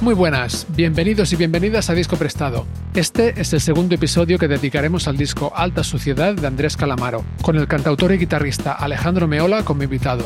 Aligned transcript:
Muy 0.00 0.14
buenas, 0.14 0.66
bienvenidos 0.74 1.30
y 1.34 1.36
bienvenidas 1.36 1.90
a 1.90 1.94
Disco 1.94 2.16
Prestado. 2.16 2.66
Este 2.94 3.38
es 3.38 3.52
el 3.52 3.60
segundo 3.60 3.94
episodio 3.94 4.38
que 4.38 4.48
dedicaremos 4.48 5.06
al 5.06 5.18
disco 5.18 5.52
Alta 5.54 5.84
Suciedad 5.84 6.34
de 6.34 6.46
Andrés 6.46 6.74
Calamaro, 6.78 7.22
con 7.42 7.56
el 7.56 7.68
cantautor 7.68 8.14
y 8.14 8.16
guitarrista 8.16 8.72
Alejandro 8.72 9.28
Meola 9.28 9.62
como 9.62 9.82
invitado. 9.82 10.24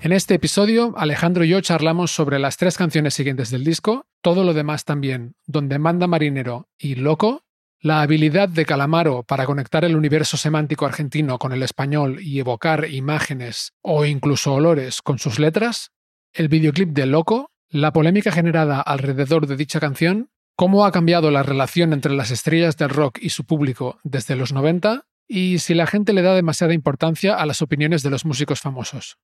En 0.00 0.10
este 0.10 0.34
episodio, 0.34 0.92
Alejandro 0.98 1.44
y 1.44 1.50
yo 1.50 1.60
charlamos 1.60 2.10
sobre 2.10 2.40
las 2.40 2.56
tres 2.56 2.76
canciones 2.76 3.14
siguientes 3.14 3.48
del 3.50 3.62
disco, 3.62 4.06
todo 4.22 4.42
lo 4.42 4.54
demás 4.54 4.84
también, 4.84 5.36
Donde 5.46 5.78
manda 5.78 6.08
marinero 6.08 6.66
y 6.78 6.96
Loco, 6.96 7.44
la 7.80 8.02
habilidad 8.02 8.48
de 8.48 8.66
Calamaro 8.66 9.22
para 9.22 9.46
conectar 9.46 9.84
el 9.84 9.94
universo 9.94 10.36
semántico 10.36 10.84
argentino 10.84 11.38
con 11.38 11.52
el 11.52 11.62
español 11.62 12.18
y 12.20 12.40
evocar 12.40 12.90
imágenes 12.90 13.72
o 13.82 14.04
incluso 14.04 14.52
olores 14.52 15.00
con 15.00 15.20
sus 15.20 15.38
letras, 15.38 15.92
el 16.32 16.48
videoclip 16.48 16.88
de 16.88 17.06
Loco 17.06 17.52
la 17.70 17.92
polémica 17.92 18.32
generada 18.32 18.80
alrededor 18.80 19.46
de 19.46 19.56
dicha 19.56 19.80
canción, 19.80 20.30
cómo 20.56 20.86
ha 20.86 20.92
cambiado 20.92 21.30
la 21.30 21.42
relación 21.42 21.92
entre 21.92 22.14
las 22.14 22.30
estrellas 22.30 22.76
del 22.76 22.88
rock 22.88 23.18
y 23.20 23.30
su 23.30 23.44
público 23.44 23.98
desde 24.02 24.36
los 24.36 24.52
90 24.52 25.06
y 25.28 25.58
si 25.58 25.74
la 25.74 25.86
gente 25.86 26.12
le 26.12 26.22
da 26.22 26.34
demasiada 26.34 26.72
importancia 26.72 27.34
a 27.36 27.46
las 27.46 27.60
opiniones 27.60 28.02
de 28.02 28.10
los 28.10 28.24
músicos 28.24 28.60
famosos. 28.60 29.18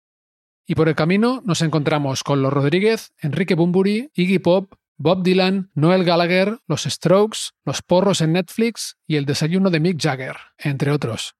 Y 0.67 0.75
por 0.75 0.89
el 0.89 0.95
camino 0.95 1.43
nos 1.45 1.63
encontramos 1.63 2.23
con 2.23 2.43
Los 2.43 2.53
Rodríguez, 2.53 3.13
Enrique 3.19 3.55
Bumburi, 3.55 4.11
Iggy 4.15 4.39
Pop, 4.39 4.75
Bob 4.97 5.23
Dylan, 5.23 5.71
Noel 5.75 6.05
Gallagher, 6.05 6.59
Los 6.67 6.85
Strokes, 6.85 7.51
Los 7.65 7.83
Porros 7.83 8.21
en 8.21 8.33
Netflix 8.33 8.97
y 9.07 9.17
El 9.17 9.25
Desayuno 9.25 9.71
de 9.71 9.81
Mick 9.81 10.01
Jagger, 10.01 10.37
entre 10.59 10.91
otros. 10.91 11.35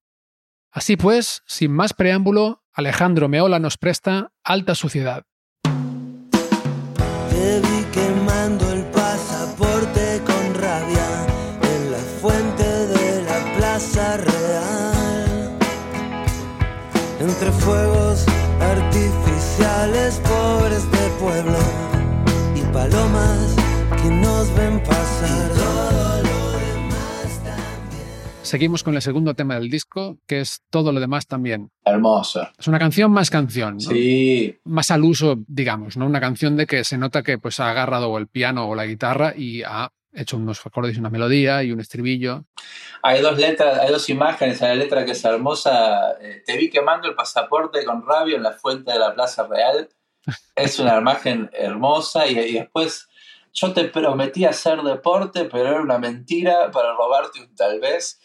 Así 0.73 0.97
pues, 0.97 1.43
sin 1.47 1.73
más 1.73 1.95
preámbulo, 1.95 2.65
Alejandro 2.73 3.29
Meola 3.29 3.61
nos 3.61 3.79
presta 3.79 4.33
Alta 4.43 4.75
Suciedad. 4.75 5.25
Entre 17.45 17.61
fuegos 17.61 18.25
artificiales 18.59 20.19
pobres 20.21 20.91
de 20.91 21.11
pueblo 21.21 21.59
y 22.57 22.73
palomas 22.73 23.55
que 24.03 24.09
nos 24.09 24.57
ven 24.57 24.83
pasar. 24.83 25.51
Todo 25.51 26.23
lo 26.23 26.53
demás 26.53 27.43
también. 27.45 28.09
Seguimos 28.41 28.83
con 28.83 28.95
el 28.95 29.03
segundo 29.03 29.35
tema 29.35 29.57
del 29.57 29.69
disco, 29.69 30.17
que 30.27 30.41
es 30.41 30.63
Todo 30.71 30.91
lo 30.91 31.01
demás 31.01 31.27
también. 31.27 31.71
Hermoso. 31.85 32.49
Es 32.59 32.67
una 32.67 32.79
canción 32.79 33.13
más 33.13 33.29
canción, 33.29 33.75
¿no? 33.75 33.91
Sí, 33.91 34.57
más 34.65 34.91
al 34.91 35.05
uso, 35.05 35.37
digamos, 35.47 35.99
¿no? 35.99 36.07
Una 36.07 36.21
canción 36.21 36.57
de 36.57 36.67
que 36.67 36.83
se 36.83 36.97
nota 36.97 37.23
que 37.23 37.37
pues 37.37 37.61
ha 37.61 37.69
agarrado 37.69 38.09
o 38.09 38.17
el 38.17 38.27
piano 38.27 38.67
o 38.67 38.75
la 38.75 38.87
guitarra 38.87 39.35
y 39.37 39.65
ha 39.65 39.93
hecho 40.15 40.37
unos 40.37 40.65
acordes 40.65 40.97
y 40.97 41.01
una 41.01 41.11
melodía 41.11 41.63
y 41.63 41.73
un 41.73 41.81
estribillo. 41.81 42.45
hay 43.03 43.21
dos 43.21 43.37
letras, 43.39 43.79
hay 43.81 43.91
dos 43.91 44.09
imágenes. 44.09 44.63
Hay 44.63 44.69
la 44.71 44.85
letra 44.85 45.05
que 45.05 45.13
es 45.13 45.25
hermosa. 45.25 46.13
eh, 46.21 46.43
te 46.47 46.57
vi 46.57 46.71
quemando 46.71 47.09
el 47.09 47.15
pasaporte 47.15 47.85
con 47.85 48.07
rabia 48.07 48.37
en 48.37 48.43
la 48.43 48.53
fuente 48.53 48.93
de 48.93 48.99
la 48.99 49.15
Plaza 49.15 49.47
Real. 49.47 49.89
Es 50.55 50.79
una 50.79 50.99
imagen 50.99 51.51
hermosa. 51.53 52.27
Y, 52.27 52.39
y 52.39 52.53
después, 52.55 53.09
yo 53.53 53.73
te 53.73 53.85
prometí 53.85 54.45
hacer 54.45 54.83
deporte, 54.83 55.45
pero 55.47 55.69
era 55.69 55.81
una 55.81 55.99
mentira 55.99 56.71
para 56.71 56.95
robarte 56.95 57.41
un 57.41 57.55
tal 57.55 57.81
vez. 57.81 58.21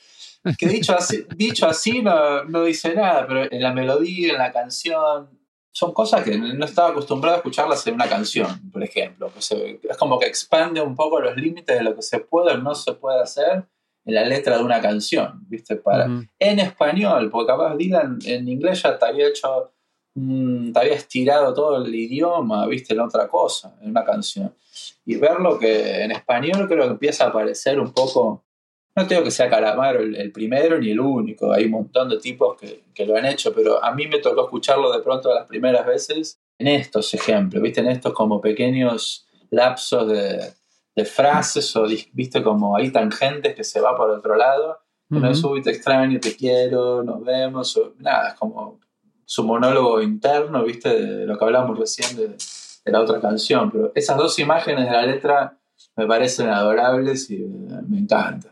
Que 0.58 0.67
dicho 0.67 0.95
así, 0.95 1.26
dicho 1.36 1.67
así 1.67 2.02
no, 2.02 2.45
no 2.45 2.64
dice 2.64 2.95
nada, 2.95 3.28
pero 3.28 3.52
en 3.52 3.62
la 3.62 3.73
melodía, 3.73 4.32
en 4.32 4.38
la 4.38 4.54
canción, 4.54 5.39
son 5.80 5.94
cosas 5.94 6.23
que 6.25 6.38
no 6.38 6.66
estaba 6.66 6.89
acostumbrado 6.89 7.35
a 7.35 7.38
escucharlas 7.38 7.85
en 7.88 7.94
una 7.94 8.08
canción, 8.09 8.69
por 8.72 8.83
ejemplo. 8.83 9.31
Que 9.33 9.41
se- 9.41 9.80
es 9.81 9.97
como 9.97 10.19
que 10.19 10.25
expande 10.27 10.81
un 10.81 10.94
poco 10.95 11.21
los 11.21 11.36
límites 11.38 11.77
de 11.77 11.83
lo 11.83 11.95
que 11.95 12.02
se 12.02 12.19
puede 12.19 12.53
o 12.53 12.58
no 12.58 12.75
se 12.75 12.94
puede 12.94 13.21
hacer 13.21 13.63
en 14.05 14.13
la 14.16 14.25
letra 14.25 14.58
de 14.58 14.63
una 14.63 14.81
canción, 14.81 15.45
¿viste? 15.48 15.77
Para, 15.77 16.05
Ujú. 16.05 16.26
En 16.37 16.59
español, 16.59 17.30
porque 17.31 17.48
capaz 17.48 17.76
Dylan 17.77 18.20
en 18.26 18.49
inglés 18.49 18.81
ya 18.83 18.98
te 18.99 19.05
había 19.05 19.27
hecho, 19.30 19.71
mm, 20.15 20.73
te 20.73 20.80
había 20.80 20.95
estirado 20.95 21.54
todo 21.54 21.77
el 21.83 21.95
idioma, 21.95 22.67
¿viste? 22.67 22.93
En 22.93 22.99
otra 22.99 23.27
cosa, 23.30 23.73
en 23.81 23.92
una 23.92 24.04
canción. 24.04 24.54
Y 25.05 25.15
verlo 25.15 25.58
que 25.58 26.04
en 26.04 26.11
español 26.11 26.67
creo 26.67 26.83
que 26.86 26.92
empieza 26.92 27.25
a 27.25 27.27
aparecer 27.30 27.80
un 27.80 27.93
poco 27.93 28.43
no 28.99 29.08
tengo 29.08 29.23
que 29.23 29.32
sea 29.32 29.49
Calamaro 29.49 29.99
el, 30.02 30.15
el 30.15 30.32
primero 30.32 30.77
ni 30.80 30.92
el 30.92 30.99
único, 30.99 31.52
hay 31.52 31.65
un 31.65 31.71
montón 31.71 32.10
de 32.10 32.17
tipos 32.20 32.58
que, 32.58 32.83
que 32.93 33.05
lo 33.05 33.15
han 33.15 33.26
hecho, 33.26 33.54
pero 33.54 33.83
a 33.83 33.92
mí 33.93 34.08
me 34.08 34.20
tocó 34.20 34.43
escucharlo 34.43 34.92
de 34.92 35.02
pronto 35.02 35.33
las 35.33 35.48
primeras 35.48 35.86
veces 35.86 36.39
en 36.58 36.67
estos 36.67 37.14
ejemplos, 37.14 37.61
¿viste? 37.64 37.80
En 37.82 37.87
estos 37.87 38.14
como 38.14 38.42
pequeños 38.42 39.26
lapsos 39.52 40.08
de, 40.10 40.52
de 40.95 41.05
frases 41.05 41.76
o, 41.76 41.86
¿viste? 42.14 42.43
Como 42.43 42.76
hay 42.76 42.92
tangentes 42.92 43.55
que 43.55 43.64
se 43.64 43.80
va 43.80 43.95
por 43.95 44.10
otro 44.10 44.36
lado. 44.36 44.80
Uno 45.11 45.31
es 45.31 45.43
Ujú. 45.43 45.54
uy, 45.54 45.61
te 45.64 45.71
extraño, 45.71 46.20
te 46.20 46.36
quiero, 46.36 47.02
nos 47.04 47.23
vemos, 47.23 47.76
o- 47.77 47.93
nada, 47.99 48.30
es 48.30 48.33
como 48.36 48.80
su 49.26 49.43
monólogo 49.43 50.02
interno, 50.02 50.64
¿viste? 50.64 50.89
De 50.89 51.26
lo 51.26 51.37
que 51.37 51.45
hablábamos 51.45 51.80
recién 51.80 52.16
de, 52.16 52.27
de 52.27 52.92
la 52.92 53.02
otra 53.02 53.20
canción, 53.20 53.71
pero 53.71 53.92
esas 53.95 54.17
dos 54.17 54.37
imágenes 54.37 54.86
de 54.86 54.92
la 54.92 55.05
letra 55.05 55.58
me 55.95 56.05
parecen 56.05 56.49
adorables 56.49 57.30
y 57.31 57.37
me 57.39 57.99
encantan. 57.99 58.52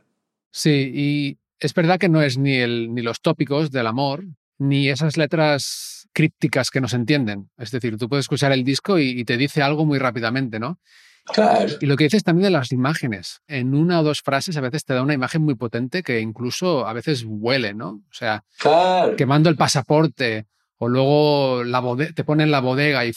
Sí, 0.57 0.91
y 0.91 1.37
es 1.59 1.71
verdad 1.75 1.99
que 1.99 2.09
no 2.09 2.19
es 2.23 2.39
ni, 2.39 2.55
el, 2.55 2.91
ni 2.95 3.03
los 3.03 3.21
tópicos 3.21 3.69
del 3.69 3.85
amor, 3.85 4.25
ni 4.57 4.89
esas 4.89 5.15
letras 5.15 6.07
crípticas 6.13 6.71
que 6.71 6.81
no 6.81 6.87
se 6.87 6.95
entienden. 6.95 7.51
Es 7.59 7.69
decir, 7.69 7.95
tú 7.97 8.09
puedes 8.09 8.23
escuchar 8.23 8.51
el 8.51 8.63
disco 8.63 8.97
y, 8.97 9.09
y 9.11 9.23
te 9.23 9.37
dice 9.37 9.61
algo 9.61 9.85
muy 9.85 9.99
rápidamente, 9.99 10.59
¿no? 10.59 10.79
Claro. 11.25 11.71
Y 11.79 11.85
lo 11.85 11.95
que 11.95 12.05
dices 12.05 12.23
también 12.23 12.45
de 12.45 12.57
las 12.57 12.71
imágenes. 12.71 13.41
En 13.47 13.75
una 13.75 13.99
o 13.99 14.03
dos 14.03 14.21
frases 14.21 14.57
a 14.57 14.61
veces 14.61 14.83
te 14.83 14.95
da 14.95 15.03
una 15.03 15.13
imagen 15.13 15.43
muy 15.43 15.53
potente 15.53 16.01
que 16.01 16.21
incluso 16.21 16.87
a 16.87 16.93
veces 16.93 17.23
huele, 17.27 17.75
¿no? 17.75 17.89
O 17.89 18.13
sea, 18.13 18.43
Claro. 18.57 19.15
quemando 19.15 19.49
el 19.49 19.57
pasaporte 19.57 20.47
o 20.79 20.87
luego 20.87 21.63
la 21.63 21.81
te 22.13 22.23
ponen 22.23 22.51
la 22.51 22.59
bodega 22.59 23.05
y 23.05 23.09
eh, 23.09 23.13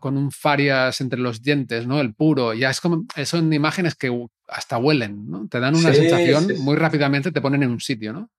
con 0.00 0.16
un 0.16 0.30
farias 0.30 1.00
entre 1.00 1.18
los 1.18 1.42
dientes, 1.42 1.86
¿no? 1.86 2.00
El 2.00 2.14
puro. 2.14 2.54
Ya 2.54 2.70
es 2.70 2.80
como, 2.80 3.04
son 3.24 3.52
imágenes 3.52 3.94
que 3.94 4.26
hasta 4.48 4.78
huelen, 4.78 5.30
¿no? 5.30 5.46
Te 5.48 5.60
dan 5.60 5.74
una 5.74 5.90
Sí, 5.92 6.00
sensación, 6.00 6.46
sí, 6.48 6.56
sí. 6.56 6.62
muy 6.62 6.76
rápidamente 6.76 7.32
te 7.32 7.40
ponen 7.40 7.62
en 7.62 7.70
un 7.70 7.80
sitio, 7.80 8.12
¿no? 8.12 8.30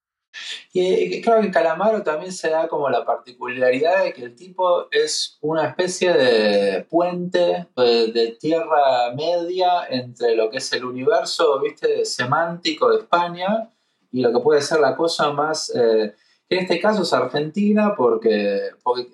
Y 0.72 0.82
eh, 0.82 1.22
creo 1.24 1.40
que 1.40 1.46
en 1.46 1.52
Calamaro 1.54 2.02
también 2.02 2.32
se 2.32 2.50
da 2.50 2.68
como 2.68 2.90
la 2.90 3.06
particularidad 3.06 4.04
de 4.04 4.14
que 4.14 4.24
el 4.24 4.36
tipo 4.36 4.88
es 4.90 5.38
una 5.42 5.68
especie 5.68 6.12
de 6.12 6.84
puente 6.90 7.68
de, 7.78 8.12
de 8.12 8.38
tierra 8.40 9.14
media 9.16 9.86
entre 9.90 10.36
lo 10.36 10.50
que 10.50 10.58
es 10.58 10.74
el 10.74 10.86
universo, 10.86 11.60
viste, 11.62 12.04
semántico 12.06 12.90
de 12.90 13.02
España 13.02 13.70
y 14.12 14.22
lo 14.22 14.34
que 14.34 14.40
puede 14.40 14.62
ser 14.62 14.80
la 14.80 14.96
cosa 14.96 15.32
más, 15.32 15.72
eh, 15.76 16.16
en 16.54 16.60
este 16.60 16.80
caso 16.80 17.04
es 17.04 17.14
Argentina, 17.14 17.94
porque, 17.96 18.72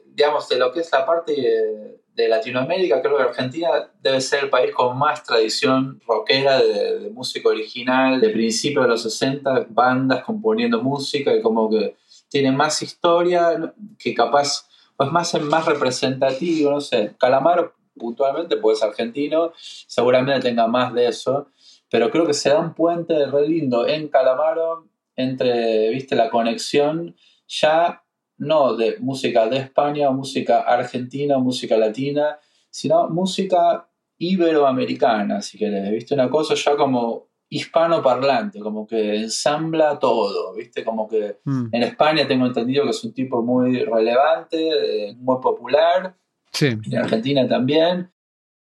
digamos, 0.08 0.48
de 0.50 0.58
lo 0.58 0.72
que 0.72 0.82
es 0.82 0.92
la 0.92 1.06
parte 1.06 1.34
de, 1.34 2.02
de 2.14 2.28
Latinoamérica, 2.28 3.02
creo 3.02 3.18
que 3.18 3.24
Argentina 3.24 3.70
debe 4.02 4.22
ser 4.22 4.46
el 4.46 4.50
país 4.50 4.74
con 4.74 4.98
más 4.98 5.24
tradición 5.24 6.02
rockera 6.08 6.62
de, 6.62 7.00
de 7.00 7.10
música 7.10 7.50
original, 7.50 8.20
de 8.20 8.30
principios 8.30 8.84
de 8.84 8.90
los 8.90 9.04
60, 9.04 9.68
bandas 9.70 10.24
componiendo 10.24 10.82
música 10.82 11.34
y 11.34 11.42
como 11.42 11.70
que 11.70 11.96
tiene 12.30 12.52
más 12.52 12.82
historia 12.82 13.74
que 13.98 14.14
capaz, 14.14 14.68
pues 14.96 15.12
más, 15.12 15.42
más 15.42 15.66
representativo, 15.66 16.72
no 16.72 16.82
sé, 16.82 17.16
Calamaro 17.18 17.74
puntualmente, 17.98 18.58
pues 18.58 18.82
argentino, 18.82 19.52
seguramente 19.58 20.50
tenga 20.50 20.68
más 20.68 20.94
de 20.94 21.08
eso, 21.08 21.48
pero 21.90 22.10
creo 22.12 22.26
que 22.26 22.34
se 22.34 22.50
da 22.50 22.60
un 22.60 22.74
puente 22.74 23.26
re 23.26 23.48
lindo 23.48 23.88
en 23.88 24.08
Calamaro 24.08 24.88
entre, 25.16 25.90
viste, 25.90 26.16
la 26.16 26.30
conexión 26.30 27.16
ya 27.50 28.04
no 28.38 28.76
de 28.76 28.98
música 29.00 29.48
de 29.50 29.58
España, 29.58 30.10
música 30.12 30.62
argentina, 30.62 31.38
música 31.40 31.76
latina, 31.78 32.40
sino 32.70 33.10
música 33.10 33.90
iberoamericana, 34.18 35.42
si 35.42 35.58
querés, 35.58 35.92
viste, 35.92 36.14
una 36.14 36.30
cosa 36.30 36.54
ya 36.56 36.76
como 36.78 37.28
hispanoparlante, 37.50 38.60
como 38.60 38.86
que 38.86 39.16
ensambla 39.16 39.98
todo, 39.98 40.54
viste, 40.54 40.84
como 40.84 41.08
que 41.08 41.40
Mm. 41.44 41.70
en 41.72 41.84
España 41.84 42.28
tengo 42.28 42.46
entendido 42.46 42.84
que 42.84 42.92
es 42.92 43.04
un 43.04 43.14
tipo 43.14 43.42
muy 43.42 43.84
relevante, 43.84 45.10
eh, 45.10 45.16
muy 45.18 45.38
popular, 45.42 46.16
Sí. 46.52 46.68
en 46.68 46.98
Argentina 46.98 47.48
también, 47.48 48.12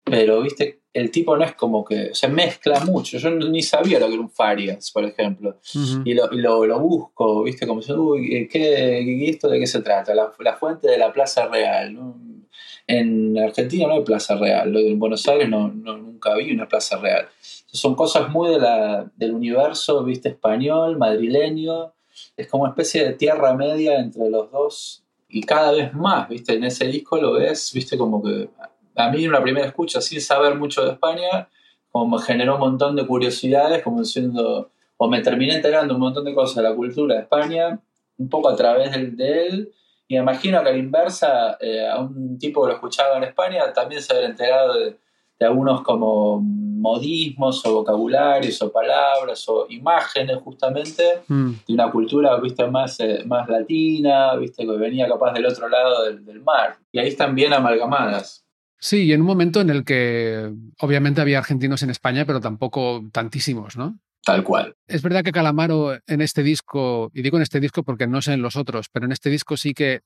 pero 0.04 0.40
viste, 0.42 0.79
el 0.92 1.10
tipo 1.10 1.36
no 1.36 1.44
es 1.44 1.54
como 1.54 1.84
que 1.84 2.10
se 2.14 2.26
mezcla 2.28 2.80
mucho. 2.84 3.18
Yo 3.18 3.30
ni 3.30 3.62
sabía 3.62 4.00
lo 4.00 4.06
que 4.08 4.14
era 4.14 4.22
un 4.22 4.30
Farias, 4.30 4.90
por 4.90 5.04
ejemplo, 5.04 5.58
y 6.04 6.14
lo, 6.14 6.32
y 6.32 6.38
lo, 6.38 6.64
lo 6.66 6.80
busco, 6.80 7.42
viste, 7.44 7.66
como 7.66 7.80
si, 7.82 7.92
uy, 7.92 8.28
¿qué, 8.28 8.48
qué- 8.48 9.30
esto 9.30 9.48
de 9.48 9.60
qué 9.60 9.66
se 9.66 9.82
trata? 9.82 10.14
La, 10.14 10.32
la 10.40 10.56
fuente 10.56 10.88
de 10.88 10.98
la 10.98 11.12
Plaza 11.12 11.46
Real. 11.46 11.94
¿no? 11.94 12.16
En 12.86 13.38
Argentina 13.38 13.86
no 13.86 13.94
hay 13.94 14.02
Plaza 14.02 14.36
Real, 14.36 14.74
en 14.76 14.98
Buenos 14.98 15.26
Aires 15.28 15.48
no, 15.48 15.68
no- 15.68 15.96
nunca 15.98 16.34
vi 16.34 16.50
una 16.52 16.66
Plaza 16.68 16.96
Real. 16.98 17.26
Son 17.40 17.94
cosas 17.94 18.28
muy 18.30 18.50
de 18.50 18.58
la, 18.58 19.08
del 19.16 19.32
universo, 19.34 20.02
viste, 20.02 20.30
español, 20.30 20.98
madrileño. 20.98 21.92
Es 22.36 22.48
como 22.48 22.64
una 22.64 22.70
especie 22.72 23.04
de 23.04 23.12
tierra 23.14 23.54
media 23.54 24.00
entre 24.00 24.28
los 24.28 24.50
dos 24.50 25.04
y 25.28 25.42
cada 25.42 25.70
vez 25.70 25.94
más, 25.94 26.28
viste, 26.28 26.54
en 26.54 26.64
ese 26.64 26.86
disco 26.88 27.16
lo 27.20 27.34
ves, 27.34 27.70
viste, 27.72 27.96
como 27.96 28.20
que 28.20 28.48
a 29.06 29.10
mí 29.10 29.24
en 29.24 29.30
una 29.30 29.42
primera 29.42 29.66
escucha, 29.66 30.00
sin 30.00 30.20
saber 30.20 30.54
mucho 30.54 30.84
de 30.84 30.92
España, 30.92 31.48
como 31.90 32.16
me 32.16 32.22
generó 32.22 32.54
un 32.54 32.60
montón 32.60 32.96
de 32.96 33.06
curiosidades, 33.06 33.82
como 33.82 34.00
diciendo, 34.00 34.70
o 34.96 35.08
me 35.08 35.20
terminé 35.20 35.56
enterando 35.56 35.94
un 35.94 36.00
montón 36.00 36.24
de 36.24 36.34
cosas 36.34 36.56
de 36.56 36.62
la 36.62 36.74
cultura 36.74 37.16
de 37.16 37.22
España, 37.22 37.80
un 38.18 38.28
poco 38.28 38.48
a 38.48 38.56
través 38.56 38.92
de, 38.92 39.46
él, 39.46 39.72
y 40.06 40.14
me 40.14 40.20
imagino 40.20 40.62
que 40.62 40.68
a 40.68 40.72
la 40.72 40.78
inversa, 40.78 41.56
eh, 41.60 41.86
a 41.88 41.98
un 42.00 42.38
tipo 42.38 42.62
que 42.62 42.68
lo 42.68 42.74
escuchaba 42.74 43.16
en 43.16 43.24
España, 43.24 43.72
también 43.72 44.02
se 44.02 44.12
habrá 44.12 44.26
enterado 44.26 44.74
de, 44.78 44.96
de 45.40 45.46
algunos 45.46 45.80
como 45.82 46.38
modismos 46.42 47.64
o 47.64 47.74
vocabularios 47.74 48.60
o 48.62 48.70
palabras 48.70 49.48
o 49.48 49.66
imágenes 49.70 50.36
justamente 50.44 51.22
mm. 51.26 51.50
de 51.66 51.74
una 51.74 51.90
cultura 51.90 52.36
viste 52.36 52.66
más, 52.66 53.00
eh, 53.00 53.22
más 53.26 53.48
latina 53.48 54.36
viste 54.36 54.66
que 54.66 54.72
venía 54.72 55.08
capaz 55.08 55.32
del 55.32 55.46
otro 55.46 55.68
lado 55.68 56.04
del, 56.04 56.40
mar. 56.42 56.76
Y 56.92 56.98
ahí 56.98 57.08
están 57.08 57.34
bien 57.34 57.52
amalgamadas 57.52 58.44
sí 58.80 59.04
y 59.04 59.12
en 59.12 59.20
un 59.20 59.26
momento 59.26 59.60
en 59.60 59.70
el 59.70 59.84
que 59.84 60.52
obviamente 60.80 61.20
había 61.20 61.38
argentinos 61.38 61.82
en 61.82 61.90
España 61.90 62.24
pero 62.24 62.40
tampoco 62.40 63.08
tantísimos 63.12 63.76
no 63.76 63.98
Tal 64.22 64.44
cual. 64.44 64.76
Es 64.86 65.02
verdad 65.02 65.24
que 65.24 65.32
Calamaro 65.32 65.98
en 66.06 66.20
este 66.20 66.42
disco, 66.42 67.10
y 67.14 67.22
digo 67.22 67.38
en 67.38 67.42
este 67.42 67.58
disco 67.58 67.82
porque 67.82 68.06
no 68.06 68.20
sé 68.20 68.34
en 68.34 68.42
los 68.42 68.54
otros, 68.54 68.88
pero 68.92 69.06
en 69.06 69.12
este 69.12 69.30
disco 69.30 69.56
sí 69.56 69.72
que 69.72 70.02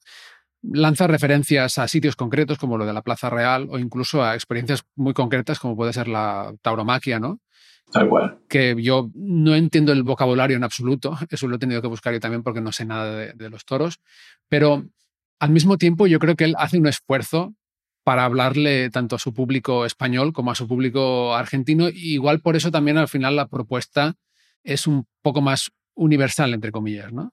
lanza 0.63 1.07
referencias 1.07 1.79
a 1.79 1.89
sitios 1.89 2.17
concretos 2.17 2.59
como 2.59 2.79
lo 2.79 2.87
de 2.87 2.93
la 2.93 3.03
Plaza 3.03 3.29
Real 3.29 3.67
o 3.71 3.79
incluso 3.79 4.23
a 4.23 4.35
experiencias 4.35 4.85
muy 4.95 5.13
concretas 5.13 5.59
como 5.59 5.77
puede 5.77 5.93
ser 5.93 6.09
la 6.09 6.55
tauromaquia, 6.63 7.19
¿no? 7.19 7.41
Tal 7.93 8.09
cual. 8.09 8.39
Que 8.49 8.75
yo 8.81 9.11
no 9.15 9.55
entiendo 9.55 9.93
el 9.93 10.05
vocabulario 10.05 10.57
en 10.57 10.65
absoluto, 10.65 11.19
eso 11.31 11.49
lo 11.49 11.57
he 11.57 11.59
tenido 11.59 11.83
que 11.83 11.89
buscar 11.89 12.13
yo 12.13 12.21
también 12.21 12.43
porque 12.43 12.61
no 12.61 12.73
sé 12.73 12.85
nada 12.85 13.15
de, 13.15 13.51
los 13.51 13.65
toros, 13.65 14.01
pero 14.49 14.85
al 15.39 15.51
mismo 15.51 15.77
tiempo 15.77 16.07
yo 16.07 16.19
creo 16.19 16.37
que 16.37 16.45
él 16.45 16.55
hace 16.59 16.79
un 16.79 16.87
esfuerzo 16.87 17.55
para 18.05 18.25
hablarle 18.25 18.91
tanto 18.91 19.17
a 19.17 19.19
su 19.19 19.33
público 19.33 19.87
español 19.87 20.33
como 20.33 20.51
a 20.51 20.55
su 20.55 20.69
público 20.69 21.35
argentino. 21.35 21.89
igual 21.89 22.41
por 22.41 22.55
eso 22.55 22.71
también 22.71 22.99
al 22.99 23.09
final 23.09 23.35
la 23.35 23.49
propuesta 23.49 24.15
es 24.63 24.87
un 24.87 25.07
poco 25.23 25.41
más 25.41 25.73
universal, 25.95 26.55
entre 26.55 26.71
comillas, 26.71 27.13
¿no? 27.13 27.33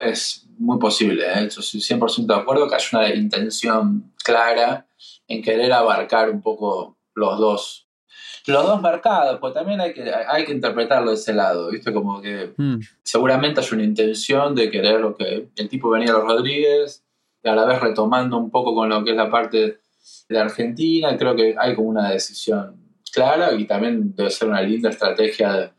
Es 0.00 0.46
muy 0.58 0.78
posible, 0.78 1.24
¿eh? 1.26 1.46
estoy 1.46 1.80
100% 1.80 2.26
de 2.26 2.34
acuerdo 2.34 2.68
que 2.68 2.76
hay 2.76 2.82
una 2.92 3.14
intención 3.14 4.12
clara 4.24 4.86
en 5.26 5.42
querer 5.42 5.72
abarcar 5.72 6.30
un 6.30 6.40
poco 6.40 6.98
los 7.14 7.38
dos, 7.38 7.88
los 8.46 8.64
dos 8.64 8.80
mercados, 8.80 9.38
pues 9.40 9.54
también 9.54 9.80
hay 9.80 9.92
que, 9.92 10.12
hay 10.12 10.44
que 10.44 10.52
interpretarlo 10.52 11.10
de 11.10 11.16
ese 11.16 11.34
lado, 11.34 11.70
¿viste? 11.70 11.92
Como 11.92 12.20
que 12.20 12.54
hmm. 12.56 12.78
seguramente 13.02 13.60
hay 13.60 13.66
una 13.72 13.82
intención 13.82 14.54
de 14.54 14.70
querer 14.70 15.00
lo 15.00 15.16
que 15.16 15.48
el 15.56 15.68
tipo 15.68 15.90
venía 15.90 16.10
a 16.10 16.18
los 16.18 16.24
Rodríguez, 16.24 17.04
y 17.42 17.48
a 17.48 17.54
la 17.54 17.64
vez 17.64 17.80
retomando 17.80 18.36
un 18.36 18.50
poco 18.50 18.74
con 18.74 18.88
lo 18.88 19.04
que 19.04 19.10
es 19.10 19.16
la 19.16 19.30
parte 19.30 19.80
de 20.28 20.38
Argentina, 20.38 21.16
creo 21.16 21.34
que 21.34 21.54
hay 21.58 21.74
como 21.74 21.88
una 21.88 22.10
decisión 22.10 22.76
clara 23.12 23.52
y 23.54 23.66
también 23.66 24.14
debe 24.14 24.30
ser 24.30 24.48
una 24.48 24.62
linda 24.62 24.90
estrategia 24.90 25.52
de, 25.52 25.70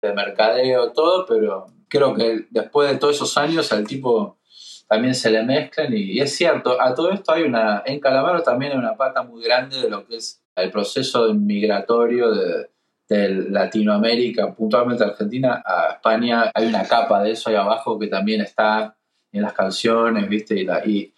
de 0.00 0.12
mercadeo, 0.14 0.92
todo, 0.92 1.26
pero 1.26 1.66
creo 1.88 2.14
que 2.14 2.46
después 2.50 2.90
de 2.90 2.98
todos 2.98 3.16
esos 3.16 3.36
años 3.36 3.72
al 3.72 3.86
tipo 3.86 4.38
también 4.88 5.14
se 5.14 5.30
le 5.30 5.42
mezclan 5.42 5.92
y, 5.94 6.18
es 6.18 6.34
cierto, 6.34 6.80
a 6.80 6.94
todo 6.94 7.12
esto 7.12 7.32
hay 7.32 7.42
una, 7.42 7.82
en 7.84 8.00
Calamaro 8.00 8.42
también 8.42 8.72
hay 8.72 8.78
una 8.78 8.96
pata 8.96 9.22
muy 9.22 9.42
grande 9.44 9.80
de 9.80 9.90
lo 9.90 10.06
que 10.06 10.16
es 10.16 10.42
el 10.56 10.70
proceso 10.70 11.32
migratorio 11.34 12.32
de, 12.32 12.68
Latinoamérica, 13.10 14.54
puntualmente 14.54 15.02
Argentina, 15.02 15.62
a 15.64 15.94
España. 15.94 16.50
Hay 16.52 16.66
una 16.66 16.86
capa 16.86 17.22
de 17.22 17.30
eso 17.30 17.48
ahí 17.48 17.56
abajo 17.56 17.98
que 17.98 18.08
también 18.08 18.42
está 18.42 18.98
en 19.32 19.40
las 19.40 19.54
canciones, 19.54 20.28
¿viste? 20.28 20.60
Y, 20.60 20.66
y, 20.90 21.14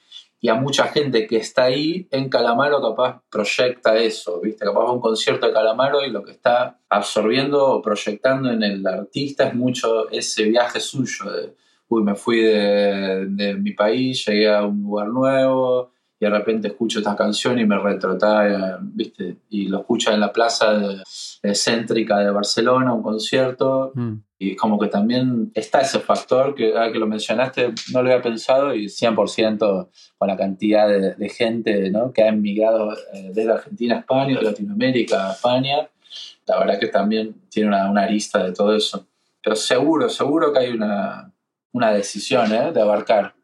a 0.49 0.55
mucha 0.55 0.89
gente 0.89 1.27
que 1.27 1.37
está 1.37 1.65
ahí 1.65 2.09
en 2.11 2.29
Calamaro 2.29 2.81
capaz 2.81 3.23
proyecta 3.31 3.97
eso, 3.99 4.41
¿viste? 4.41 4.65
Capaz 4.65 4.85
va 4.85 4.89
a 4.89 4.93
un 4.93 5.01
concierto 5.01 5.47
de 5.47 5.53
Calamaro 5.53 6.05
y 6.05 6.11
lo 6.11 6.23
que 6.23 6.33
está 6.33 6.79
absorbiendo 6.89 7.67
o 7.67 7.83
proyectando 7.83 8.51
en 8.51 8.63
el 8.63 8.87
artista 8.87 9.49
es 9.49 9.55
mucho 9.55 10.09
ese 10.11 10.45
viaje 10.45 10.81
suyo 10.81 11.31
de 11.31 11.55
uy, 11.89 12.05
me 12.05 12.15
fui 12.15 12.41
de, 12.41 13.57
mi 13.61 13.73
país, 13.73 14.25
llegué 14.25 14.49
a 14.49 14.65
un 14.65 14.83
lugar 14.83 15.09
nuevo 15.09 15.93
y 16.21 16.27
de 16.27 16.31
repente 16.31 16.69
escucho 16.69 16.99
esta 16.99 17.17
canción 17.17 17.59
y 17.59 17.65
me 17.65 17.79
retrotrae, 17.79 18.77
¿viste? 18.83 19.39
Y 19.49 19.69
lo 19.69 19.79
escucha 19.81 20.13
en 20.13 20.21
la 20.21 20.31
plaza 20.31 20.75
de, 20.75 21.03
céntrica 21.55 22.19
de 22.19 22.31
Barcelona, 22.31 22.93
un 22.93 23.03
concierto. 23.03 23.93
Mm. 23.95 24.17
Y 24.39 24.55
como 24.55 24.79
que 24.79 24.89
también 24.89 25.51
está 25.55 25.81
ese 25.81 25.99
factor 25.99 26.55
que, 26.55 26.75
que 26.93 26.99
lo 26.99 27.07
mencionaste, 27.07 27.73
no 27.93 28.03
lo 28.03 28.11
había 28.11 28.23
pensado 28.23 28.75
y 28.75 28.85
100% 28.87 29.89
con 30.19 30.29
la 30.29 30.37
cantidad 30.37 30.87
de, 30.89 31.29
gente 31.31 31.91
¿no? 31.91 32.13
que 32.13 32.23
ha 32.23 32.29
emigrado 32.29 32.93
eh, 33.15 33.31
desde 33.35 33.53
Argentina 33.53 33.97
a 33.97 34.01
España, 34.01 34.37
de 34.37 34.43
Latinoamérica 34.43 35.31
a 35.31 35.33
España. 35.33 35.89
La 36.47 36.59
verdad 36.59 36.79
que 36.79 36.89
también 36.89 37.35
tiene 37.49 37.69
una, 37.69 37.91
una 37.91 38.03
arista 38.03 38.45
de 38.45 38.53
todo 38.53 38.77
eso. 38.77 39.07
Pero 39.43 39.57
seguro, 39.57 40.11
seguro 40.11 40.53
que 40.53 40.59
hay 40.59 40.71
una, 40.71 41.33
una 41.73 41.93
decisión 41.93 42.53
¿eh? 42.53 42.73
de 42.73 42.81
abarcar 42.83 43.35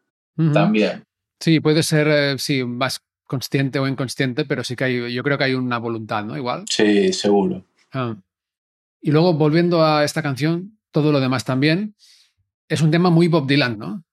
también. 0.53 1.06
Sí, 1.39 1.59
puede 1.59 1.83
ser 1.83 2.07
eh, 2.07 2.35
sí, 2.37 2.63
más 2.63 3.01
consciente 3.25 3.79
o 3.79 3.87
inconsciente, 3.87 4.45
pero 4.45 4.63
sí 4.63 4.75
que 4.75 4.83
hay, 4.85 5.13
yo 5.13 5.23
creo 5.23 5.37
que 5.37 5.43
hay 5.45 5.53
una 5.53 5.77
voluntad, 5.77 6.23
¿no? 6.23 6.37
Igual. 6.37 6.65
Sí, 6.69 7.11
seguro. 7.13 7.63
Ah. 7.93 8.15
Y 9.01 9.11
luego, 9.11 9.33
volviendo 9.33 9.85
a 9.85 10.03
esta 10.03 10.21
canción, 10.21 10.79
todo 10.91 11.11
lo 11.11 11.19
demás 11.19 11.43
también, 11.43 11.95
es 12.67 12.81
un 12.81 12.91
tema 12.91 13.09
muy 13.09 13.27
Bob 13.27 13.47
Dylan, 13.47 13.77
¿no? 13.77 14.03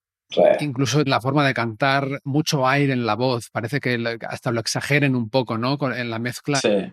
Incluso 0.60 1.00
en 1.00 1.10
la 1.10 1.20
forma 1.20 1.46
de 1.46 1.54
cantar, 1.54 2.20
mucho 2.24 2.66
aire 2.66 2.92
en 2.92 3.06
la 3.06 3.14
voz, 3.14 3.50
parece 3.50 3.78
que 3.78 4.18
hasta 4.28 4.50
lo 4.50 4.60
exageren 4.60 5.14
un 5.14 5.30
poco, 5.30 5.58
¿no? 5.58 5.78
En 5.94 6.10
la 6.10 6.18
mezcla. 6.18 6.58
Sí 6.58 6.92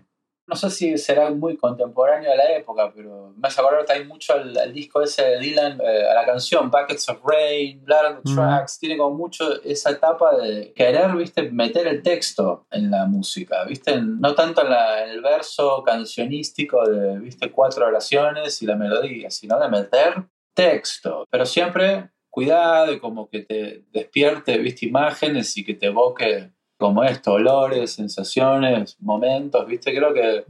no 0.52 0.58
sé 0.58 0.70
si 0.70 0.98
será 0.98 1.30
muy 1.30 1.56
contemporáneo 1.56 2.30
de 2.30 2.36
la 2.36 2.58
época, 2.58 2.92
pero 2.94 3.34
me 3.38 3.48
hace 3.48 3.62
acordar 3.62 3.86
también 3.86 4.10
mucho 4.10 4.34
al, 4.34 4.74
disco 4.74 5.02
ese 5.02 5.24
de 5.24 5.40
Dylan, 5.40 5.80
eh, 5.80 6.10
a 6.10 6.14
la 6.14 6.26
canción 6.26 6.70
Buckets 6.70 7.08
of 7.08 7.22
Rain, 7.24 7.82
Blood 7.86 8.06
on 8.06 8.22
the 8.22 8.34
Tracks, 8.36 8.78
tiene 8.78 8.98
como 8.98 9.16
mucho 9.16 9.64
esa 9.64 9.92
etapa 9.92 10.36
de 10.36 10.74
querer, 10.74 11.16
viste, 11.16 11.50
meter 11.50 11.88
el 11.88 12.04
texto 12.04 12.68
en 12.70 12.92
la 12.92 13.06
música, 13.06 13.64
viste, 13.64 14.02
no 14.02 14.36
tanto 14.36 14.66
en, 14.66 14.74
en 14.74 15.10
el 15.12 15.22
verso 15.22 15.84
cancionístico 15.86 16.86
de, 16.86 17.18
viste, 17.20 17.50
cuatro 17.50 17.88
oraciones 17.88 18.62
y 18.62 18.66
la 18.66 18.76
melodía, 18.76 19.30
sino 19.30 19.58
de 19.58 19.70
meter 19.70 20.26
texto, 20.54 21.26
pero 21.30 21.46
siempre 21.46 22.10
cuidado 22.30 22.92
y 22.92 23.00
como 23.00 23.30
que 23.30 23.40
te 23.44 23.86
despierte, 23.94 24.58
viste, 24.58 24.86
imágenes 24.86 25.58
y 25.58 25.64
que 25.64 25.76
te 25.76 25.86
evoque 25.86 26.52
como 26.82 27.04
esto, 27.04 27.34
olores, 27.34 27.94
sensaciones, 27.94 28.98
momentos, 29.00 29.66
¿viste? 29.68 29.96
Creo 29.96 30.14
que 30.14 30.44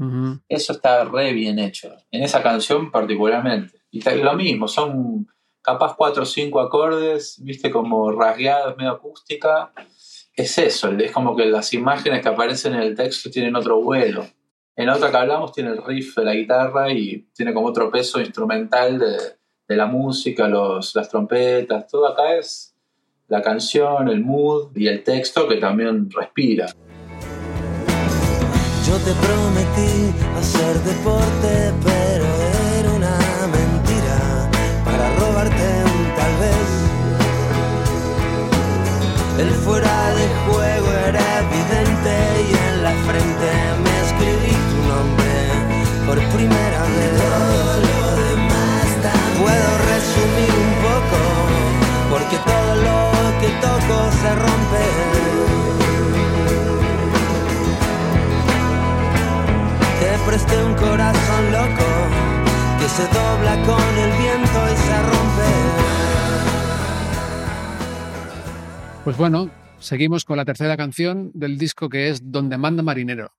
eso 0.47 0.73
está 0.73 1.03
re 1.03 1.33
bien 1.33 1.59
hecho, 1.59 1.93
en 2.09 2.23
esa 2.23 2.41
canción 2.41 2.89
particularmente. 2.89 3.81
Y 3.91 4.01
lo 4.01 4.33
mismo, 4.33 4.69
son 4.69 5.27
capaz 5.61 5.95
cuatro 5.95 6.23
o 6.23 6.25
cinco 6.25 6.61
acordes, 6.61 7.37
¿viste? 7.43 7.69
Como 7.69 8.11
rasgueados, 8.13 8.77
medio 8.77 8.91
acústica. 8.91 9.73
Es 10.33 10.57
eso, 10.57 10.89
es 10.91 11.11
como 11.11 11.35
que 11.35 11.45
las 11.45 11.73
imágenes 11.73 12.21
que 12.21 12.29
aparecen 12.29 12.73
en 12.75 12.81
el 12.81 12.95
texto 12.95 13.29
tienen 13.29 13.55
otro 13.55 13.81
vuelo. 13.81 14.25
En 14.77 14.89
otra 14.89 15.11
que 15.11 15.17
hablamos 15.17 15.51
tiene 15.51 15.71
el 15.71 15.83
riff 15.83 16.15
de 16.15 16.23
la 16.23 16.33
guitarra 16.33 16.93
y 16.93 17.27
tiene 17.35 17.53
como 17.53 17.67
otro 17.67 17.91
peso 17.91 18.21
instrumental 18.21 18.97
de, 18.97 19.17
de 19.67 19.75
la 19.75 19.85
música, 19.85 20.47
los, 20.47 20.95
las 20.95 21.09
trompetas, 21.09 21.87
todo 21.87 22.07
acá 22.07 22.37
es 22.37 22.70
la 23.31 23.41
canción, 23.41 24.09
el 24.09 24.19
mood 24.25 24.75
y 24.75 24.87
el 24.87 25.03
texto 25.05 25.47
que 25.47 25.55
también 25.55 26.11
respira. 26.11 26.65
Yo 28.85 28.95
te 29.05 29.13
prometí 29.23 30.11
hacer 30.37 30.75
deporte, 30.83 31.71
pero 31.81 32.25
era 32.77 32.91
una 32.91 33.17
mentira 33.57 34.51
para 34.83 35.15
robarte 35.15 35.63
un 35.95 36.03
tal 36.19 36.33
vez. 36.43 36.69
El 39.39 39.49
fuera 39.63 40.13
de 40.13 40.27
juego 40.45 40.89
era 41.07 41.25
evidente 41.39 42.13
y 42.49 42.53
en 42.67 42.83
la 42.83 42.93
frente 43.07 43.49
me 43.81 43.93
escribí 44.07 44.55
tu 44.71 44.79
nombre 44.91 45.31
por 46.05 46.17
primera 46.35 46.81
vez. 46.81 47.60
Pues 69.11 69.19
bueno, 69.19 69.49
seguimos 69.77 70.23
con 70.23 70.37
la 70.37 70.45
tercera 70.45 70.77
canción 70.77 71.31
del 71.33 71.57
disco 71.57 71.89
que 71.89 72.07
es 72.07 72.31
Donde 72.31 72.57
manda 72.57 72.81
marinero. 72.81 73.33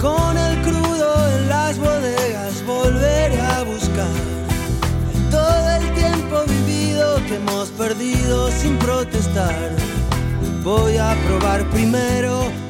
Con 0.00 0.36
el 0.36 0.60
crudo 0.62 1.38
en 1.38 1.48
las 1.48 1.78
bodegas 1.78 2.66
volveré 2.66 3.40
a 3.40 3.62
buscar 3.62 4.10
todo 5.30 5.70
el 5.76 5.94
tiempo 5.94 6.42
vivido 6.48 7.24
que 7.28 7.36
hemos 7.36 7.68
perdido 7.68 8.50
sin 8.50 8.76
protestar. 8.78 9.70
Voy 10.64 10.96
a 10.96 11.14
probar 11.28 11.62
primero 11.70 12.65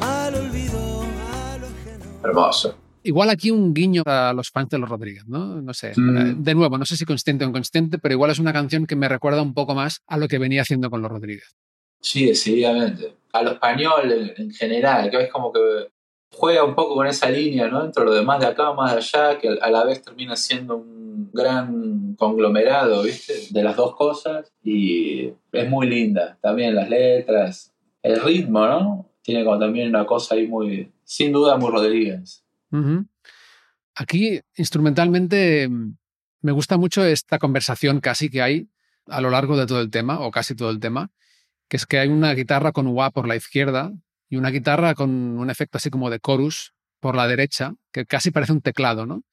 Hermoso. 2.26 2.76
Igual 3.02 3.30
aquí 3.30 3.50
un 3.52 3.72
guiño 3.72 4.02
a 4.04 4.32
los 4.32 4.50
fans 4.50 4.68
de 4.70 4.78
los 4.78 4.88
Rodríguez, 4.88 5.26
¿no? 5.28 5.62
No 5.62 5.72
sé. 5.72 5.92
Mm. 5.96 6.16
Eh, 6.16 6.34
De 6.38 6.54
nuevo, 6.54 6.76
no 6.76 6.84
sé 6.84 6.96
si 6.96 7.04
consciente 7.04 7.44
o 7.44 7.48
inconsciente, 7.48 7.98
pero 7.98 8.14
igual 8.14 8.32
es 8.32 8.40
una 8.40 8.52
canción 8.52 8.86
que 8.86 8.96
me 8.96 9.08
recuerda 9.08 9.42
un 9.42 9.54
poco 9.54 9.74
más 9.74 10.00
a 10.08 10.16
lo 10.18 10.26
que 10.26 10.38
venía 10.38 10.62
haciendo 10.62 10.90
con 10.90 11.02
los 11.02 11.10
Rodríguez. 11.10 11.54
Sí, 12.00 12.26
decididamente. 12.26 13.14
A 13.32 13.42
lo 13.42 13.52
español 13.52 14.10
en, 14.10 14.32
en 14.36 14.50
general, 14.50 15.10
que 15.10 15.22
es 15.22 15.30
como 15.30 15.52
que 15.52 15.60
juega 16.32 16.64
un 16.64 16.74
poco 16.74 16.94
con 16.94 17.06
esa 17.06 17.30
línea, 17.30 17.68
¿no? 17.68 17.84
Entre 17.84 18.04
lo 18.04 18.12
demás 18.12 18.40
de 18.40 18.46
acá, 18.46 18.72
más 18.72 18.92
de 18.92 18.98
allá, 18.98 19.38
que 19.38 19.56
a 19.60 19.70
la 19.70 19.84
vez 19.84 20.02
termina 20.02 20.36
siendo 20.36 20.76
un 20.76 21.30
gran 21.32 22.14
conglomerado, 22.18 23.02
¿viste? 23.02 23.34
De 23.50 23.62
las 23.62 23.76
dos 23.76 23.94
cosas. 23.94 24.52
Y 24.62 25.32
es 25.52 25.68
muy 25.68 25.86
linda. 25.86 26.38
También 26.40 26.74
las 26.74 26.88
letras, 26.90 27.72
el 28.02 28.20
ritmo, 28.20 28.66
¿no? 28.66 29.06
Tiene 29.26 29.44
como 29.44 29.58
también 29.58 29.88
una 29.88 30.06
cosa 30.06 30.36
ahí 30.36 30.46
muy, 30.46 30.92
sin 31.02 31.32
duda, 31.32 31.56
muy 31.56 31.72
Rodríguez. 31.72 32.44
Aquí, 33.96 34.40
instrumentalmente, 34.54 35.68
me 36.42 36.52
gusta 36.52 36.76
mucho 36.76 37.04
esta 37.04 37.40
conversación 37.40 37.98
casi 37.98 38.30
que 38.30 38.40
hay 38.40 38.68
a 39.08 39.20
lo 39.20 39.30
largo 39.30 39.56
de 39.56 39.66
todo 39.66 39.80
el 39.80 39.90
tema, 39.90 40.20
o 40.20 40.30
casi 40.30 40.54
todo 40.54 40.70
el 40.70 40.78
tema, 40.78 41.10
que 41.68 41.76
es 41.76 41.86
que 41.86 41.98
hay 41.98 42.08
una 42.08 42.34
guitarra 42.34 42.70
con 42.70 42.86
wah 42.86 43.10
por 43.10 43.26
la 43.26 43.34
izquierda 43.34 43.92
y 44.28 44.36
una 44.36 44.50
guitarra 44.50 44.94
con 44.94 45.10
un 45.10 45.50
efecto 45.50 45.78
así 45.78 45.90
como 45.90 46.08
de 46.08 46.20
chorus 46.20 46.72
por 47.00 47.16
la 47.16 47.26
derecha, 47.26 47.74
que 47.90 48.06
casi 48.06 48.30
parece 48.30 48.52
un 48.52 48.60
teclado, 48.60 49.06
¿no? 49.06 49.24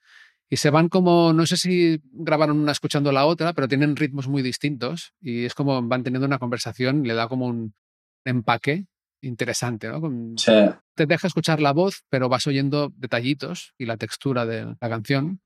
Y 0.50 0.58
se 0.58 0.72
van 0.72 0.90
como, 0.90 1.34
no 1.34 1.46
sé 1.46 1.56
si 1.56 2.02
grabaron 2.14 2.60
una 2.60 2.72
escuchando 2.72 3.12
la 3.12 3.28
otra, 3.28 3.54
pero 3.54 3.68
tienen 3.68 3.96
ritmos 3.96 4.28
muy 4.28 4.42
distintos 4.42 5.14
y 5.22 5.46
es 5.46 5.54
como 5.54 5.80
van 5.84 6.02
teniendo 6.02 6.26
una 6.26 6.40
conversación 6.40 7.04
le 7.04 7.14
da 7.14 7.28
como 7.28 7.46
un 7.46 7.76
empaque 8.26 8.88
interesante, 9.24 9.88
¿no? 9.89 10.00
Con- 10.01 10.38
Sí. 10.38 10.51
te 10.96 11.06
deja 11.06 11.27
escuchar 11.27 11.60
la 11.62 11.74
voz, 11.74 12.03
pero 12.10 12.30
vas 12.30 12.46
oyendo 12.48 12.92
detallitos 12.98 13.74
y 13.77 13.86
la 13.86 13.98
textura 13.98 14.46
de 14.46 14.65
la 14.80 14.89
canción. 14.89 15.39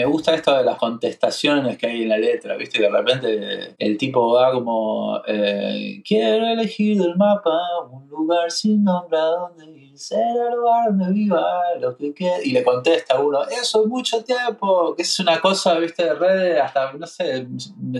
Me 0.00 0.06
gusta 0.06 0.34
esto 0.34 0.56
de 0.56 0.64
las 0.64 0.78
contestaciones 0.78 1.76
que 1.76 1.86
hay 1.86 2.04
en 2.04 2.08
la 2.08 2.16
letra, 2.16 2.56
¿viste? 2.56 2.80
De 2.80 2.88
repente 2.88 3.74
el 3.78 3.98
tipo 3.98 4.32
va 4.32 4.50
como, 4.50 5.20
eh, 5.26 6.00
quiero 6.02 6.46
elegir 6.46 6.96
del 6.96 7.16
mapa 7.16 7.50
un 7.90 8.08
lugar 8.08 8.50
sin 8.50 8.82
nombre 8.82 9.18
a 9.18 9.24
donde 9.24 9.66
ir, 9.66 9.98
será 9.98 10.48
el 10.48 10.56
lugar 10.56 10.86
donde 10.86 11.12
viva 11.12 11.60
lo 11.78 11.94
que 11.98 12.14
quede. 12.14 12.46
Y 12.46 12.52
le 12.52 12.64
contesta 12.64 13.20
uno, 13.20 13.42
eso 13.44 13.82
es 13.82 13.88
mucho 13.88 14.24
tiempo, 14.24 14.94
que 14.96 15.02
es 15.02 15.20
una 15.20 15.38
cosa, 15.38 15.78
¿viste? 15.78 16.02
De 16.02 16.14
redes, 16.14 16.62
hasta, 16.62 16.94
no 16.94 17.06
sé, 17.06 17.46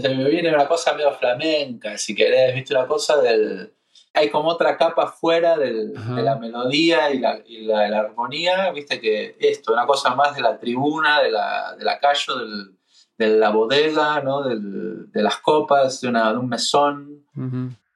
se 0.01 0.09
me 0.09 0.31
viene 0.31 0.55
una 0.55 0.67
cosa 0.67 0.95
medio 0.95 1.13
flamenca, 1.13 1.99
si 1.99 2.15
querés, 2.15 2.55
¿viste? 2.55 2.75
Una 2.75 2.87
cosa 2.87 3.21
del... 3.21 3.75
Hay 4.13 4.29
como 4.31 4.49
otra 4.51 4.77
capa 4.77 5.07
fuera 5.07 5.57
del- 5.57 5.95
de 6.17 6.23
la 6.23 6.37
melodía 6.37 7.11
y, 7.13 7.19
la, 7.21 7.41
y 7.47 7.65
la, 7.65 7.89
la 7.89 8.01
armonía, 8.01 8.71
viste 8.73 9.01
que 9.01 9.37
esto, 9.39 9.73
una 9.73 9.87
cosa 9.87 10.15
más 10.15 10.35
de 10.35 10.43
la 10.43 10.59
tribuna, 10.59 11.21
de 11.23 11.31
la, 11.31 11.77
de 11.77 11.85
la 11.85 11.99
calle, 12.01 12.25
del, 12.39 12.77
de 13.19 13.29
la 13.39 13.51
bodega, 13.51 14.21
¿no? 14.23 14.43
Del- 14.43 15.11
de 15.13 15.23
las 15.23 15.37
copas, 15.39 16.01
de, 16.01 16.09
una, 16.09 16.33
de 16.33 16.39
un 16.39 16.49
mesón, 16.49 17.25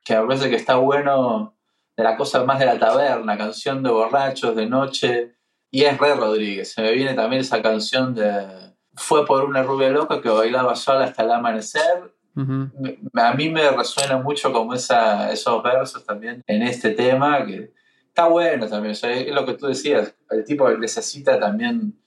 que 0.04 0.14
a 0.14 0.23
veces 0.23 0.49
que 0.49 0.56
está 0.56 0.76
bueno, 0.76 1.54
de 1.97 2.04
la 2.04 2.16
cosa 2.16 2.44
más 2.44 2.59
de 2.59 2.66
la 2.66 2.78
taberna, 2.78 3.37
canción 3.37 3.83
de 3.83 3.90
borrachos, 3.90 4.54
de 4.54 4.66
noche, 4.66 5.35
y 5.71 5.83
es 5.85 5.99
re 5.99 6.14
Rodríguez, 6.14 6.73
se 6.73 6.83
me 6.83 6.92
viene 6.92 7.14
también 7.14 7.40
esa 7.40 7.61
canción 7.61 8.14
de... 8.14 8.47
Fue 8.97 9.26
por 9.26 9.44
una 9.44 9.64
rubia 9.64 9.88
loca 9.90 10.21
que 10.23 10.28
bailaba 10.28 10.76
sola 10.76 11.06
hasta 11.06 11.25
el 11.25 11.33
amanecer, 11.33 12.14
A 12.37 13.35
mí 13.35 13.49
me 13.49 13.71
resuena 13.71 14.19
mucho 14.19 14.53
como 14.53 14.75
esa, 14.75 15.33
esos 15.33 15.62
versos 15.62 16.05
también 16.05 16.43
en 16.47 16.62
este 16.62 16.91
tema, 16.91 17.47
que 17.47 17.73
está 18.09 18.26
bueno 18.26 18.69
también, 18.69 18.93
o 18.93 18.95
sea, 18.95 19.12
es 19.12 19.33
lo 19.33 19.45
que 19.47 19.55
tú 19.55 19.67
decías, 19.67 20.14
el 20.31 20.45
tipo 20.45 20.69
necesita 20.71 21.38
también, 21.38 21.99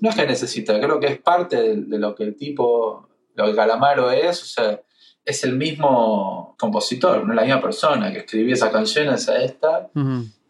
no 0.00 0.10
es 0.10 0.16
que 0.16 0.26
necesita, 0.26 0.80
creo 0.80 0.98
que 0.98 1.06
es 1.08 1.18
parte 1.18 1.56
de, 1.56 1.76
de 1.76 1.98
lo 1.98 2.14
que 2.14 2.24
el 2.24 2.36
tipo, 2.36 3.08
lo 3.34 3.46
que 3.46 3.54
Calamaro 3.54 4.10
es, 4.10 4.42
o 4.42 4.46
sea, 4.46 4.80
es 5.24 5.44
el 5.44 5.56
mismo 5.56 6.56
compositor, 6.58 7.24
no 7.24 7.32
es 7.32 7.36
la 7.36 7.44
misma 7.44 7.60
persona 7.60 8.12
que 8.12 8.20
escribía 8.20 8.54
esas 8.54 8.70
canciones 8.70 9.28
a 9.28 9.42
esta, 9.42 9.90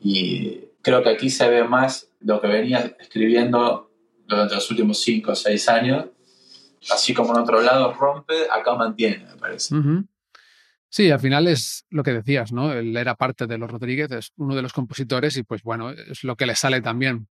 y 0.01 0.61
creo 0.83 1.03
que 1.03 1.11
aquí 1.11 1.29
se 1.29 1.49
ve 1.49 1.65
más 1.65 2.09
lo 2.21 2.41
que 2.41 2.49
venía 2.49 2.95
escribiendo 2.99 3.91
durante 4.27 4.55
los 4.55 4.71
últimos 4.71 4.99
5 5.01 5.33
o 5.33 5.35
6 5.35 5.69
años, 5.69 6.07
así 6.91 7.13
como 7.15 7.35
en 7.35 7.41
otro 7.41 7.61
lado 7.61 7.93
rompe, 7.93 8.49
acá 8.51 8.75
mantiene, 8.75 9.27
me 9.27 9.37
parece. 9.37 9.75
Sí, 10.89 11.11
al 11.11 11.21
final 11.21 11.47
es 11.47 11.87
lo 11.91 12.03
que 12.03 12.13
decías, 12.13 12.53
¿no? 12.53 12.73
Él 12.73 12.97
era 12.97 13.15
parte 13.15 13.47
de 13.47 13.59
los 13.59 13.71
Rodríguez, 13.71 14.11
es 14.11 14.33
uno 14.37 14.57
de 14.57 14.63
los 14.63 14.73
compositores 14.73 15.37
y 15.37 15.43
pues 15.45 15.63
bueno, 15.63 15.91
es 15.91 16.25
lo 16.25 16.37
que 16.37 16.47
le 16.47 16.57
sale 16.57 16.81
también. 16.81 17.29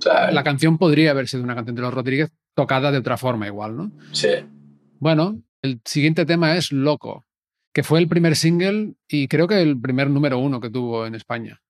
Claro, 0.00 0.32
La 0.32 0.44
canción 0.44 0.78
podría 0.78 1.10
haber 1.10 1.28
sido 1.28 1.42
una 1.42 1.54
canción 1.54 1.76
de 1.76 1.82
los 1.82 1.92
Rodríguez 1.92 2.30
tocada 2.54 2.90
de 2.92 2.98
otra 2.98 3.16
forma 3.16 3.46
igual, 3.46 3.76
¿no? 3.76 3.92
sí. 4.12 4.28
Bueno, 4.98 5.42
el 5.62 5.80
siguiente 5.84 6.26
tema 6.26 6.56
es 6.56 6.72
Loco, 6.72 7.24
que 7.72 7.82
fue 7.82 8.00
el 8.00 8.08
primer 8.08 8.36
single 8.36 8.94
y 9.08 9.28
creo 9.28 9.48
que 9.48 9.62
el 9.62 9.80
primer 9.80 10.10
número 10.10 10.38
uno 10.38 10.60
que 10.60 10.68
tuvo 10.70 11.06
en 11.06 11.14
España. 11.14 11.62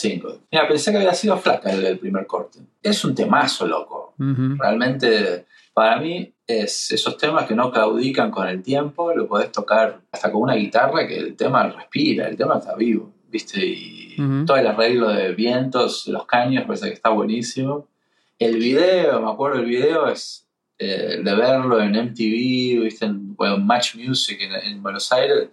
Single. 0.00 0.38
Mira, 0.50 0.66
pensé 0.66 0.90
que 0.90 0.98
había 0.98 1.14
sido 1.14 1.36
flaca 1.36 1.70
el, 1.70 1.84
el 1.84 1.98
primer 1.98 2.26
corte. 2.26 2.60
Es 2.82 3.04
un 3.04 3.14
temazo, 3.14 3.66
loco. 3.66 4.14
Ujú. 4.18 4.56
Realmente, 4.58 5.46
para 5.72 6.00
mí, 6.00 6.32
es 6.46 6.90
esos 6.92 7.16
temas 7.16 7.46
que 7.46 7.54
no 7.54 7.70
claudican 7.70 8.30
con 8.30 8.48
el 8.48 8.62
tiempo, 8.62 9.12
lo 9.14 9.26
podés 9.26 9.52
tocar 9.52 10.00
hasta 10.10 10.30
con 10.32 10.42
una 10.42 10.54
guitarra 10.54 11.06
que 11.06 11.16
el 11.16 11.36
tema 11.36 11.68
respira, 11.68 12.28
el 12.28 12.36
tema 12.36 12.58
está 12.58 12.74
vivo, 12.74 13.12
¿viste? 13.28 13.64
Y 13.64 14.16
Ujú. 14.18 14.44
todo 14.44 14.56
el 14.56 14.66
arreglo 14.66 15.08
de 15.08 15.32
vientos, 15.34 16.06
los 16.08 16.26
caños, 16.26 16.64
parece 16.66 16.88
que 16.88 16.94
está 16.94 17.10
buenísimo. 17.10 17.86
El 18.38 18.56
video, 18.56 19.20
me 19.20 19.30
acuerdo, 19.30 19.60
el 19.60 19.66
video 19.66 20.08
es 20.08 20.46
eh, 20.78 21.20
de 21.22 21.34
verlo 21.34 21.80
en 21.80 21.92
MTV, 21.92 22.82
¿viste? 22.84 23.06
En, 23.06 23.34
bueno, 23.36 23.58
Match 23.58 23.94
Music 23.96 24.38
en, 24.40 24.54
en 24.54 24.82
Buenos 24.82 25.12
Aires, 25.12 25.48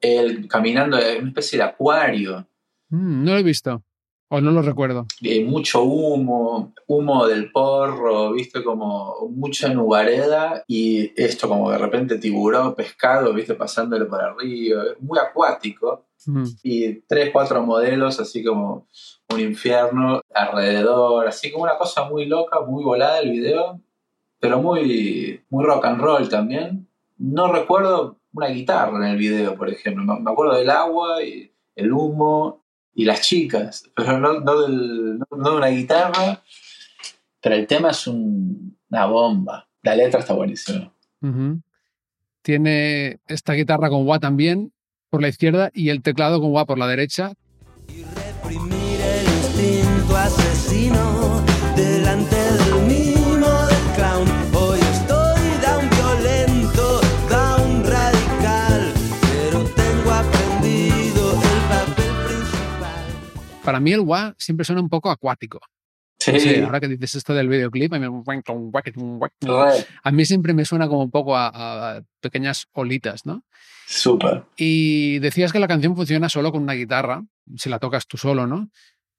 él 0.00 0.46
caminando 0.48 0.98
en 0.98 1.20
una 1.20 1.28
especie 1.28 1.58
de 1.58 1.64
acuario. 1.64 2.46
Mm, 2.94 3.24
no 3.24 3.32
lo 3.32 3.38
he 3.38 3.42
visto 3.42 3.82
o 4.28 4.40
no 4.40 4.50
lo 4.52 4.62
recuerdo. 4.62 5.06
eh, 5.22 5.44
mucho 5.44 5.82
humo, 5.82 6.72
humo 6.86 7.26
del 7.26 7.50
porro, 7.52 8.32
viste, 8.32 8.62
como 8.64 9.28
mucha 9.30 9.68
nubareda 9.72 10.64
y 10.66 11.12
esto 11.20 11.48
como 11.48 11.70
de 11.70 11.78
repente 11.78 12.18
tiburón, 12.18 12.74
pescado, 12.74 13.32
viste, 13.34 13.54
pasándole 13.54 14.04
por 14.06 14.20
arriba, 14.22 14.82
muy 15.00 15.18
acuático 15.18 16.06
Ujú. 16.26 16.44
y 16.62 16.94
tres, 17.06 17.30
cuatro 17.32 17.62
modelos 17.62 18.18
así 18.18 18.42
como 18.42 18.86
un 19.30 19.40
infierno 19.40 20.20
alrededor, 20.34 21.26
así 21.28 21.50
como 21.52 21.64
una 21.64 21.76
cosa 21.76 22.04
muy 22.08 22.26
loca, 22.26 22.60
muy 22.60 22.82
volada 22.82 23.20
el 23.20 23.30
video, 23.30 23.80
pero 24.40 24.60
muy, 24.60 25.42
muy 25.50 25.64
rock 25.64 25.84
and 25.84 26.00
roll 26.00 26.28
también. 26.28 26.88
No 27.18 27.52
recuerdo 27.52 28.18
una 28.32 28.48
guitarra 28.48 28.96
en 28.98 29.12
el 29.12 29.16
video, 29.16 29.54
por 29.54 29.68
ejemplo, 29.68 30.02
me 30.04 30.30
acuerdo 30.30 30.56
del 30.56 30.70
agua 30.70 31.22
y 31.22 31.52
el 31.76 31.92
humo 31.92 32.63
y 32.94 33.04
las 33.04 33.20
chicas, 33.22 33.90
pero 33.94 34.18
no, 34.20 34.40
no, 34.40 34.60
del- 34.62 35.18
no- 35.18 35.26
no 35.36 35.50
de 35.50 35.56
una 35.56 35.68
guitarra. 35.68 36.42
Pero 37.40 37.56
el 37.56 37.66
tema 37.66 37.90
es 37.90 38.06
un- 38.06 38.78
una 38.88 39.06
bomba. 39.06 39.68
La 39.82 39.94
letra 39.96 40.20
está 40.20 40.32
buenísima. 40.34 40.92
Tiene 42.42 43.18
esta 43.26 43.52
guitarra 43.54 43.88
con 43.88 44.06
wah 44.06 44.18
también 44.18 44.72
por 45.10 45.22
la 45.22 45.28
izquierda 45.28 45.70
y 45.74 45.88
el 45.90 46.02
teclado 46.02 46.40
con 46.40 46.52
wah 46.52 46.64
por 46.66 46.78
la 46.78 46.86
derecha. 46.86 47.32
y 47.88 48.02
reprimir 48.02 49.00
el 49.00 49.26
instinto 49.26 50.16
asesino 50.16 51.44
para 63.64 63.80
mí 63.80 63.92
el 63.92 64.00
wah 64.00 64.34
siempre 64.38 64.64
suena 64.64 64.80
un 64.82 64.88
poco 64.88 65.10
acuático. 65.10 65.60
Sí, 66.18 66.32
No 66.32 66.38
sé, 66.40 66.62
ahora 66.62 66.80
que 66.80 66.88
dices 66.88 67.16
esto 67.16 67.34
del 67.34 67.48
videoclip, 67.48 67.92
a 67.92 67.98
mí, 67.98 68.06
re, 69.42 69.86
a 70.02 70.10
mí 70.12 70.24
siempre 70.24 70.54
me 70.54 70.64
suena 70.64 70.86
como 70.88 71.02
un 71.02 71.10
poco 71.10 71.36
a, 71.36 71.48
a 71.96 72.02
pequeñas 72.20 72.66
olitas, 72.72 73.26
¿no? 73.26 73.42
súper. 73.86 74.44
Y 74.56 75.18
decías 75.18 75.52
que 75.52 75.58
la 75.58 75.68
canción 75.68 75.94
funciona 75.94 76.28
solo 76.30 76.50
con 76.52 76.62
una 76.62 76.72
guitarra, 76.72 77.22
si 77.56 77.68
la 77.68 77.78
tocas 77.78 78.06
tú 78.06 78.16
solo, 78.16 78.46
¿no? 78.46 78.70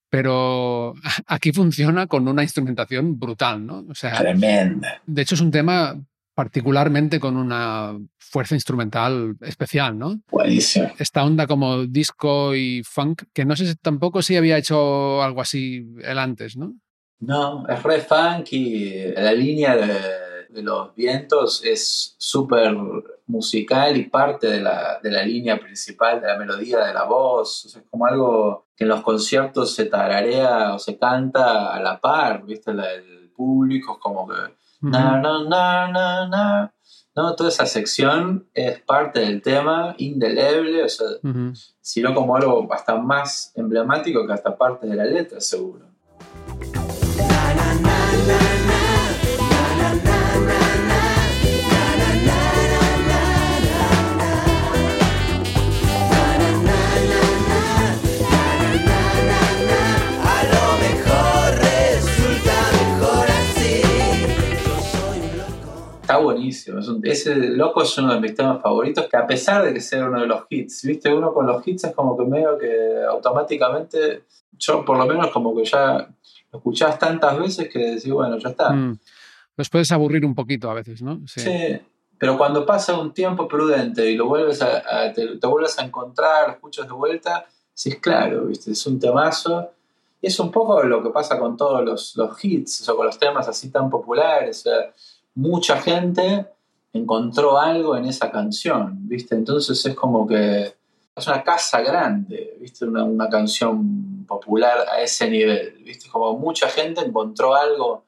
Pero 0.10 0.94
aquí 1.28 1.52
funciona 1.52 2.08
con 2.08 2.28
una 2.28 2.42
instrumentación 2.44 3.20
brutal, 3.20 3.66
¿no? 3.66 3.86
O 3.90 3.94
sea, 3.94 4.18
Tremenda. 4.18 5.02
de 5.06 5.22
hecho 5.22 5.36
es 5.36 5.42
un 5.42 5.52
tema 5.52 5.96
particularmente 6.36 7.20
con 7.20 7.38
una 7.38 7.98
fuerza 8.18 8.54
instrumental 8.56 9.36
especial, 9.42 9.98
¿no? 9.98 10.20
Buenísimo. 10.30 10.92
Esta 11.00 11.24
onda 11.24 11.48
como 11.48 11.86
disco 11.88 12.54
y 12.54 12.84
funk, 12.84 13.24
que 13.34 13.46
no 13.46 13.56
sé 13.56 13.66
si 13.68 13.76
tampoco 13.76 14.22
si 14.22 14.36
había 14.36 14.58
hecho 14.58 15.24
algo 15.24 15.42
así 15.42 15.86
él 16.04 16.20
antes, 16.20 16.58
¿no? 16.58 16.74
No, 17.20 17.66
es 17.70 17.82
re 17.82 18.02
funky. 18.02 19.14
La 19.16 19.32
línea 19.32 19.76
de, 19.78 20.48
de 20.50 20.62
los 20.62 20.94
vientos 20.94 21.64
es 21.64 22.16
súper 22.20 22.76
musical 23.28 23.96
y 23.98 24.04
parte 24.10 24.48
de 24.48 24.62
la, 24.62 25.00
de 25.02 25.10
la 25.12 25.24
línea 25.24 25.58
principal 25.58 26.20
de 26.22 26.28
la 26.28 26.38
melodía 26.38 26.80
de 26.86 26.94
la 26.94 27.06
voz. 27.06 27.66
O 27.66 27.70
sea, 27.70 27.82
es 27.82 27.88
como 27.90 28.06
algo 28.06 28.68
que 28.76 28.84
en 28.84 28.90
los 28.90 29.02
conciertos 29.02 29.74
se 29.74 29.86
tararea 29.86 30.74
o 30.76 30.80
se 30.80 30.98
canta 30.98 31.74
a 31.74 31.80
la 31.82 32.00
par, 32.00 32.44
¿viste? 32.46 32.74
La- 32.74 32.92
el 32.94 33.25
público 33.36 33.94
es 33.94 34.00
como 34.00 34.28
que. 34.28 34.36
Na, 34.82 35.20
na, 35.20 35.44
na, 35.44 35.88
na, 35.88 36.28
na. 36.28 36.74
No, 37.16 37.36
toda 37.36 37.50
esa 37.50 37.66
sección 37.66 38.48
es 38.54 38.82
parte 38.82 39.22
del 39.22 39.42
tema, 39.42 39.96
indeleble, 39.98 40.84
o 40.84 40.90
sea, 40.90 41.08
sino 41.80 42.14
como 42.14 42.36
algo 42.36 42.68
hasta 42.74 42.98
más 42.98 43.54
emblemático 43.56 44.28
que 44.28 44.34
hasta 44.34 44.58
parte 44.58 44.86
de 44.86 44.96
la 44.96 45.06
letra, 45.06 45.40
seguro. 45.40 45.86
Buenísimo. 66.36 66.80
es 66.80 66.88
un- 66.88 67.06
ese 67.06 67.36
loco 67.36 67.82
es 67.84 67.98
uno 67.98 68.14
de 68.14 68.20
mis 68.20 68.36
temas 68.36 68.62
favoritos, 68.62 69.08
que 69.10 69.18
a 69.18 69.26
pesar 69.28 69.64
de 69.64 69.74
que 69.74 69.82
sea 69.82 70.06
uno 70.06 70.22
de 70.22 70.28
los 70.28 70.44
hits, 70.50 70.84
viste, 70.84 71.14
uno 71.14 71.34
con 71.34 71.46
los 71.48 71.66
hits 71.68 71.86
es 71.86 71.94
como 71.96 72.18
que 72.18 72.26
medio 72.26 72.58
que 72.58 73.02
automáticamente, 73.10 74.24
yo 74.58 74.84
por 74.86 74.98
lo 74.98 75.06
menos 75.06 75.30
como 75.32 75.56
que 75.56 75.66
ya 75.66 76.08
lo 76.52 76.58
escuchás 76.60 76.98
tantas 77.00 77.38
veces 77.40 77.70
que 77.70 77.80
decís, 77.80 78.12
bueno, 78.12 78.38
ya 78.38 78.50
está. 78.50 78.72
Mm. 78.72 78.98
Los 79.58 79.70
puedes 79.70 79.92
aburrir 79.92 80.26
un 80.26 80.36
poquito 80.36 80.70
a 80.70 80.74
veces, 80.74 81.02
¿no? 81.02 81.22
Sí. 81.28 81.42
Sí, 81.42 81.80
pero 82.18 82.38
cuando 82.38 82.66
pasa 82.66 82.98
un 82.98 83.14
tiempo 83.14 83.48
prudente 83.48 84.10
y 84.10 84.16
lo 84.16 84.26
vuelves 84.28 84.62
a, 84.62 84.84
a- 85.08 85.14
te, 85.14 85.38
te 85.38 85.48
vuelves 85.48 85.78
a 85.80 85.84
encontrar, 85.86 86.48
lo 86.48 86.54
escuchas 86.54 86.88
de 86.88 86.94
vuelta, 86.94 87.46
sí 87.74 87.90
es 87.90 88.00
claro, 88.00 88.46
¿viste? 88.46 88.72
es 88.72 88.86
un 88.88 89.00
temazo. 89.00 89.70
Y 90.22 90.28
es 90.28 90.40
un 90.40 90.50
poco 90.50 90.82
lo 90.84 91.04
que 91.04 91.10
pasa 91.10 91.38
con 91.38 91.56
todos 91.56 91.84
los, 91.84 92.16
los 92.16 92.44
hits, 92.44 92.88
o 92.90 92.96
con 92.96 93.06
los 93.06 93.20
temas 93.20 93.48
así 93.48 93.70
tan 93.70 93.90
populares. 93.90 94.60
O 94.60 94.62
sea, 94.64 94.92
mucha 95.36 95.78
gente 95.82 96.48
encontró 96.94 97.60
algo 97.60 97.96
en 97.98 98.06
esa 98.06 98.32
canción, 98.32 98.98
¿viste? 99.08 99.36
Entonces 99.36 99.86
es 99.86 99.96
como 99.96 100.26
que 100.28 100.74
es 101.16 101.28
una 101.28 101.44
casa 101.44 101.82
grande, 101.82 102.58
¿viste? 102.60 102.86
Una, 102.86 103.04
una 103.04 103.30
canción 103.30 104.26
popular 104.26 104.86
a 104.92 105.02
ese 105.02 105.30
nivel, 105.30 105.82
¿viste? 105.84 106.10
Como 106.10 106.38
mucha 106.38 106.68
gente 106.70 107.02
encontró 107.02 107.54
algo 107.56 108.06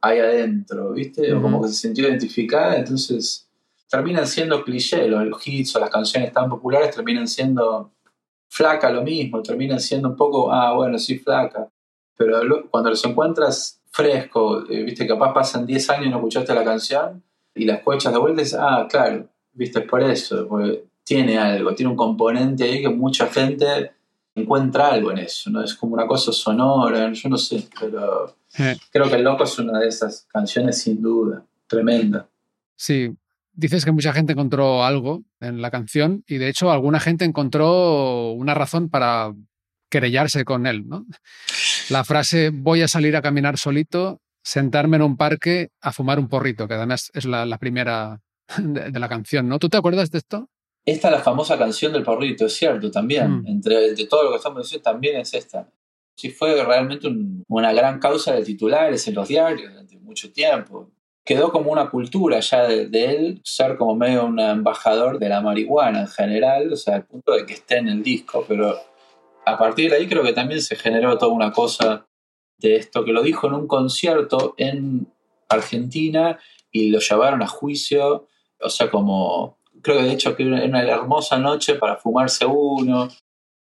ahí 0.00 0.18
adentro, 0.18 0.92
¿viste? 0.92 1.32
O 1.32 1.42
como 1.42 1.60
que 1.62 1.68
se 1.68 1.74
sintió 1.74 2.08
identificada, 2.08 2.76
entonces 2.76 3.46
terminan 3.88 4.26
siendo 4.26 4.62
cliché, 4.64 5.08
los, 5.08 5.26
los 5.26 5.46
hits 5.46 5.74
o 5.76 5.80
las 5.80 5.90
canciones 5.90 6.32
tan 6.32 6.48
populares 6.48 6.94
terminan 6.94 7.26
siendo 7.28 7.90
flaca 8.48 8.90
lo 8.90 9.02
mismo, 9.02 9.42
terminan 9.42 9.80
siendo 9.80 10.08
un 10.10 10.16
poco, 10.16 10.52
ah, 10.52 10.72
bueno, 10.74 10.98
sí, 10.98 11.18
flaca, 11.18 11.68
pero 12.16 12.42
lo- 12.44 12.68
cuando 12.70 12.90
los 12.90 13.04
encuentras 13.04 13.79
fresco, 13.90 14.64
eh, 14.70 14.82
viste, 14.82 15.06
capaz 15.06 15.32
pasan 15.32 15.66
10 15.66 15.90
años 15.90 16.06
y 16.06 16.10
no 16.10 16.16
escuchaste 16.16 16.54
la 16.54 16.64
canción 16.64 17.22
y 17.54 17.64
la 17.64 17.74
escuchas 17.74 18.12
de 18.12 18.18
vuelta 18.18 18.40
y 18.40 18.44
dices, 18.44 18.58
ah, 18.60 18.86
claro, 18.88 19.28
viste, 19.52 19.80
es 19.80 19.86
por 19.86 20.02
eso, 20.02 20.46
porque 20.48 20.84
tiene 21.04 21.38
algo, 21.38 21.74
tiene 21.74 21.90
un 21.90 21.96
componente 21.96 22.64
ahí 22.64 22.80
que 22.82 22.88
mucha 22.88 23.26
gente 23.26 23.92
encuentra 24.34 24.88
algo 24.92 25.10
en 25.10 25.18
eso, 25.18 25.50
¿no? 25.50 25.62
Es 25.64 25.74
como 25.74 25.94
una 25.94 26.06
cosa 26.06 26.32
sonora, 26.32 27.12
yo 27.12 27.28
no 27.28 27.36
sé, 27.36 27.66
pero 27.78 28.34
Eh, 28.58 28.76
creo 28.90 29.08
que 29.08 29.16
El 29.16 29.22
Loco 29.24 29.44
es 29.44 29.58
una 29.58 29.78
de 29.78 29.88
esas 29.88 30.26
canciones 30.32 30.80
sin 30.82 31.00
duda, 31.02 31.44
tremenda. 31.66 32.28
sí. 32.76 33.10
Dices 33.52 33.84
que 33.84 33.92
mucha 33.92 34.12
gente 34.12 34.32
encontró 34.32 34.84
algo 34.84 35.22
en 35.40 35.60
la 35.60 35.70
canción 35.70 36.24
y 36.26 36.38
de 36.38 36.48
hecho 36.48 36.70
alguna 36.70 36.98
gente 36.98 37.26
encontró 37.26 38.30
una 38.32 38.54
razón 38.54 38.88
para 38.88 39.34
querellarse 39.90 40.44
con 40.46 40.66
él, 40.66 40.88
¿no? 40.88 41.04
La 41.90 42.04
frase 42.04 42.50
voy 42.50 42.82
a 42.82 42.88
salir 42.88 43.16
a 43.16 43.22
caminar 43.22 43.58
solito, 43.58 44.20
sentarme 44.42 44.96
en 44.96 45.02
un 45.02 45.16
parque 45.16 45.70
a 45.80 45.92
fumar 45.92 46.18
un 46.18 46.28
porrito, 46.28 46.68
que 46.68 46.74
además 46.74 47.10
es 47.14 47.24
la, 47.24 47.44
la 47.46 47.58
primera 47.58 48.20
de, 48.58 48.90
de 48.90 48.98
la 49.00 49.08
canción, 49.08 49.48
¿no? 49.48 49.58
¿Tú 49.58 49.68
te 49.68 49.76
acuerdas 49.76 50.10
de 50.10 50.18
esto? 50.18 50.48
Esta 50.86 51.08
es 51.08 51.12
la 51.14 51.20
famosa 51.20 51.58
canción 51.58 51.92
del 51.92 52.02
porrito, 52.04 52.46
es 52.46 52.54
cierto, 52.54 52.90
también. 52.90 53.42
Mm. 53.42 53.46
Entre 53.48 53.92
de 53.94 54.06
todo 54.06 54.24
lo 54.24 54.30
que 54.30 54.36
estamos 54.36 54.62
diciendo, 54.62 54.82
también 54.90 55.20
es 55.20 55.34
esta. 55.34 55.68
Sí, 56.16 56.30
fue 56.30 56.62
realmente 56.64 57.06
un- 57.08 57.44
una 57.48 57.72
gran 57.72 57.98
causa 57.98 58.32
de 58.34 58.44
titulares 58.44 59.06
en 59.08 59.14
los 59.14 59.28
diarios 59.28 59.70
durante 59.70 59.98
mucho 59.98 60.32
tiempo. 60.32 60.90
Quedó 61.24 61.52
como 61.52 61.70
una 61.70 61.90
cultura 61.90 62.40
ya 62.40 62.66
de, 62.66 62.88
de 62.88 63.04
él 63.14 63.40
ser 63.44 63.76
como 63.76 63.94
medio 63.94 64.24
un 64.24 64.40
embajador 64.40 65.18
de 65.18 65.28
la 65.28 65.40
marihuana 65.42 66.00
en 66.00 66.08
general, 66.08 66.72
o 66.72 66.76
sea, 66.76 66.96
al 66.96 67.04
punto 67.04 67.32
de 67.32 67.44
que 67.46 67.52
esté 67.54 67.76
en 67.78 67.88
el 67.88 68.02
disco, 68.02 68.44
pero 68.48 68.78
a 69.50 69.58
partir 69.58 69.90
de 69.90 69.96
ahí 69.96 70.08
creo 70.08 70.22
que 70.22 70.32
también 70.32 70.60
se 70.60 70.76
generó 70.76 71.18
toda 71.18 71.32
una 71.32 71.52
cosa 71.52 72.06
de 72.58 72.76
esto, 72.76 73.04
que 73.04 73.12
lo 73.12 73.22
dijo 73.22 73.46
en 73.46 73.54
un 73.54 73.66
concierto 73.66 74.54
en 74.56 75.12
Argentina 75.48 76.38
y 76.70 76.90
lo 76.90 77.00
llevaron 77.00 77.42
a 77.42 77.46
juicio, 77.46 78.26
o 78.60 78.68
sea, 78.68 78.90
como, 78.90 79.58
creo 79.82 79.98
que 79.98 80.04
de 80.04 80.12
hecho 80.12 80.36
que 80.36 80.44
era 80.44 80.64
una 80.64 80.82
hermosa 80.82 81.38
noche 81.38 81.74
para 81.74 81.96
fumarse 81.96 82.46
uno, 82.46 83.08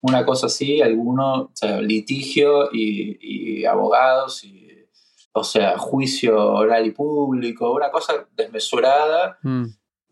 una 0.02 0.26
cosa 0.26 0.48
así, 0.48 0.82
alguno, 0.82 1.34
o 1.34 1.52
sea, 1.54 1.82
litigio 1.82 2.70
y, 2.72 3.18
y 3.60 3.66
abogados, 3.66 4.44
y, 4.44 4.68
o 5.34 5.44
sea, 5.44 5.78
juicio 5.78 6.38
oral 6.38 6.86
y 6.86 6.92
público, 6.92 7.74
una 7.74 7.92
cosa 7.92 8.28
desmesurada. 8.36 9.38
Mm, 9.44 9.66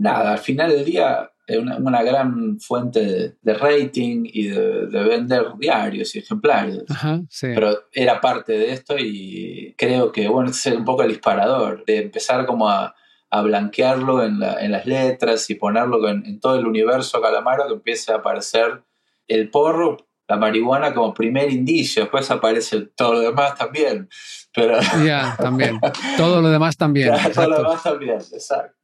Nada, 0.03 0.33
al 0.33 0.39
final 0.39 0.71
del 0.71 0.85
día, 0.85 1.31
una, 1.49 1.77
una 1.77 2.03
gran 2.03 2.59
fuente 2.59 2.99
de, 3.05 3.35
de 3.41 3.53
rating 3.53 4.23
y 4.31 4.47
de, 4.47 4.87
de 4.87 5.03
vender 5.03 5.45
diarios 5.59 6.15
y 6.15 6.19
ejemplares. 6.19 6.83
Ajá, 6.89 7.21
sí. 7.29 7.47
Pero 7.53 7.83
era 7.91 8.21
parte 8.21 8.53
de 8.53 8.71
esto 8.73 8.95
y 8.97 9.75
creo 9.77 10.11
que, 10.11 10.27
bueno, 10.27 10.49
ese 10.51 10.69
es 10.69 10.75
un 10.77 10.85
poco 10.85 11.03
el 11.03 11.09
disparador, 11.09 11.83
de 11.85 11.97
empezar 12.03 12.45
como 12.45 12.69
a, 12.69 12.95
a 13.29 13.41
blanquearlo 13.41 14.23
en, 14.23 14.39
la- 14.39 14.63
en 14.63 14.71
las 14.71 14.85
letras 14.85 15.49
y 15.49 15.55
ponerlo 15.55 16.07
en, 16.07 16.25
en 16.25 16.39
todo 16.39 16.57
el 16.57 16.65
universo 16.67 17.21
Calamaro, 17.21 17.67
que 17.67 17.73
empiece 17.73 18.11
a 18.11 18.15
aparecer 18.17 18.83
el 19.27 19.49
porro, 19.49 19.97
la 20.27 20.37
marihuana 20.37 20.93
como 20.93 21.13
primer 21.13 21.51
indicio, 21.51 22.03
después 22.03 22.29
aparece 22.31 22.81
todo 22.95 23.13
lo 23.13 23.19
demás 23.19 23.55
también. 23.57 24.07
Pero 24.55 24.77
Ya, 25.05 25.35
también. 25.37 25.79
Todo 26.17 26.41
lo 26.41 26.49
demás 26.49 26.77
también. 26.77 27.11
todo 27.33 27.47
lo 27.49 27.57
demás 27.57 27.83
también, 27.83 28.15
exacto. 28.17 28.77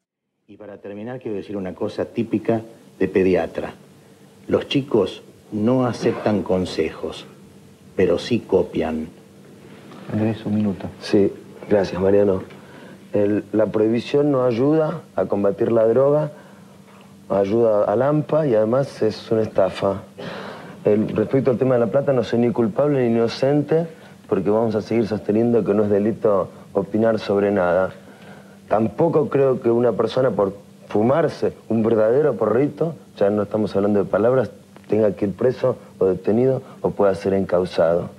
Y 0.49 0.57
para 0.57 0.77
terminar, 0.77 1.19
quiero 1.19 1.37
decir 1.37 1.55
una 1.55 1.75
cosa 1.75 2.05
típica 2.05 2.61
de 2.97 3.07
pediatra. 3.07 3.73
Los 4.47 4.67
chicos 4.67 5.21
no 5.51 5.85
aceptan 5.85 6.41
consejos, 6.41 7.27
pero 7.95 8.17
sí 8.17 8.39
copian. 8.39 9.09
Andrés, 10.11 10.43
un 10.47 10.55
minuto. 10.55 10.87
Sí, 11.01 11.31
gracias 11.69 12.01
Mariano. 12.01 12.41
El- 13.13 13.43
la 13.53 13.67
prohibición 13.67 14.31
no 14.31 14.43
ayuda 14.43 15.01
a 15.15 15.25
combatir 15.25 15.71
la 15.71 15.85
droga, 15.85 16.31
ayuda 17.29 17.83
al 17.83 18.01
AMPA 18.01 18.47
y 18.47 18.55
además 18.55 19.03
es 19.03 19.29
una 19.31 19.43
estafa. 19.43 20.01
El- 20.83 21.09
respecto 21.09 21.51
al 21.51 21.59
tema 21.59 21.75
de 21.75 21.81
la 21.81 21.91
plata, 21.91 22.11
no 22.11 22.23
soy 22.23 22.39
ni 22.39 22.51
culpable 22.51 23.07
ni 23.07 23.15
inocente 23.15 23.85
porque 24.27 24.49
vamos 24.49 24.73
a 24.73 24.81
seguir 24.81 25.05
sosteniendo 25.05 25.63
que 25.63 25.75
no 25.75 25.83
es 25.83 25.91
delito 25.91 26.49
opinar 26.73 27.19
sobre 27.19 27.51
nada. 27.51 27.93
Tampoco 28.69 29.29
creo 29.29 29.59
que 29.61 29.71
una 29.71 29.91
persona 29.93 30.29
por 30.31 30.53
fumarse 30.87 31.53
un 31.67 31.83
verdadero 31.83 32.35
porrito, 32.35 32.95
ya 33.17 33.29
no 33.29 33.43
estamos 33.43 33.75
hablando 33.75 34.03
de 34.03 34.09
palabras, 34.09 34.51
tenga 34.87 35.11
que 35.15 35.25
ir 35.25 35.33
preso 35.33 35.75
o 35.97 36.05
detenido 36.05 36.61
o 36.81 36.91
pueda 36.91 37.13
ser 37.15 37.33
encausado. 37.33 38.09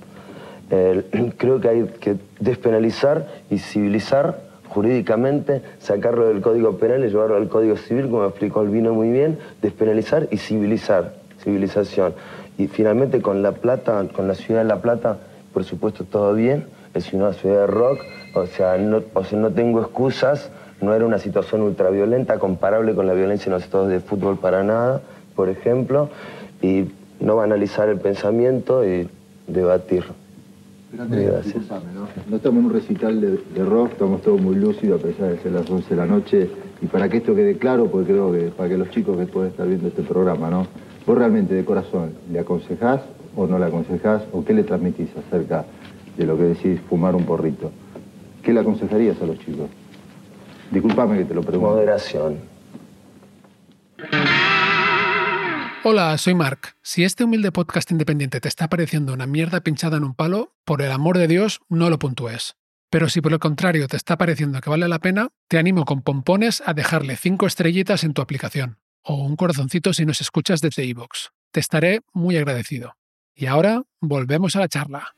Eh, 0.70 1.32
creo 1.38 1.60
que 1.60 1.68
hay 1.68 1.84
que 2.00 2.16
despenalizar 2.40 3.28
y 3.48 3.58
civilizar 3.58 4.40
jurídicamente, 4.68 5.62
sacarlo 5.80 6.28
del 6.28 6.40
Código 6.40 6.78
Penal 6.78 7.04
y 7.04 7.08
llevarlo 7.08 7.36
al 7.36 7.48
Código 7.48 7.76
Civil, 7.76 8.08
como 8.08 8.24
explicó 8.24 8.60
Albino 8.60 8.92
muy 8.92 9.10
bien, 9.10 9.38
despenalizar 9.62 10.28
y 10.30 10.36
civilizar, 10.36 11.14
civilización. 11.42 12.14
Y 12.58 12.68
finalmente 12.68 13.22
con 13.22 13.42
La 13.42 13.52
Plata, 13.52 14.04
con 14.14 14.28
la 14.28 14.34
ciudad 14.34 14.62
de 14.62 14.68
La 14.68 14.80
Plata, 14.80 15.18
por 15.52 15.64
supuesto 15.64 16.04
todo 16.04 16.34
bien, 16.34 16.66
es 16.94 17.12
una 17.12 17.32
ciudad 17.32 17.62
de 17.62 17.66
rock, 17.66 18.00
o 18.34 18.46
sea, 18.46 18.76
no, 18.78 19.02
o 19.14 19.24
sea, 19.24 19.38
no 19.38 19.50
tengo 19.50 19.80
excusas, 19.80 20.50
no 20.80 20.94
era 20.94 21.04
una 21.04 21.18
situación 21.18 21.62
ultraviolenta 21.62 22.38
comparable 22.38 22.94
con 22.94 23.06
la 23.06 23.12
violencia 23.12 23.46
en 23.46 23.54
los 23.54 23.64
estados 23.64 23.88
de 23.88 24.00
fútbol 24.00 24.38
para 24.38 24.62
nada, 24.62 25.02
por 25.34 25.48
ejemplo, 25.48 26.08
y 26.62 26.86
no 27.20 27.36
banalizar 27.36 27.88
el 27.88 27.98
pensamiento 27.98 28.84
y 28.86 29.08
debatir. 29.46 30.04
Pero 31.08 31.40
disculpame, 31.40 31.92
¿no? 31.94 32.08
No 32.28 32.36
estamos 32.36 32.60
en 32.60 32.66
un 32.66 32.72
recital 32.72 33.20
de, 33.20 33.38
de 33.54 33.64
rock, 33.64 33.92
estamos 33.92 34.22
todos 34.22 34.40
muy 34.40 34.56
lúcidos 34.56 35.00
a 35.00 35.06
pesar 35.06 35.28
de 35.28 35.38
ser 35.38 35.52
las 35.52 35.70
11 35.70 35.88
de 35.88 35.96
la 35.96 36.06
noche. 36.06 36.50
Y 36.82 36.86
para 36.86 37.08
que 37.08 37.18
esto 37.18 37.34
quede 37.34 37.58
claro, 37.58 37.86
porque 37.86 38.12
creo 38.12 38.32
que 38.32 38.48
para 38.48 38.68
que 38.68 38.76
los 38.76 38.90
chicos 38.90 39.16
que 39.16 39.26
pueden 39.26 39.50
estar 39.50 39.68
viendo 39.68 39.88
este 39.88 40.02
programa, 40.02 40.50
¿no? 40.50 40.66
Vos 41.06 41.16
realmente 41.16 41.54
de 41.54 41.64
corazón, 41.64 42.12
¿le 42.32 42.40
aconsejás 42.40 43.02
o 43.36 43.46
no 43.46 43.58
le 43.58 43.66
aconsejás? 43.66 44.22
¿O 44.32 44.44
qué 44.44 44.52
le 44.52 44.64
transmitís 44.64 45.10
acerca 45.16 45.64
de 46.16 46.26
lo 46.26 46.36
que 46.36 46.44
decís 46.44 46.80
fumar 46.88 47.14
un 47.14 47.24
porrito? 47.24 47.70
¿Qué 48.42 48.52
le 48.52 48.60
aconsejarías 48.60 49.20
a 49.20 49.26
los 49.26 49.38
chicos? 49.38 49.68
Disculpame 50.70 51.18
que 51.18 51.24
te 51.24 51.34
lo 51.34 51.42
pregunto. 51.42 51.70
Moderación. 51.70 52.38
Hola, 55.82 56.16
soy 56.18 56.34
Mark. 56.34 56.76
Si 56.82 57.04
este 57.04 57.24
humilde 57.24 57.52
podcast 57.52 57.90
independiente 57.90 58.40
te 58.40 58.48
está 58.48 58.68
pareciendo 58.68 59.14
una 59.14 59.26
mierda 59.26 59.60
pinchada 59.60 59.96
en 59.96 60.04
un 60.04 60.14
palo, 60.14 60.52
por 60.64 60.82
el 60.82 60.92
amor 60.92 61.16
de 61.16 61.26
Dios, 61.26 61.60
no 61.68 61.88
lo 61.90 61.98
puntúes. 61.98 62.56
Pero 62.90 63.08
si 63.08 63.20
por 63.20 63.32
el 63.32 63.38
contrario 63.38 63.88
te 63.88 63.96
está 63.96 64.18
pareciendo 64.18 64.60
que 64.60 64.68
vale 64.68 64.88
la 64.88 64.98
pena, 64.98 65.28
te 65.48 65.58
animo 65.58 65.84
con 65.84 66.02
pompones 66.02 66.62
a 66.66 66.74
dejarle 66.74 67.16
5 67.16 67.46
estrellitas 67.46 68.04
en 68.04 68.12
tu 68.14 68.20
aplicación, 68.20 68.78
o 69.02 69.24
un 69.24 69.36
corazoncito 69.36 69.94
si 69.94 70.04
nos 70.04 70.20
escuchas 70.20 70.60
desde 70.60 70.84
iVoox. 70.84 71.30
Te 71.50 71.60
estaré 71.60 72.00
muy 72.12 72.36
agradecido. 72.36 72.96
Y 73.34 73.46
ahora, 73.46 73.82
volvemos 74.00 74.56
a 74.56 74.60
la 74.60 74.68
charla. 74.68 75.14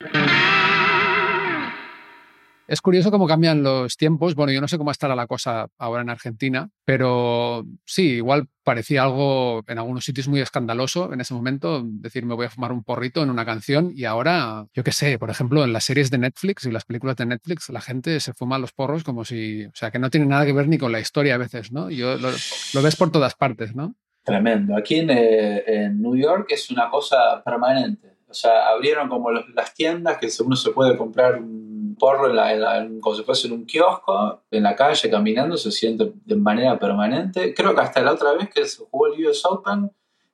Es 2.69 2.81
curioso 2.81 3.11
cómo 3.11 3.27
cambian 3.27 3.63
los 3.63 3.97
tiempos. 3.97 4.35
Bueno, 4.35 4.53
yo 4.53 4.61
no 4.61 4.69
sé 4.69 4.79
cómo 4.79 4.91
estará 4.91 5.15
la 5.15 5.27
cosa 5.27 5.67
ahora 5.79 6.03
en 6.03 6.11
Argentina, 6.11 6.71
pero 6.85 7.67
sí, 7.85 8.15
igual 8.15 8.49
parecía 8.63 9.03
algo 9.03 9.63
en 9.67 9.79
algunos 9.79 10.05
sitios 10.05 10.29
muy 10.29 10.41
escandaloso 10.41 11.13
en 11.13 11.21
ese 11.21 11.35
momento, 11.35 11.83
decir 11.85 12.25
me 12.25 12.35
voy 12.35 12.47
a 12.47 12.51
fumar 12.51 12.73
un 12.73 12.85
porrito 12.85 13.23
en 13.23 13.31
una 13.31 13.45
canción 13.45 13.91
y 13.95 14.05
ahora, 14.05 14.67
yo 14.73 14.85
qué 14.85 14.93
sé, 14.93 15.19
por 15.19 15.31
ejemplo, 15.31 15.65
en 15.65 15.73
las 15.73 15.85
series 15.85 16.11
de 16.11 16.19
Netflix 16.19 16.65
y 16.65 16.71
las 16.71 16.85
películas 16.85 17.17
de 17.17 17.27
Netflix, 17.27 17.69
la 17.71 17.81
gente 17.81 18.21
se 18.21 18.33
fuma 18.33 18.59
los 18.59 18.73
porros 18.73 19.03
como 19.03 19.25
si, 19.25 19.65
o 19.67 19.73
sea, 19.75 19.91
que 19.91 19.99
no 19.99 20.11
tiene 20.11 20.27
nada 20.27 20.47
que 20.47 20.53
ver 20.53 20.69
ni 20.69 20.79
con 20.79 20.93
la 20.93 21.01
historia 21.01 21.35
a 21.35 21.39
veces, 21.39 21.73
¿no? 21.73 21.91
Yo 21.91 22.17
lo, 22.17 22.31
lo 22.31 22.83
ves 22.83 22.97
por 22.97 23.11
todas 23.11 23.35
partes, 23.35 23.75
¿no? 23.75 23.97
Tremendo. 24.25 24.77
Aquí 24.77 24.97
en, 25.01 25.11
eh, 25.11 25.91
New 25.93 26.17
York 26.17 26.47
es 26.51 26.71
una 26.71 26.89
cosa 26.89 27.43
permanente. 27.45 28.19
O 28.29 28.35
sea, 28.35 28.69
abrieron 28.69 29.09
como 29.09 29.31
las 29.31 29.75
tiendas 29.75 30.17
que 30.19 30.29
uno 30.43 30.57
se 30.57 30.71
puede 30.71 30.97
comprar 30.97 31.39
un 31.39 31.72
porro 32.03 32.29
en 32.31 32.35
la, 32.35 32.53
en 32.53 32.61
la- 32.61 32.89
como 33.01 33.15
si 33.15 33.23
fuese 33.23 33.47
en 33.47 33.53
un 33.53 33.65
kiosco, 33.65 34.43
en 34.51 34.65
la 34.65 34.75
calle, 34.75 35.09
caminando, 35.09 35.57
se 35.57 35.71
siente 35.71 36.13
de 36.25 36.35
manera 36.35 36.77
permanente. 36.77 37.55
Creo 37.55 37.77
que 37.77 37.81
hasta 37.81 38.01
la 38.03 38.11
otra 38.15 38.33
vez 38.33 38.51
que 38.53 38.67
se 38.67 38.83
jugó 38.85 39.07
el 39.07 39.25
US 39.25 39.45
Open, 39.45 39.89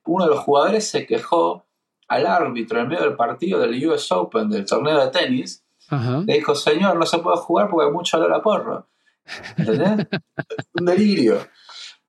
uno 0.06 0.24
de 0.24 0.30
los 0.30 0.38
jugadores 0.40 0.88
se 0.88 1.04
quejó 1.06 1.66
al 2.08 2.26
árbitro 2.26 2.80
en 2.80 2.88
medio 2.88 3.02
del 3.04 3.16
partido 3.16 3.60
del 3.60 3.86
US 3.86 4.10
Open, 4.12 4.48
del 4.48 4.64
torneo 4.64 4.98
de 4.98 5.10
tenis, 5.10 5.62
Ajá. 5.90 6.22
le 6.26 6.34
dijo, 6.38 6.54
señor, 6.54 6.96
no 6.96 7.04
se 7.04 7.18
puede 7.18 7.36
jugar 7.36 7.68
porque 7.68 7.86
hay 7.86 7.92
mucho 7.92 8.16
olor 8.16 8.32
a 8.32 8.40
porro. 8.40 8.86
¿Entendés? 9.58 10.06
Un 10.80 10.86
delirio. 10.86 11.36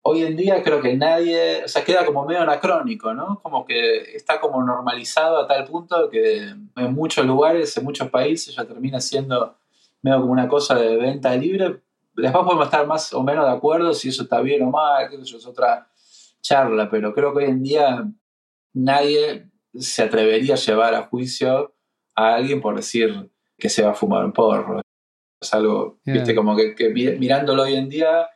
Hoy 0.02 0.24
en 0.24 0.38
día 0.38 0.64
creo 0.64 0.82
que 0.82 0.96
nadie, 0.96 1.64
o 1.66 1.68
sea, 1.68 1.84
queda 1.84 2.06
como 2.06 2.26
medio 2.26 2.42
anacrónico, 2.42 3.14
¿no? 3.14 3.40
Como 3.44 3.66
que 3.66 4.16
está 4.16 4.40
como 4.40 4.64
normalizado 4.64 5.38
a 5.40 5.48
tal 5.48 5.66
punto 5.66 6.10
que 6.10 6.38
en 6.48 6.94
muchos 6.94 7.26
lugares, 7.26 7.76
en 7.78 7.84
muchos 7.84 8.10
países 8.10 8.56
ya 8.56 8.66
termina 8.66 9.00
siendo 9.02 9.58
medio 10.02 10.22
como 10.22 10.32
una 10.32 10.48
cosa 10.48 10.76
de 10.76 10.96
venta 10.96 11.36
libre. 11.36 11.82
Después 12.16 12.44
podemos 12.46 12.66
estar 12.66 12.88
más 12.88 13.14
o 13.14 13.22
menos 13.24 13.46
de 13.46 13.52
acuerdo 13.52 13.94
si 13.94 14.10
eso 14.10 14.24
está 14.24 14.40
bien 14.42 14.64
o 14.64 14.72
mal, 14.72 15.10
que 15.10 15.18
eso 15.18 15.38
es 15.38 15.46
otra 15.46 15.88
charla, 16.42 16.90
pero 16.90 17.14
creo 17.14 17.34
que 17.34 17.40
hoy 17.46 17.52
en 17.52 17.62
día 17.64 18.04
nadie 18.74 19.50
se 19.76 20.04
atrevería 20.04 20.54
a 20.56 20.58
llevar 20.58 20.96
a 20.96 21.04
juicio 21.08 21.76
a 22.16 22.36
alguien 22.36 22.62
por 22.62 22.76
decir 22.76 23.30
que 23.58 23.70
se 23.70 23.84
va 23.84 23.92
a 23.92 23.96
fumar 23.96 24.24
un 24.26 24.32
porro. 24.32 24.82
Es 25.42 25.54
algo, 25.54 26.00
Yeah. 26.06 26.16
viste, 26.16 26.36
como 26.36 26.56
que, 26.56 26.76
que 26.76 26.90
mi- 26.90 27.18
mirándolo 27.18 27.64
hoy 27.64 27.76
en 27.76 27.90
día, 27.90 28.28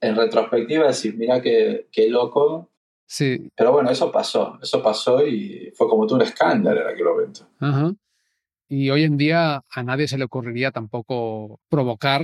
en 0.00 0.16
retrospectiva, 0.16 0.86
decir, 0.86 1.14
mira 1.16 1.40
qué, 1.42 1.88
qué 1.92 2.08
loco. 2.08 2.70
Sí, 3.06 3.50
Pero 3.56 3.72
bueno, 3.72 3.90
eso 3.90 4.12
pasó, 4.12 4.58
eso 4.62 4.82
pasó 4.82 5.26
y 5.26 5.72
fue 5.76 5.88
como 5.88 6.06
todo 6.06 6.16
un 6.16 6.22
escándalo 6.22 6.80
en 6.82 6.88
aquel 6.94 7.04
momento. 7.04 7.48
Ajá. 7.58 7.92
Y 8.68 8.88
hoy 8.90 9.02
en 9.02 9.16
día 9.16 9.62
a 9.68 9.82
nadie 9.82 10.06
se 10.06 10.16
le 10.16 10.24
ocurriría 10.24 10.70
tampoco 10.70 11.58
provocar 11.68 12.22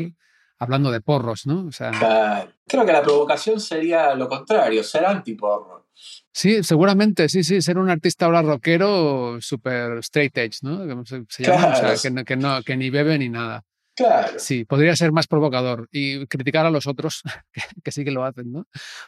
hablando 0.58 0.92
de 0.92 1.00
porros, 1.00 1.44
¿no? 1.46 1.66
O 1.66 1.72
sea, 1.72 1.90
Claro. 1.90 2.50
Creo 2.68 2.86
que 2.86 2.92
la 2.92 3.02
provocación 3.02 3.58
sería 3.60 4.14
lo 4.14 4.28
contrario, 4.28 4.82
ser 4.84 5.04
antiporro. 5.06 5.88
sí, 6.32 6.62
seguramente, 6.62 7.28
sí, 7.28 7.42
sí, 7.42 7.60
ser 7.62 7.78
un 7.78 7.90
artista 7.90 8.26
ahora 8.26 8.42
rockero 8.42 9.38
super 9.40 9.98
straight 9.98 10.36
edge, 10.38 10.58
¿no? 10.62 11.04
Se, 11.04 11.24
se 11.28 11.42
llama, 11.42 11.56
o 11.56 11.76
sea, 11.76 11.94
Claro. 11.94 12.16
que, 12.16 12.24
que, 12.24 12.36
no- 12.36 12.62
que 12.62 12.76
ni 12.76 12.90
bebe 12.90 13.18
ni 13.18 13.28
nada. 13.28 13.64
Claro. 13.96 14.38
Sí, 14.38 14.64
podría 14.66 14.94
ser 14.94 15.10
más 15.10 15.26
provocador 15.26 15.88
y 15.90 16.26
criticar 16.26 16.66
a 16.66 16.70
los 16.70 16.86
otros, 16.86 17.22
que, 17.52 17.62
que 17.82 17.90
sí 17.92 18.04
que 18.04 18.10
lo 18.10 18.24
hacen, 18.24 18.52
¿no? 18.52 18.66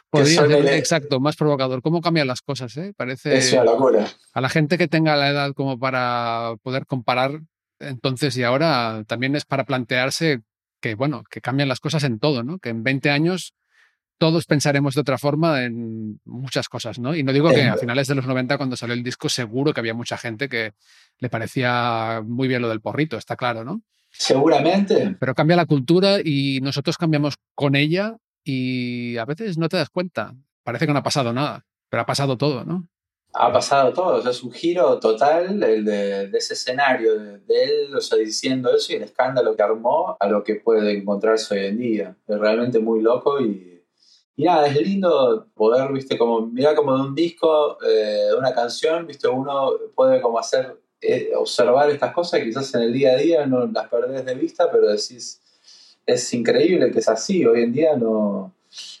Podría 0.09 0.41
ser, 0.41 0.51
el- 0.51 0.67
exacto, 0.69 1.19
más 1.19 1.35
provocador. 1.35 1.81
¿Cómo 1.81 2.01
cambian 2.01 2.27
las 2.27 2.41
cosas, 2.41 2.75
eh? 2.77 2.93
Parece 2.97 3.37
Es 3.37 3.53
una 3.53 3.65
locura. 3.65 4.07
a 4.33 4.41
la 4.41 4.49
gente 4.49 4.77
que 4.79 4.87
tenga 4.87 5.15
la 5.15 5.29
edad 5.29 5.53
como 5.53 5.77
para 5.79 6.53
poder 6.63 6.85
comparar 6.87 7.39
entonces 7.79 8.35
y 8.35 8.43
ahora 8.43 9.03
también 9.07 9.35
es 9.35 9.45
para 9.45 9.63
plantearse 9.63 10.41
que, 10.81 10.95
bueno, 10.95 11.23
que 11.29 11.39
cambian 11.39 11.69
las 11.69 11.79
cosas 11.79 12.03
en 12.03 12.19
todo, 12.19 12.43
¿no? 12.43 12.57
Que 12.59 12.69
en 12.69 12.83
20 12.83 13.09
años 13.11 13.53
todos 14.17 14.45
pensaremos 14.45 14.95
de 14.95 15.01
otra 15.01 15.17
forma 15.17 15.63
en 15.63 16.19
muchas 16.25 16.67
cosas, 16.67 16.99
¿no? 16.99 17.15
Y 17.15 17.23
no 17.23 17.31
digo 17.31 17.51
que 17.51 17.63
a 17.63 17.77
finales 17.77 18.07
de 18.07 18.15
los 18.15 18.25
90 18.27 18.57
cuando 18.57 18.75
salió 18.75 18.93
el 18.93 19.03
disco 19.03 19.29
seguro 19.29 19.71
que 19.73 19.79
había 19.79 19.93
mucha 19.93 20.17
gente 20.17 20.49
que 20.49 20.73
le 21.19 21.29
parecía 21.29 22.21
muy 22.25 22.47
bien 22.49 22.61
lo 22.61 22.67
del 22.69 22.81
porrito, 22.81 23.17
está 23.17 23.37
claro, 23.37 23.63
¿no? 23.63 23.81
Seguramente. 24.11 25.15
Pero 25.19 25.35
cambia 25.35 25.55
la 25.55 25.65
cultura 25.65 26.17
y 26.23 26.59
nosotros 26.61 26.97
cambiamos 26.97 27.35
con 27.55 27.75
ella 27.75 28.17
y 28.43 29.17
a 29.17 29.25
veces 29.25 29.57
no 29.57 29.69
te 29.69 29.77
das 29.77 29.89
cuenta. 29.89 30.35
Parece 30.63 30.87
que 30.87 30.93
no 30.93 30.99
ha 30.99 31.03
pasado 31.03 31.33
nada, 31.33 31.65
pero 31.89 32.01
ha 32.01 32.05
pasado 32.05 32.37
todo, 32.37 32.65
¿no? 32.65 32.87
ha 33.33 33.51
pasado 33.51 33.93
todo, 33.93 34.17
o 34.17 34.21
sea, 34.21 34.31
es 34.31 34.43
un 34.43 34.51
giro 34.51 34.99
total 34.99 35.61
el 35.61 35.85
de, 35.85 36.27
de 36.27 36.37
ese 36.37 36.55
escenario 36.55 37.17
de, 37.17 37.37
de 37.39 37.63
él, 37.63 37.95
o 37.95 38.01
sea, 38.01 38.17
diciendo 38.17 38.73
eso 38.75 38.91
y 38.91 38.95
el 38.95 39.03
escándalo 39.03 39.55
que 39.55 39.61
armó 39.61 40.17
a 40.19 40.27
lo 40.27 40.43
que 40.43 40.55
puede 40.55 40.97
encontrarse 40.97 41.55
hoy 41.55 41.65
en 41.67 41.77
día. 41.77 42.17
Es 42.27 42.39
realmente 42.39 42.79
muy 42.79 43.01
loco 43.01 43.39
y, 43.39 43.83
y 44.35 44.43
nada, 44.43 44.67
es 44.67 44.81
lindo 44.81 45.47
poder, 45.53 45.91
viste, 45.91 46.17
como 46.17 46.47
mirar 46.47 46.75
como 46.75 46.95
de 46.95 47.01
un 47.03 47.15
disco, 47.15 47.77
eh, 47.83 48.27
de 48.29 48.35
una 48.35 48.53
canción, 48.53 49.05
viste, 49.05 49.27
uno 49.27 49.73
puede 49.95 50.21
como 50.21 50.39
hacer, 50.39 50.79
eh, 51.01 51.31
observar 51.35 51.89
estas 51.89 52.13
cosas, 52.13 52.41
quizás 52.41 52.73
en 52.75 52.81
el 52.81 52.93
día 52.93 53.13
a 53.13 53.17
día 53.17 53.45
no 53.45 53.65
las 53.67 53.87
perdés 53.87 54.25
de 54.25 54.35
vista, 54.35 54.69
pero 54.71 54.87
decís, 54.87 55.41
es 56.05 56.33
increíble 56.33 56.91
que 56.91 56.99
es 56.99 57.09
así, 57.09 57.45
hoy 57.45 57.63
en 57.63 57.71
día 57.71 57.95
no 57.95 58.53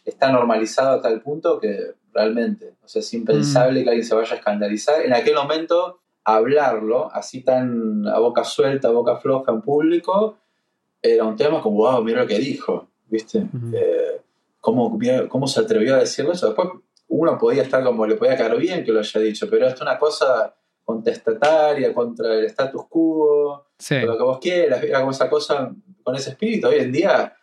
está 0.05 0.31
normalizado 0.31 0.97
a 0.97 1.01
tal 1.01 1.21
punto 1.21 1.59
que 1.59 1.93
realmente, 2.13 2.73
o 2.83 2.87
sea, 2.87 3.01
es 3.01 3.13
impensable 3.13 3.83
que 3.83 3.89
alguien 3.89 4.05
se 4.05 4.15
vaya 4.15 4.33
a 4.33 4.37
escandalizar. 4.37 5.01
En 5.01 5.13
aquel 5.13 5.35
momento, 5.35 5.99
hablarlo 6.23 7.13
así 7.13 7.41
tan 7.41 8.07
a 8.07 8.19
boca 8.19 8.43
suelta, 8.43 8.87
a 8.87 8.91
boca 8.91 9.17
floja 9.17 9.51
en 9.51 9.61
público, 9.61 10.37
era 11.01 11.23
un 11.23 11.35
tema 11.35 11.61
como, 11.61 11.77
wow, 11.77 12.03
mira 12.03 12.21
lo 12.21 12.27
que 12.27 12.39
dijo, 12.39 12.87
¿viste? 13.07 13.45
Eh, 13.73 14.21
¿cómo, 14.59 14.97
¿Cómo 15.29 15.47
se 15.47 15.59
atrevió 15.59 15.95
a 15.95 15.99
decirlo 15.99 16.33
eso? 16.33 16.47
Después 16.47 16.69
uno 17.07 17.37
podía 17.37 17.63
estar 17.63 17.83
como, 17.83 18.05
le 18.05 18.15
podía 18.15 18.37
caer 18.37 18.57
bien 18.57 18.83
que 18.83 18.91
lo 18.91 18.99
haya 18.99 19.19
dicho, 19.19 19.49
pero 19.49 19.67
esto 19.67 19.77
es 19.77 19.81
una 19.81 19.97
cosa 19.97 20.55
contestataria 20.89 21.93
contra 21.93 22.33
el 22.33 22.45
status 22.45 22.85
quo, 22.89 23.67
Sí. 23.77 23.99
lo 24.01 24.17
que 24.17 24.23
vos 24.23 24.39
quieras, 24.39 24.83
era 24.83 24.99
como 24.99 25.11
esa 25.11 25.29
cosa 25.29 25.71
con 26.03 26.15
ese 26.15 26.31
espíritu. 26.31 26.67
Hoy 26.67 26.79
en 26.79 26.91
día 26.91 27.35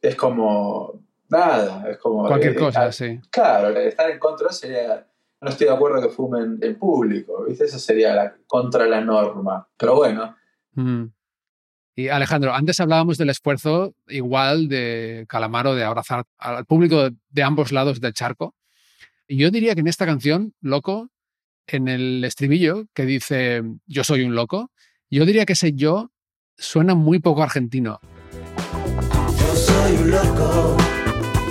es 0.00 0.14
como 0.16 1.02
nada, 1.28 1.90
es 1.90 1.96
como... 1.98 2.26
Cualquier 2.26 2.52
eh, 2.52 2.56
cosa, 2.56 2.92
sí. 2.92 3.18
Claro, 3.30 3.70
estar 3.78 4.10
en 4.10 4.18
contra 4.18 4.52
sería... 4.52 5.06
No 5.40 5.50
estoy 5.50 5.66
de 5.66 5.74
acuerdo 5.74 6.00
que 6.00 6.08
fumen 6.08 6.58
en 6.62 6.78
público, 6.78 7.44
¿viste? 7.46 7.64
Eso 7.64 7.78
sería 7.78 8.14
la, 8.14 8.36
contra 8.46 8.86
la 8.86 9.00
norma. 9.00 9.68
Pero 9.76 9.96
bueno, 9.96 10.36
Mm. 10.76 11.04
Y 11.96 12.08
Alejandro, 12.08 12.52
antes 12.52 12.80
hablábamos 12.80 13.18
del 13.18 13.30
esfuerzo 13.30 13.94
igual 14.08 14.66
de 14.68 15.26
Calamaro 15.28 15.76
de 15.76 15.84
abrazar 15.84 16.24
al 16.38 16.64
público 16.64 17.10
de 17.28 17.42
ambos 17.44 17.70
lados 17.70 18.00
del 18.00 18.12
charco. 18.12 18.56
Y 19.28 19.36
yo 19.36 19.52
diría 19.52 19.74
que 19.74 19.80
en 19.80 19.86
esta 19.86 20.04
canción, 20.04 20.54
Loco, 20.60 21.08
en 21.66 21.88
el 21.88 22.24
estribillo 22.24 22.86
que 22.94 23.04
dice 23.06 23.62
yo 23.86 24.04
soy 24.04 24.22
un 24.22 24.34
loco, 24.34 24.70
yo 25.10 25.24
diría 25.24 25.46
que 25.46 25.54
ese 25.54 25.72
yo 25.72 26.10
suena 26.56 26.94
muy 26.94 27.18
poco 27.18 27.42
argentino. 27.42 28.00
Yo 29.38 29.56
soy 29.56 29.96
un 29.96 30.10
loco 30.10 30.76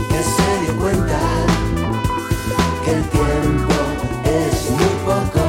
que 0.10 0.24
se 0.24 0.66
dio 0.66 0.80
cuenta 0.80 1.20
que 2.86 2.92
el 2.92 3.04
tiempo 3.10 3.74
es 4.26 4.72
muy 4.72 4.94
poco. 5.06 5.44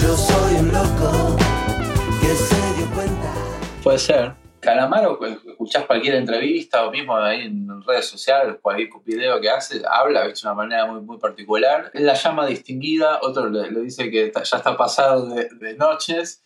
Yo 0.00 0.16
soy 0.16 0.54
un 0.56 0.68
loco 0.72 1.36
que 2.20 2.34
se 2.34 2.76
dio 2.76 2.90
cuenta. 2.94 3.32
Puede 3.82 3.98
ser, 3.98 4.34
Calamaro, 4.60 5.18
pues, 5.18 5.38
escuchás 5.46 5.86
cualquier 5.86 6.16
entrevista 6.16 6.86
o 6.86 6.90
mismo 6.90 7.16
ahí 7.16 7.42
en 7.42 7.82
redes 7.82 8.06
sociales, 8.06 8.56
cualquier 8.60 8.90
video 9.04 9.40
que 9.40 9.48
hace, 9.48 9.82
habla 9.88 10.26
de 10.26 10.34
una 10.42 10.54
manera 10.54 10.86
muy, 10.86 11.00
muy 11.00 11.18
particular. 11.18 11.90
Él 11.94 12.04
la 12.06 12.14
llama 12.14 12.46
distinguida, 12.46 13.18
otro 13.22 13.48
le, 13.48 13.70
le 13.70 13.80
dice 13.80 14.10
que 14.10 14.26
está- 14.26 14.42
ya 14.42 14.58
está 14.58 14.76
pasado 14.76 15.26
de, 15.26 15.48
de 15.48 15.74
noches. 15.76 16.42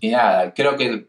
Y 0.00 0.10
nada, 0.10 0.52
creo 0.54 0.76
que 0.76 1.08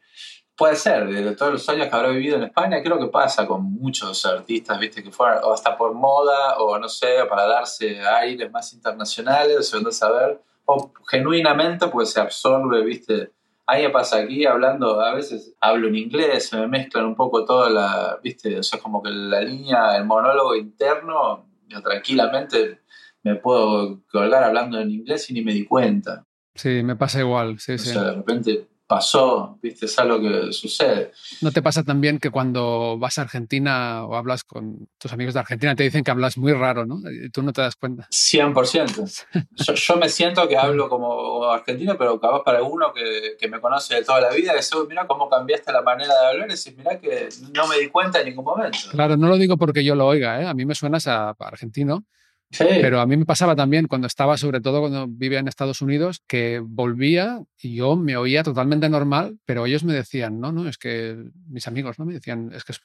puede 0.56 0.76
ser, 0.76 1.08
de 1.08 1.36
todos 1.36 1.52
los 1.52 1.70
años 1.70 1.88
que 1.88 1.96
habrá 1.96 2.10
vivido 2.10 2.38
en 2.38 2.44
España, 2.44 2.82
creo 2.82 2.98
que 2.98 3.08
pasa 3.08 3.46
con 3.46 3.64
muchos 3.64 4.26
artistas, 4.26 4.80
viste, 4.80 5.04
que 5.04 5.12
fueron, 5.12 5.44
o 5.44 5.54
hasta 5.54 5.78
por 5.78 5.94
moda, 5.94 6.58
o 6.58 6.80
no 6.80 6.90
sé, 6.90 7.24
para 7.30 7.46
darse 7.46 8.00
aires 8.02 8.50
más 8.50 8.74
internacionales, 8.74 9.72
o 9.74 9.80
no 9.82 9.92
saber, 9.92 10.42
o 10.66 10.92
genuinamente 11.08 11.88
pues 11.90 12.12
se 12.12 12.20
absorbe, 12.22 12.82
viste. 12.84 13.32
A 13.70 13.76
mí 13.76 13.82
me 13.84 13.90
pasa 13.90 14.18
aquí 14.18 14.46
hablando, 14.46 15.02
a 15.02 15.14
veces 15.14 15.54
hablo 15.60 15.90
en 15.90 15.96
inglés, 15.96 16.48
se 16.50 16.58
me 16.58 16.68
mezclan 16.68 17.06
un 17.06 17.16
poco 17.16 17.44
toda 17.44 17.70
la, 17.70 18.18
viste, 18.24 18.58
o 18.58 18.64
sea, 18.64 18.80
como 18.80 19.04
que 19.04 19.10
la 19.10 19.42
línea, 19.42 19.98
el 19.98 20.06
monólogo 20.06 20.56
interno, 20.56 21.50
yo 21.68 21.82
tranquilamente 21.82 22.80
me 23.24 23.36
puedo 23.36 24.04
colgar 24.10 24.44
hablando 24.46 24.80
en 24.80 24.90
inglés 24.92 25.30
y 25.30 25.34
ni 25.34 25.42
me 25.42 25.54
di 25.54 25.66
cuenta. 25.66 26.26
Sí, 26.56 26.82
me 26.82 26.96
pasa 26.96 27.20
igual. 27.20 27.60
Sí, 27.60 27.74
O 27.74 27.78
sí. 27.78 27.90
sea, 27.90 28.04
de 28.04 28.14
repente 28.14 28.68
pasó, 28.88 29.60
viste, 29.62 29.86
es 29.86 30.00
algo 30.00 30.20
que 30.22 30.54
sucede. 30.54 31.12
¿No 31.42 31.52
te 31.52 31.62
pasa 31.62 31.84
también 31.84 32.20
que 32.20 32.32
cuando 32.32 32.98
vas 32.98 33.18
a 33.18 33.24
Argentina 33.24 34.06
o 34.06 34.16
hablas 34.16 34.44
con 34.46 34.88
tus 34.98 35.12
amigos 35.12 35.34
de 35.34 35.42
Argentina 35.42 35.76
te 35.76 35.84
dicen 35.84 36.04
que 36.04 36.12
hablas 36.12 36.38
muy 36.38 36.54
raro, 36.54 36.86
¿no? 36.86 37.00
Y 37.12 37.30
tú 37.30 37.44
no 37.44 37.52
te 37.52 37.62
das 37.62 37.76
cuenta. 37.76 38.08
100%. 38.10 39.26
Yo, 39.56 39.74
yo 39.74 39.96
me 39.98 40.08
siento 40.10 40.48
que 40.48 40.58
hablo 40.58 40.88
como 40.90 41.44
argentino, 41.44 41.98
pero 41.98 42.20
capaz 42.20 42.44
para 42.44 42.64
uno 42.64 42.94
que, 42.94 43.36
que 43.38 43.48
me 43.50 43.60
conoce 43.60 43.96
de 43.96 44.04
toda 44.06 44.22
la 44.22 44.30
vida, 44.32 44.54
que 44.54 44.78
"Uy, 44.78 44.88
mira 44.88 45.06
cómo 45.06 45.30
cambiaste 45.30 45.72
la 45.72 45.82
manera 45.82 46.14
de 46.22 46.28
hablar, 46.28 46.48
y 46.50 46.54
decís, 46.54 46.74
mira 46.78 47.00
que 47.00 47.30
no 47.54 47.68
me 47.68 47.78
di 47.80 47.90
cuenta 47.90 48.20
en 48.22 48.28
ningún 48.30 48.46
momento. 48.46 48.78
Claro, 48.92 49.18
no 49.18 49.28
lo 49.28 49.38
digo 49.38 49.58
porque 49.58 49.84
yo 49.84 49.96
lo 49.96 50.08
oiga, 50.08 50.42
¿eh? 50.42 50.48
A 50.48 50.54
mí 50.54 50.66
me 50.66 50.76
suenas 50.76 51.08
a, 51.08 51.30
a 51.30 51.36
argentino, 51.40 52.06
Sí. 52.50 52.66
pero 52.82 53.02
a 53.02 53.06
mí 53.06 53.18
me 53.18 53.26
pasaba 53.26 53.56
también 53.58 53.88
cuando 53.88 54.08
estaba, 54.08 54.38
sobre 54.38 54.62
todo 54.62 54.80
cuando 54.80 55.06
vivía 55.08 55.40
en 55.40 55.50
Estados 55.50 55.82
Unidos, 55.82 56.22
que 56.28 56.62
volvía 56.64 57.42
y 57.62 57.76
yo 57.76 57.98
me 57.98 58.16
oía 58.16 58.42
totalmente 58.44 58.88
normal, 58.88 59.38
pero 59.46 59.66
ellos 59.66 59.84
me 59.84 59.94
decían, 59.94 60.40
no, 60.40 60.52
no, 60.54 60.70
es 60.70 60.78
que 60.78 61.18
mis 61.50 61.68
amigos, 61.68 62.00
¿no? 62.00 62.06
Me 62.06 62.14
decían, 62.14 62.52
es 62.56 62.64
que 62.64 62.72
es 62.72 62.82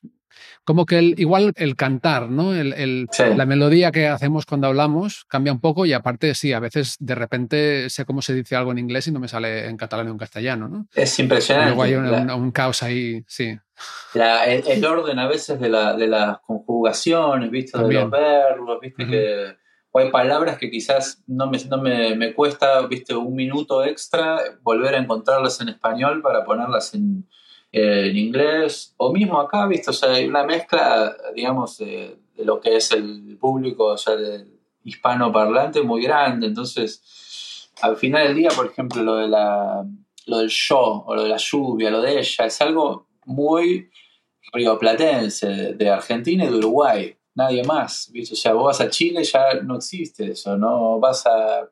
como 0.64 0.85
que 0.87 0.98
el, 0.98 1.14
igual 1.20 1.53
el 1.57 1.77
cantar, 1.77 2.29
¿no? 2.29 2.55
El, 2.55 2.72
el- 2.72 3.07
Sí. 3.12 3.22
La 3.37 3.46
melodía 3.46 3.92
que 3.92 4.09
hacemos 4.09 4.46
cuando 4.46 4.66
hablamos 4.66 5.25
cambia 5.29 5.53
un 5.53 5.61
poco 5.61 5.87
y 5.87 5.92
aparte, 5.92 6.35
sí, 6.35 6.53
a 6.53 6.59
veces 6.61 6.96
de 6.98 7.14
repente 7.14 7.88
sé 7.90 8.05
cómo 8.05 8.20
se 8.22 8.35
dice 8.35 8.57
algo 8.57 8.72
en 8.72 8.79
inglés 8.79 9.07
y 9.07 9.12
no 9.12 9.20
me 9.20 9.29
sale 9.29 9.68
en 9.68 9.77
catalán 9.77 10.09
o 10.09 10.11
en 10.12 10.18
castellano, 10.18 10.68
¿no? 10.68 10.87
es 10.94 11.18
impresionante. 11.20 11.68
Luego 11.75 11.83
hay 11.85 11.94
un, 11.94 12.07
un- 12.07 12.31
un 12.31 12.51
caos 12.51 12.83
ahí, 12.83 13.22
sí. 13.29 13.57
La- 14.14 14.45
el, 14.47 14.66
el 14.66 14.85
orden 14.85 15.18
a 15.18 15.27
veces 15.29 15.59
de, 15.61 15.68
la, 15.68 15.95
de 15.95 16.07
las 16.09 16.40
conjugaciones, 16.40 17.51
¿viste? 17.51 17.79
De 17.79 17.85
los 18.03 18.11
verbos, 18.11 18.81
¿viste? 18.81 19.07
Que, 19.07 19.57
o 19.90 19.99
hay 19.99 20.11
palabras 20.11 20.59
que 20.59 20.71
quizás 20.71 21.23
no 21.27 21.49
me, 21.51 21.59
no 21.68 21.79
me, 21.79 22.14
me 22.16 22.33
cuesta, 22.35 22.87
¿viste? 22.87 23.14
Un 23.14 23.35
minuto 23.35 23.85
extra 23.85 24.40
volver 24.62 24.95
a 24.95 24.99
encontrarlas 24.99 25.61
en 25.61 25.68
español 25.68 26.23
para 26.23 26.45
ponerlas 26.45 26.95
en, 26.95 27.29
eh, 27.73 28.09
en 28.11 28.16
inglés. 28.16 28.95
O 28.97 29.12
mismo 29.12 29.40
acá, 29.40 29.66
¿viste? 29.66 29.90
O 29.90 29.92
sea, 29.92 30.12
hay 30.12 30.27
una 30.27 30.45
mezcla, 30.45 31.14
digamos, 31.35 31.77
de, 31.79 32.18
de 32.37 32.45
lo 32.45 32.61
que 32.61 32.77
es 32.77 32.90
el 32.92 33.37
público, 33.38 33.85
o 33.87 33.99
sea, 33.99 34.16
del 34.16 34.59
hispanoparlante 34.85 35.83
muy 35.83 36.03
grande. 36.03 36.47
Entonces, 36.47 37.71
al 37.83 37.97
final 37.97 38.29
del 38.29 38.37
día, 38.37 38.51
por 38.55 38.66
ejemplo, 38.66 39.03
lo 39.03 39.16
de 39.16 39.29
la 39.29 39.85
lo 40.27 40.38
del 40.38 40.49
yo 40.51 40.79
o 41.05 41.14
lo 41.16 41.25
de 41.25 41.29
la 41.31 41.37
lluvia, 41.37 41.90
lo 41.90 42.01
de 42.01 42.21
ella, 42.21 42.47
es 42.47 42.61
algo 42.62 43.09
muy 43.25 43.91
rioplatense, 44.53 45.75
de, 45.75 45.91
Argentina 45.91 46.45
y 46.45 46.49
de 46.49 46.57
Uruguay, 46.57 47.17
nadie 47.35 47.65
más. 47.65 48.11
¿viste? 48.13 48.35
O 48.35 48.37
sea, 48.37 48.53
vos 48.53 48.65
vas 48.65 48.81
a 48.81 48.91
Chile, 48.91 49.25
ya 49.25 49.55
no 49.63 49.77
existe 49.77 50.33
eso, 50.33 50.57
no 50.57 50.99
vas 50.99 51.27
a, 51.27 51.69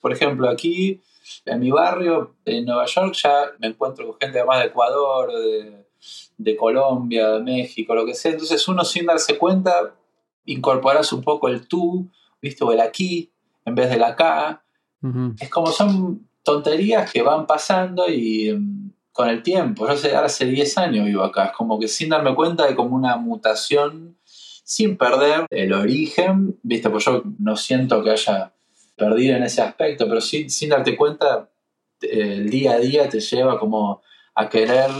por 0.00 0.12
ejemplo, 0.12 0.48
aquí 0.48 1.00
en 1.44 1.60
mi 1.60 1.70
barrio, 1.70 2.36
en 2.44 2.64
Nueva 2.64 2.86
York, 2.86 3.14
ya 3.22 3.46
me 3.58 3.68
encuentro 3.68 4.06
con 4.06 4.18
gente 4.18 4.38
además 4.38 4.60
de 4.60 4.66
Ecuador, 4.66 5.32
de, 5.32 5.86
de 6.36 6.56
Colombia, 6.56 7.30
de 7.30 7.40
México, 7.40 7.94
lo 7.94 8.04
que 8.04 8.14
sea. 8.14 8.32
Entonces 8.32 8.66
uno 8.68 8.84
sin 8.84 9.06
darse 9.06 9.38
cuenta, 9.38 9.94
incorporas 10.44 11.12
un 11.12 11.22
poco 11.22 11.48
el 11.48 11.66
tú, 11.68 12.10
¿viste? 12.40 12.64
O 12.64 12.72
el 12.72 12.80
aquí, 12.80 13.30
en 13.64 13.74
vez 13.74 13.90
del 13.90 14.02
acá 14.02 14.64
Ujú. 15.02 15.34
es 15.38 15.48
como 15.48 15.68
son 15.68 16.28
tonterías 16.42 17.10
que 17.10 17.22
van 17.22 17.46
pasando 17.46 18.08
y 18.08 18.52
mm, 18.52 18.89
con 19.12 19.28
el 19.28 19.42
tiempo. 19.42 19.86
Yo 19.86 20.08
ahora 20.14 20.26
hace 20.26 20.46
10 20.46 20.78
años 20.78 21.06
vivo 21.06 21.22
acá, 21.22 21.46
es 21.46 21.52
como 21.52 21.78
que 21.78 21.88
sin 21.88 22.10
darme 22.10 22.34
cuenta 22.34 22.66
de 22.66 22.74
como 22.74 22.96
una 22.96 23.16
mutación, 23.16 24.16
sin 24.24 24.96
perder 24.96 25.46
el 25.50 25.72
origen, 25.72 26.58
¿viste? 26.62 26.90
Pues 26.90 27.04
yo 27.04 27.22
no 27.38 27.56
siento 27.56 28.02
que 28.02 28.10
haya 28.10 28.52
perdido 28.96 29.36
en 29.36 29.42
ese 29.42 29.62
aspecto, 29.62 30.06
pero 30.08 30.20
sin 30.20 30.68
darte 30.68 30.96
cuenta, 30.96 31.50
el 32.00 32.48
día 32.50 32.72
a 32.72 32.78
día 32.78 33.08
te 33.08 33.20
lleva 33.20 33.58
como 33.58 34.02
a 34.34 34.48
querer 34.48 34.90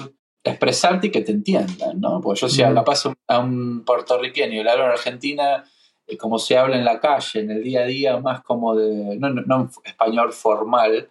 expresarte 0.42 1.08
y 1.08 1.10
que 1.10 1.20
te 1.20 1.32
entiendan, 1.32 2.00
¿no? 2.00 2.20
Porque 2.20 2.40
yo 2.40 2.48
si 2.48 2.62
Ujú. 2.62 2.74
capaz 2.74 3.04
a 3.26 3.38
un 3.38 3.84
puertorriqueño 3.84 4.60
y 4.60 4.64
le 4.64 4.70
hablo 4.70 4.84
en 4.84 4.90
Argentina, 4.92 5.64
eh, 6.06 6.16
como 6.16 6.38
se 6.38 6.56
habla 6.56 6.76
en 6.76 6.84
la 6.84 6.98
calle, 6.98 7.40
en 7.40 7.50
el 7.50 7.62
día 7.62 7.82
a 7.82 7.86
día, 7.86 8.18
más 8.18 8.42
como 8.42 8.74
de, 8.74 9.16
no, 9.16 9.28
no, 9.30 9.42
no 9.42 9.70
español 9.84 10.32
formal, 10.32 11.08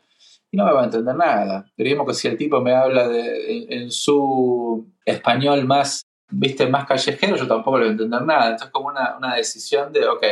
y 0.52 0.58
no 0.58 0.66
me 0.66 0.74
va 0.74 0.82
a 0.82 0.86
entender 0.86 1.16
nada. 1.16 1.66
Diríamos 1.78 2.08
que 2.08 2.14
si 2.14 2.28
el 2.28 2.38
tipo 2.38 2.62
me 2.62 2.74
habla 2.74 3.08
de, 3.08 3.58
en, 3.58 3.74
en 3.74 3.92
su 3.92 4.88
español 5.06 5.66
más, 5.66 6.08
viste, 6.30 6.68
más 6.68 6.86
callejero, 6.86 7.36
yo 7.36 7.48
tampoco 7.48 7.78
le 7.78 7.84
voy 7.84 7.90
a 7.90 7.92
entender 7.94 8.22
nada. 8.24 8.52
Entonces 8.52 8.72
como 8.72 8.88
una, 8.88 9.18
una 9.18 9.36
decisión 9.36 9.94
de, 9.94 10.08
ok, 10.08 10.24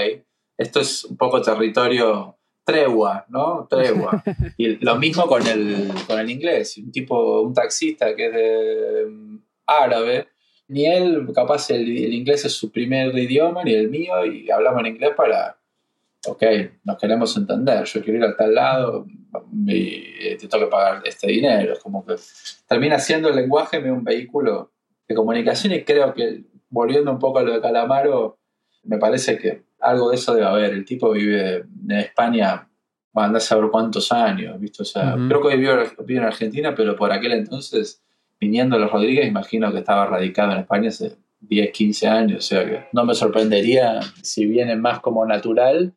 esto 0.58 0.80
es 0.80 1.06
un 1.06 1.18
poco 1.18 1.42
territorio 1.42 2.38
tregua, 2.68 3.26
¿no? 3.30 3.66
Tregua. 3.70 4.22
Y 4.58 4.84
lo 4.84 4.98
mismo 4.98 5.26
con 5.28 5.46
el, 5.48 5.90
con 6.06 6.20
el 6.20 6.30
inglés. 6.30 6.78
Un 6.78 6.92
tipo, 6.92 7.42
un 7.42 7.54
taxista 7.54 8.14
que 8.16 8.26
es 8.28 8.34
de 8.34 9.06
mm, 9.10 9.38
árabe, 9.68 10.28
ni 10.68 10.86
él, 10.86 11.30
capaz 11.34 11.70
el, 11.70 11.84
el 11.84 12.14
inglés 12.14 12.44
es 12.44 12.52
su 12.52 12.72
primer 12.72 13.18
idioma, 13.18 13.64
ni 13.64 13.74
el 13.74 13.90
mío, 13.90 14.26
y 14.26 14.52
hablamos 14.52 14.82
en 14.82 14.88
inglés 14.88 15.12
para, 15.16 15.58
ok, 16.28 16.44
nos 16.84 16.98
queremos 16.98 17.36
entender, 17.38 17.84
yo 17.86 18.04
quiero 18.04 18.20
ir 18.20 18.26
a 18.26 18.36
tal 18.36 18.54
lado 18.54 19.06
y 19.66 20.36
te 20.38 20.48
tengo 20.48 20.66
que 20.66 20.72
pagar 20.72 21.02
este 21.06 21.28
dinero. 21.28 21.74
Es 21.74 21.80
como 21.80 22.06
que 22.06 22.16
termina 22.68 23.00
siendo 23.00 23.30
el 23.30 23.36
lenguaje 23.36 23.80
un 23.92 24.04
vehículo 24.04 24.72
de 25.08 25.16
comunicación 25.16 25.74
y 25.74 25.84
creo 25.84 26.14
que, 26.14 26.44
volviendo 26.70 27.12
un 27.12 27.20
poco 27.20 27.40
a 27.40 27.44
lo 27.44 27.54
de 27.54 27.62
Calamaro, 27.62 28.40
me 28.84 28.98
parece 28.98 29.38
que 29.38 29.64
algo 29.80 30.10
de 30.10 30.16
eso 30.16 30.34
debe 30.34 30.48
haber. 30.48 30.74
El 30.74 30.86
tipo 30.86 31.12
vive 31.12 31.58
en 31.58 31.92
España, 31.92 32.70
va 33.18 33.26
a 33.26 33.40
saber 33.40 33.70
cuántos 33.72 34.12
años, 34.12 34.60
¿viste? 34.60 34.84
O 34.84 34.86
sea, 34.86 35.16
creo 35.28 35.42
que 35.42 35.48
hoy 35.48 35.58
vive, 35.58 35.92
vive 36.06 36.20
en 36.20 36.26
Argentina, 36.26 36.76
pero 36.76 36.96
por 36.96 37.12
aquel 37.12 37.32
entonces, 37.34 38.04
viniendo 38.40 38.76
a 38.76 38.80
los 38.80 38.92
Rodríguez, 38.92 39.28
imagino 39.28 39.72
que 39.72 39.80
estaba 39.80 40.06
radicado 40.06 40.54
en 40.54 40.60
España 40.60 40.90
hace 40.90 41.16
10, 41.40 41.72
15 41.72 42.08
años, 42.08 42.38
o 42.40 42.48
sea 42.48 42.66
que 42.66 42.86
no 42.94 43.06
me 43.06 43.14
sorprendería 43.14 44.00
si 44.22 44.46
viene 44.46 44.76
más 44.76 45.00
como 45.00 45.26
natural, 45.26 45.94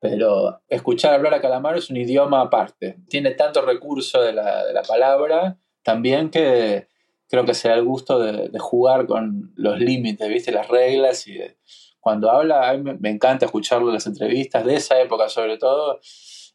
pero 0.00 0.60
escuchar 0.68 1.14
hablar 1.14 1.34
a 1.34 1.40
Calamaro 1.40 1.78
es 1.78 1.90
un 1.90 1.96
idioma 1.96 2.40
aparte. 2.40 2.98
Tiene 3.08 3.32
tanto 3.32 3.62
recurso 3.62 4.22
de 4.22 4.32
la, 4.32 4.64
de 4.64 4.72
la 4.72 4.82
palabra 4.82 5.58
también 5.82 6.30
que 6.30 6.86
creo 7.28 7.44
que 7.44 7.54
se 7.54 7.68
da 7.68 7.74
el 7.74 7.84
gusto 7.84 8.18
de, 8.18 8.48
de 8.48 8.58
jugar 8.58 9.06
con 9.06 9.52
los 9.56 9.78
límites, 9.78 10.28
¿viste? 10.28 10.52
Las 10.52 10.68
reglas 10.68 11.26
y 11.26 11.34
de- 11.34 11.56
cuando 12.00 12.30
habla, 12.30 12.70
a 12.70 12.74
mí 12.76 12.92
me, 12.98 13.10
encanta 13.10 13.44
escucharlo 13.44 13.88
en 13.88 13.94
las 13.94 14.06
entrevistas 14.06 14.64
de 14.64 14.76
esa 14.76 15.00
época 15.00 15.28
sobre 15.28 15.58
todo, 15.58 15.98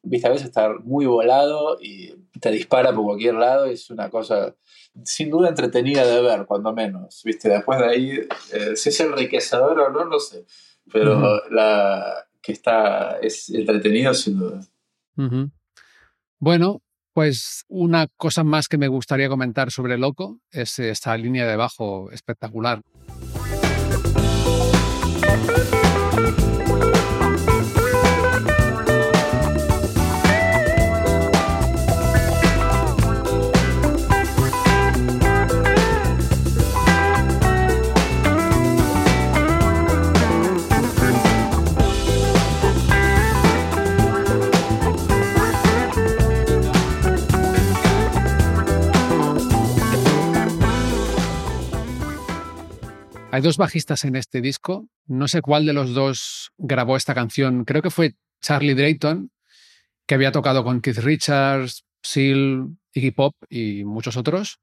viste, 0.02 0.28
a 0.28 0.32
veces 0.32 0.48
está 0.48 0.74
muy 0.84 1.06
volado 1.06 1.78
y 1.80 2.14
te 2.40 2.50
dispara 2.50 2.94
por 2.94 3.04
cualquier 3.04 3.36
lado 3.36 3.68
y 3.68 3.74
es 3.74 3.90
una 3.90 4.10
cosa 4.10 4.56
sin 5.04 5.30
duda 5.30 5.50
entretenida 5.50 6.06
de 6.08 6.22
ver, 6.22 6.46
cuando 6.46 6.74
menos, 6.74 7.22
viste, 7.24 7.50
después 7.50 7.78
de 7.80 7.86
ahí, 7.86 8.12
eh, 8.54 8.76
si 8.76 8.90
es 8.90 9.00
enriquecedor 9.00 9.80
o 9.80 9.90
no, 9.92 10.06
no 10.06 10.20
sé, 10.20 10.46
pero 10.92 11.18
Ujú. 11.18 11.28
la 11.52 12.26
que 12.44 12.52
está, 12.52 13.18
es 13.20 13.50
entretenido 13.50 14.14
sin 14.14 14.38
duda. 14.38 14.60
Bueno, 16.40 16.82
pues 17.14 17.64
una 17.70 18.08
cosa 18.18 18.44
más 18.44 18.68
que 18.68 18.78
me 18.78 18.90
gustaría 18.90 19.30
comentar 19.30 19.72
sobre 19.72 19.98
Loco 19.98 20.40
es 20.52 20.78
esta 20.80 21.16
línea 21.16 21.48
de 21.48 21.56
bajo 21.56 22.12
espectacular. 22.12 22.82
Hay 53.34 53.42
dos 53.42 53.58
bajistas 53.58 54.04
en 54.06 54.16
este 54.16 54.42
disco. 54.42 54.88
No 55.08 55.28
sé 55.28 55.42
cuál 55.42 55.66
de 55.66 55.74
los 55.74 55.96
dos 55.96 56.52
grabó 56.60 56.96
esta 56.96 57.16
canción. 57.16 57.66
Creo 57.66 57.82
que 57.82 57.90
fue 57.90 58.14
Charlie 58.44 58.76
Drayton, 58.76 59.32
que 60.06 60.14
había 60.14 60.32
tocado 60.32 60.64
con 60.64 60.82
Keith 60.82 61.00
Richards, 61.00 61.84
Seal, 62.04 62.68
Iggy 62.94 63.10
Pop 63.10 63.34
y 63.50 63.86
muchos 63.86 64.18
otros. 64.18 64.60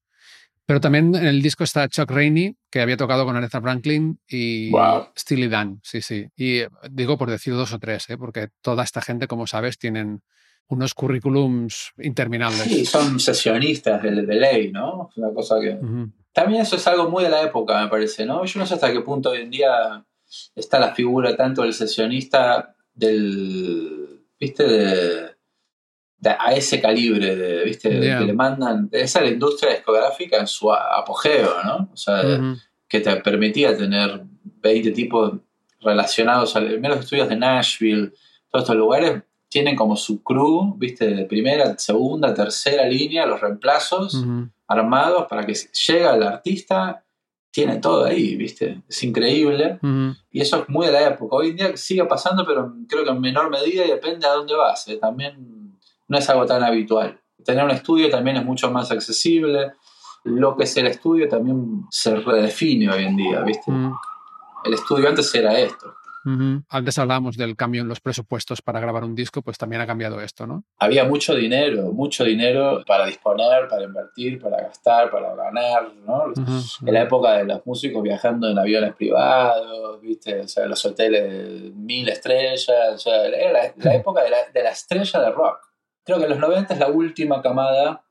Pero 0.66 0.80
también 0.80 1.16
en 1.16 1.26
el 1.26 1.42
disco 1.42 1.64
está 1.64 1.88
Chuck 1.88 2.12
Rainey, 2.12 2.54
que 2.70 2.80
había 2.80 2.96
tocado 2.96 3.24
con 3.24 3.34
Aretha 3.34 3.60
Franklin 3.60 4.20
y 4.28 4.70
Wow. 4.70 5.08
Steely 5.18 5.48
Dan. 5.48 5.80
Sí, 5.82 6.00
sí. 6.00 6.28
Y 6.36 6.58
eh, 6.58 6.68
digo 6.92 7.18
por 7.18 7.28
decir 7.28 7.54
dos 7.54 7.72
o 7.72 7.80
tres, 7.80 8.08
¿eh? 8.08 8.16
porque 8.16 8.50
toda 8.62 8.84
esta 8.84 9.02
gente, 9.02 9.26
como 9.26 9.48
sabes, 9.48 9.78
tienen 9.78 10.22
unos 10.68 10.94
currículums 10.94 11.90
interminables. 11.98 12.62
Sí, 12.62 12.86
son 12.86 13.18
sesionistas 13.18 14.00
de, 14.00 14.12
de 14.22 14.34
ley, 14.36 14.70
¿no? 14.70 15.08
Es 15.10 15.16
una 15.16 15.34
cosa 15.34 15.56
que... 15.60 15.76
También 16.32 16.62
eso 16.62 16.76
es 16.76 16.86
algo 16.86 17.08
muy 17.10 17.24
de 17.24 17.30
la 17.30 17.42
época, 17.42 17.82
me 17.82 17.88
parece, 17.88 18.24
¿no? 18.24 18.44
Yo 18.44 18.60
no 18.60 18.66
sé 18.66 18.74
hasta 18.74 18.92
qué 18.92 19.00
punto 19.00 19.30
hoy 19.30 19.40
en 19.42 19.50
día 19.50 20.04
está 20.54 20.78
la 20.78 20.94
figura 20.94 21.36
tanto 21.36 21.62
del 21.62 21.72
sesionista 21.74 22.74
del, 22.94 24.20
¿viste? 24.38 24.64
De, 24.64 25.30
de- 26.18 26.36
a 26.38 26.54
ese 26.54 26.80
calibre, 26.80 27.34
de, 27.36 27.64
¿viste? 27.64 28.00
Ya. 28.06 28.18
Que 28.20 28.24
le 28.26 28.32
mandan, 28.32 28.88
esa 28.92 29.18
es 29.20 29.24
la 29.24 29.30
industria 29.32 29.72
discográfica 29.72 30.38
en 30.38 30.46
su 30.46 30.72
apogeo, 30.72 31.62
¿no? 31.64 31.90
O 31.92 31.96
sea, 31.96 32.22
que 32.88 33.00
te 33.00 33.16
permitía 33.16 33.76
tener 33.76 34.22
20 34.62 34.90
tipos 34.92 35.32
relacionados, 35.80 36.54
al 36.56 36.78
menos 36.80 37.00
estudios 37.00 37.28
de 37.28 37.36
Nashville, 37.36 38.12
todos 38.50 38.64
estos 38.64 38.76
lugares 38.76 39.22
tienen 39.48 39.74
como 39.74 39.96
su 39.96 40.22
crew, 40.22 40.74
¿viste? 40.76 41.06
De 41.08 41.24
primera, 41.24 41.76
segunda, 41.78 42.32
tercera 42.34 42.84
línea, 42.86 43.26
los 43.26 43.40
reemplazos. 43.40 44.14
Armados 44.70 45.26
para 45.28 45.44
que 45.44 45.52
llega 45.52 46.14
el 46.14 46.22
artista, 46.22 47.04
tiene 47.50 47.78
todo 47.78 48.04
ahí, 48.04 48.36
¿viste? 48.36 48.82
Es 48.88 49.02
increíble. 49.02 49.80
Y 50.30 50.40
eso 50.40 50.62
es 50.62 50.68
muy 50.68 50.86
de 50.86 50.92
la 50.92 51.08
época. 51.08 51.34
Hoy 51.34 51.48
en 51.48 51.56
día 51.56 51.76
sigue 51.76 52.04
pasando, 52.04 52.46
pero 52.46 52.72
creo 52.88 53.02
que 53.02 53.10
en 53.10 53.20
menor 53.20 53.50
medida 53.50 53.84
y 53.84 53.88
depende 53.88 54.26
a 54.26 54.30
dónde 54.30 54.54
vas. 54.54 54.86
¿eh? 54.86 54.96
También 54.96 55.76
no 56.06 56.18
es 56.18 56.30
algo 56.30 56.46
tan 56.46 56.62
habitual. 56.62 57.20
Tener 57.44 57.64
un 57.64 57.72
estudio 57.72 58.08
también 58.10 58.36
es 58.36 58.44
mucho 58.44 58.70
más 58.70 58.92
accesible. 58.92 59.72
Lo 60.22 60.56
que 60.56 60.64
es 60.64 60.76
el 60.76 60.86
estudio 60.86 61.28
también 61.28 61.86
se 61.90 62.14
redefine 62.14 62.88
hoy 62.92 63.04
en 63.04 63.16
día, 63.16 63.40
¿viste? 63.40 63.72
El 64.64 64.74
estudio 64.74 65.08
antes 65.08 65.34
era 65.34 65.58
esto. 65.58 65.94
Ujú. 66.24 66.62
Antes 66.68 66.98
hablábamos 66.98 67.36
del 67.36 67.56
cambio 67.56 67.80
en 67.82 67.88
los 67.88 68.00
presupuestos 68.00 68.60
para 68.62 68.78
grabar 68.80 69.04
un 69.04 69.14
disco, 69.14 69.40
pues 69.42 69.56
también 69.58 69.80
ha 69.80 69.86
cambiado 69.86 70.20
esto, 70.20 70.46
¿no? 70.46 70.64
Había 70.78 71.04
mucho 71.04 71.34
dinero, 71.34 71.92
mucho 71.92 72.24
dinero 72.24 72.82
para 72.86 73.06
disponer, 73.06 73.68
para 73.68 73.84
invertir, 73.84 74.40
para 74.40 74.58
gastar, 74.62 75.10
para 75.10 75.34
ganar, 75.34 75.92
¿no? 76.06 76.24
Ujú. 76.36 76.86
en 76.86 76.94
la 76.94 77.02
época 77.02 77.32
de 77.38 77.44
los 77.44 77.64
músicos 77.66 78.02
viajando 78.02 78.48
en 78.50 78.58
aviones 78.58 78.94
privados, 78.94 80.00
¿viste? 80.02 80.40
O 80.40 80.48
sea, 80.48 80.66
los 80.66 80.84
hoteles 80.84 81.22
de 81.32 81.70
mil 81.74 82.08
estrellas, 82.08 82.68
o 82.94 82.98
sea, 82.98 83.24
era 83.26 83.52
la, 83.52 83.72
la 83.76 83.94
época 83.94 84.22
de 84.22 84.30
la, 84.30 84.36
de 84.52 84.62
la 84.62 84.70
estrella 84.70 85.20
de 85.20 85.30
rock. 85.30 85.58
Creo 86.04 86.18
que 86.18 86.24
en 86.24 86.30
los 86.30 86.38
90 86.38 86.74
es 86.74 86.80
la 86.80 86.88
última 86.88 87.40
camada 87.42 88.02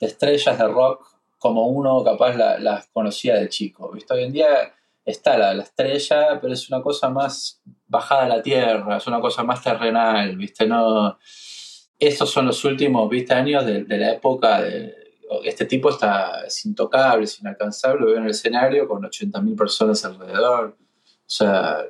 de 0.00 0.06
estrellas 0.06 0.58
de 0.58 0.66
rock 0.68 1.06
como 1.38 1.66
uno 1.68 2.02
capaz 2.04 2.34
la- 2.36 2.58
las 2.58 2.86
conocía 2.88 3.34
de 3.36 3.48
chico, 3.48 3.90
¿viste? 3.92 4.14
Hoy 4.14 4.24
en 4.24 4.32
día 4.32 4.48
está 5.04 5.36
la, 5.36 5.54
la 5.54 5.62
estrella, 5.62 6.40
pero 6.40 6.52
es 6.52 6.68
una 6.68 6.82
cosa 6.82 7.08
más 7.10 7.60
bajada 7.86 8.24
a 8.24 8.28
la 8.28 8.42
tierra, 8.42 8.96
es 8.96 9.06
una 9.06 9.20
cosa 9.20 9.42
más 9.42 9.62
terrenal, 9.62 10.36
¿viste? 10.36 10.66
No, 10.66 11.18
estos 11.98 12.30
son 12.30 12.46
los 12.46 12.64
últimos, 12.64 13.08
¿viste? 13.08 13.32
Años 13.32 13.64
de, 13.64 13.84
la 13.86 14.12
época. 14.12 14.64
Este 15.44 15.66
tipo 15.66 15.90
está, 15.90 16.44
es 16.44 16.66
intocable, 16.66 17.24
es 17.24 17.40
inalcanzable, 17.40 18.00
lo 18.00 18.06
veo 18.06 18.16
en 18.16 18.24
el 18.24 18.30
escenario 18.30 18.88
con 18.88 19.02
80.000 19.02 19.56
personas 19.56 20.04
alrededor. 20.04 20.76
O 21.04 21.34
sea, 21.34 21.84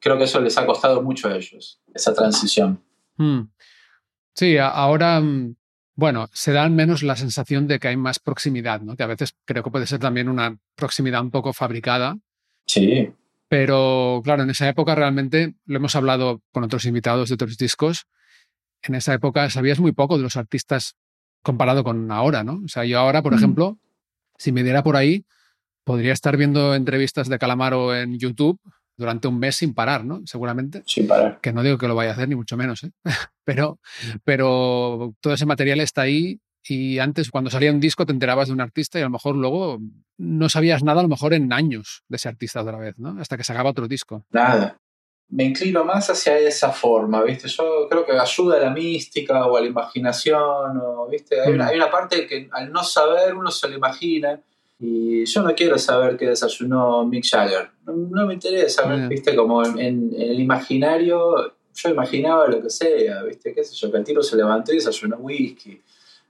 creo 0.00 0.16
que 0.16 0.24
eso 0.24 0.40
les 0.40 0.56
ha 0.56 0.66
costado 0.66 1.02
mucho 1.02 1.28
a 1.28 1.36
ellos, 1.36 1.80
esa 1.94 2.14
transición. 2.14 2.82
Mm. 3.16 3.42
Sí, 4.34 4.56
ahora, 4.58 5.20
mm, 5.20 5.54
bueno, 5.94 6.28
se 6.32 6.52
dan 6.52 6.74
menos 6.74 7.02
la 7.02 7.16
sensación 7.16 7.66
de 7.66 7.78
que 7.78 7.88
hay 7.88 7.96
más 7.96 8.18
proximidad, 8.18 8.80
¿no? 8.80 8.96
Que 8.96 9.02
a 9.02 9.08
veces 9.08 9.36
creo 9.44 9.62
que 9.62 9.70
puede 9.70 9.86
ser 9.86 10.00
también 10.00 10.28
una 10.28 10.58
proximidad 10.74 11.20
un 11.20 11.30
poco 11.30 11.52
fabricada, 11.52 12.16
Sí, 12.66 13.10
pero 13.48 14.22
claro, 14.24 14.42
en 14.44 14.50
esa 14.50 14.68
época 14.68 14.94
realmente, 14.94 15.54
lo 15.66 15.76
hemos 15.76 15.94
hablado 15.94 16.40
con 16.52 16.64
otros 16.64 16.84
invitados 16.86 17.28
de 17.28 17.34
otros 17.34 17.56
discos, 17.58 18.06
en 18.82 18.94
esa 18.94 19.14
época 19.14 19.48
sabías 19.50 19.78
muy 19.78 19.92
poco 19.92 20.16
de 20.16 20.22
los 20.22 20.36
artistas 20.36 20.94
comparado 21.42 21.84
con 21.84 22.10
ahora, 22.10 22.44
¿no? 22.44 22.62
O 22.64 22.68
sea, 22.68 22.84
yo 22.84 22.98
ahora, 22.98 23.22
por 23.22 23.32
Mm. 23.32 23.36
ejemplo, 23.36 23.78
si 24.38 24.52
me 24.52 24.62
diera 24.62 24.82
por 24.82 24.96
ahí, 24.96 25.24
podría 25.84 26.12
estar 26.12 26.36
viendo 26.36 26.74
entrevistas 26.74 27.28
de 27.28 27.38
Calamaro 27.38 27.94
en 27.94 28.18
YouTube 28.18 28.58
durante 28.96 29.26
un 29.28 29.38
mes 29.38 29.56
sin 29.56 29.74
parar, 29.74 30.04
¿no? 30.04 30.22
Seguramente 30.24 30.82
sin 30.86 31.06
parar. 31.08 31.40
que 31.40 31.52
no 31.52 31.62
digo 31.62 31.78
que 31.78 31.88
lo 31.88 31.94
vaya 31.94 32.10
a 32.10 32.12
hacer, 32.14 32.28
ni 32.28 32.36
mucho 32.36 32.56
menos, 32.56 32.84
¿eh? 32.84 32.92
pero, 33.44 33.78
pero 34.24 35.14
todo 35.20 35.34
ese 35.34 35.46
material 35.46 35.80
está 35.80 36.02
ahí 36.02 36.40
y 36.68 36.98
antes 36.98 37.30
cuando 37.30 37.50
salía 37.50 37.72
un 37.72 37.80
disco 37.80 38.06
te 38.06 38.12
enterabas 38.12 38.48
de 38.48 38.54
un 38.54 38.60
artista 38.60 38.98
y 38.98 39.02
a 39.02 39.06
lo 39.06 39.10
mejor 39.10 39.36
luego 39.36 39.78
no 40.18 40.48
sabías 40.48 40.82
nada 40.84 41.00
a 41.00 41.02
lo 41.02 41.08
mejor 41.08 41.34
en 41.34 41.52
años 41.52 42.02
de 42.08 42.16
ese 42.16 42.28
artista 42.28 42.62
otra 42.62 42.78
vez, 42.78 42.98
¿no? 42.98 43.20
Hasta 43.20 43.36
que 43.36 43.44
sacaba 43.44 43.70
otro 43.70 43.88
disco. 43.88 44.24
Nada. 44.30 44.76
Me 45.30 45.44
inclino 45.44 45.82
más 45.84 46.10
hacia 46.10 46.38
esa 46.38 46.70
forma, 46.72 47.22
¿viste? 47.22 47.48
Yo 47.48 47.88
creo 47.88 48.04
que 48.04 48.12
ayuda 48.12 48.56
a 48.58 48.60
la 48.60 48.70
mística 48.70 49.46
o 49.46 49.56
a 49.56 49.60
la 49.62 49.66
imaginación, 49.66 50.76
o, 50.82 51.08
¿viste? 51.10 51.40
Hay 51.40 51.52
una, 51.54 51.64
Mm. 51.64 51.68
hay 51.68 51.76
una 51.76 51.90
parte 51.90 52.26
que 52.26 52.48
al 52.52 52.70
no 52.70 52.84
saber 52.84 53.34
uno 53.34 53.50
se 53.50 53.68
lo 53.68 53.74
imagina. 53.76 54.38
Y 54.78 55.24
yo 55.24 55.42
no 55.42 55.54
quiero 55.54 55.78
saber 55.78 56.16
qué 56.16 56.26
desayunó 56.26 57.06
Mick 57.06 57.24
Jagger. 57.24 57.70
No, 57.86 57.92
no 57.94 58.26
me 58.26 58.34
interesa, 58.34 58.82
Bien. 58.86 59.08
¿viste? 59.08 59.34
Como 59.34 59.64
en, 59.64 59.78
en- 59.78 60.14
en 60.14 60.22
el 60.32 60.40
imaginario, 60.40 61.54
yo 61.74 61.88
imaginaba 61.88 62.46
lo 62.48 62.60
que 62.60 62.68
sea, 62.70 63.22
¿viste? 63.22 63.54
¿Qué 63.54 63.64
sé 63.64 63.74
yo? 63.74 63.90
Que 63.90 63.98
el 63.98 64.04
tipo 64.04 64.22
se 64.22 64.36
levantó 64.36 64.72
y 64.72 64.76
desayunó 64.76 65.16
whisky, 65.18 65.80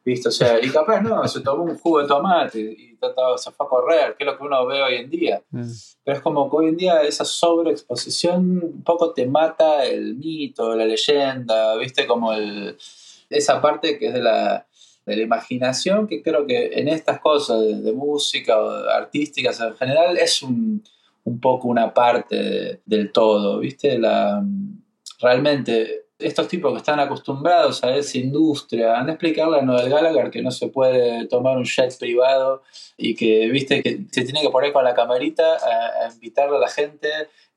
¿viste? 0.05 0.29
O 0.29 0.33
sea, 0.33 0.59
y 0.65 0.69
capaz 0.71 1.01
no, 1.01 1.27
se 1.29 1.41
tomó 1.41 1.65
un 1.65 1.79
jugo 1.79 2.01
de 2.03 2.09
tomate 2.09 2.61
y 2.61 2.97
trataba- 2.97 3.39
se 3.39 3.51
fue 3.51 3.67
a 3.67 3.69
correr, 3.69 4.17
que 4.17 4.25
es 4.25 4.31
lo 4.31 4.37
que 4.39 4.45
uno 4.45 4.67
ve 4.67 4.83
hoy 4.83 4.95
en 4.97 5.11
día. 5.11 5.43
Pero 6.05 6.17
es 6.17 6.23
como 6.23 6.51
que 6.51 6.57
hoy 6.57 6.67
en 6.69 6.77
día 6.77 7.03
esa 7.03 7.25
sobreexposición 7.25 8.61
un 8.63 8.83
poco 8.83 9.13
te 9.13 9.27
mata 9.27 9.85
el 9.85 10.15
mito, 10.17 10.75
la 10.75 10.85
leyenda, 10.87 11.77
¿viste? 11.77 12.07
Como 12.07 12.33
el, 12.33 12.77
esa 13.31 13.61
parte 13.61 13.99
que 13.99 14.09
es 14.09 14.15
de 14.15 14.23
la, 14.23 14.67
de 15.07 15.17
la 15.17 15.23
imaginación, 15.23 16.07
que 16.07 16.23
creo 16.23 16.47
que 16.47 16.73
en 16.75 16.89
estas 16.89 17.21
cosas 17.21 17.61
de, 17.61 17.75
de 17.81 17.93
música 17.93 18.61
o 18.61 18.69
artísticas 18.91 19.61
en 19.61 19.75
general 19.77 20.17
es 20.19 20.43
un, 20.43 20.83
un 21.25 21.41
poco 21.41 21.69
una 21.69 21.93
parte 21.95 22.37
de- 22.37 22.81
del 22.85 23.11
todo, 23.13 23.59
¿viste? 23.59 23.99
La, 23.99 24.43
realmente 25.21 26.02
estos 26.23 26.49
tipos 26.49 26.73
que 26.73 26.79
están 26.79 27.01
acostumbrados 27.01 27.83
a 27.85 27.95
esa 27.97 28.19
industria, 28.19 28.97
han 28.99 29.07
de 29.07 29.13
explicarle 29.13 29.59
a 29.59 29.63
Noel 29.63 29.89
Gallagher 29.91 30.31
que 30.31 30.43
no 30.43 30.51
se 30.51 30.69
puede 30.69 31.27
tomar 31.27 31.57
un 31.57 31.65
jet 31.65 31.97
privado 31.99 32.63
y 32.97 33.15
que, 33.15 33.49
viste, 33.49 33.83
que 33.83 34.05
se 34.11 34.25
tiene 34.25 34.41
que 34.43 34.51
poner 34.51 34.73
con 34.73 34.85
la 34.85 34.95
camarita 34.95 35.57
a, 35.57 36.07
a 36.07 36.13
invitarle 36.13 36.57
a 36.57 36.61
la 36.61 36.69
gente, 36.69 37.09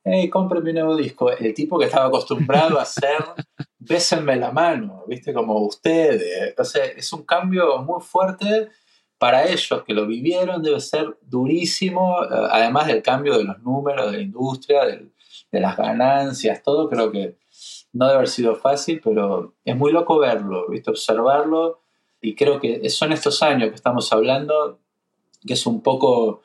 hey, 0.03 0.29
cómprame 0.29 0.69
un 0.71 0.75
nuevo 0.75 0.95
disco. 0.97 1.31
El 1.31 1.53
tipo 1.53 1.77
que 1.79 1.85
estaba 1.85 2.07
acostumbrado 2.07 2.79
a 2.79 2.83
hacer, 2.83 3.23
bésenme 3.79 4.35
la 4.35 4.51
mano, 4.51 5.03
viste, 5.07 5.33
como 5.33 5.57
ustedes. 5.59 6.49
Entonces, 6.49 6.93
es 6.97 7.13
un 7.13 7.23
cambio 7.23 7.77
muy 7.79 8.01
fuerte 8.01 8.69
para 9.17 9.45
ellos 9.45 9.83
que 9.87 9.93
lo 9.93 10.05
vivieron, 10.05 10.61
debe 10.61 10.79
ser 10.81 11.17
durísimo, 11.21 12.21
eh, 12.23 12.27
además 12.51 12.87
del 12.87 13.01
cambio 13.01 13.37
de 13.37 13.45
los 13.45 13.59
números, 13.59 14.11
de 14.11 14.17
la 14.17 14.23
industria, 14.23 14.85
del- 14.85 15.11
de 15.51 15.59
las 15.61 15.77
ganancias, 15.77 16.61
todo, 16.63 16.89
creo 16.89 17.11
que 17.11 17.37
no 17.95 18.07
debe 18.07 18.17
haber 18.17 18.27
sido 18.27 18.55
fácil, 18.57 18.99
pero 19.01 19.53
es 19.63 19.75
muy 19.75 19.93
loco 19.93 20.19
verlo, 20.19 20.67
¿viste? 20.69 20.89
observarlo, 20.89 21.79
y 22.21 22.35
creo 22.35 22.59
que 22.59 22.89
son 22.89 23.13
estos 23.13 23.41
años 23.41 23.69
que 23.69 23.75
estamos 23.75 24.11
hablando, 24.11 24.79
que 25.47 25.53
es 25.53 25.65
un 25.65 25.81
poco, 25.81 26.41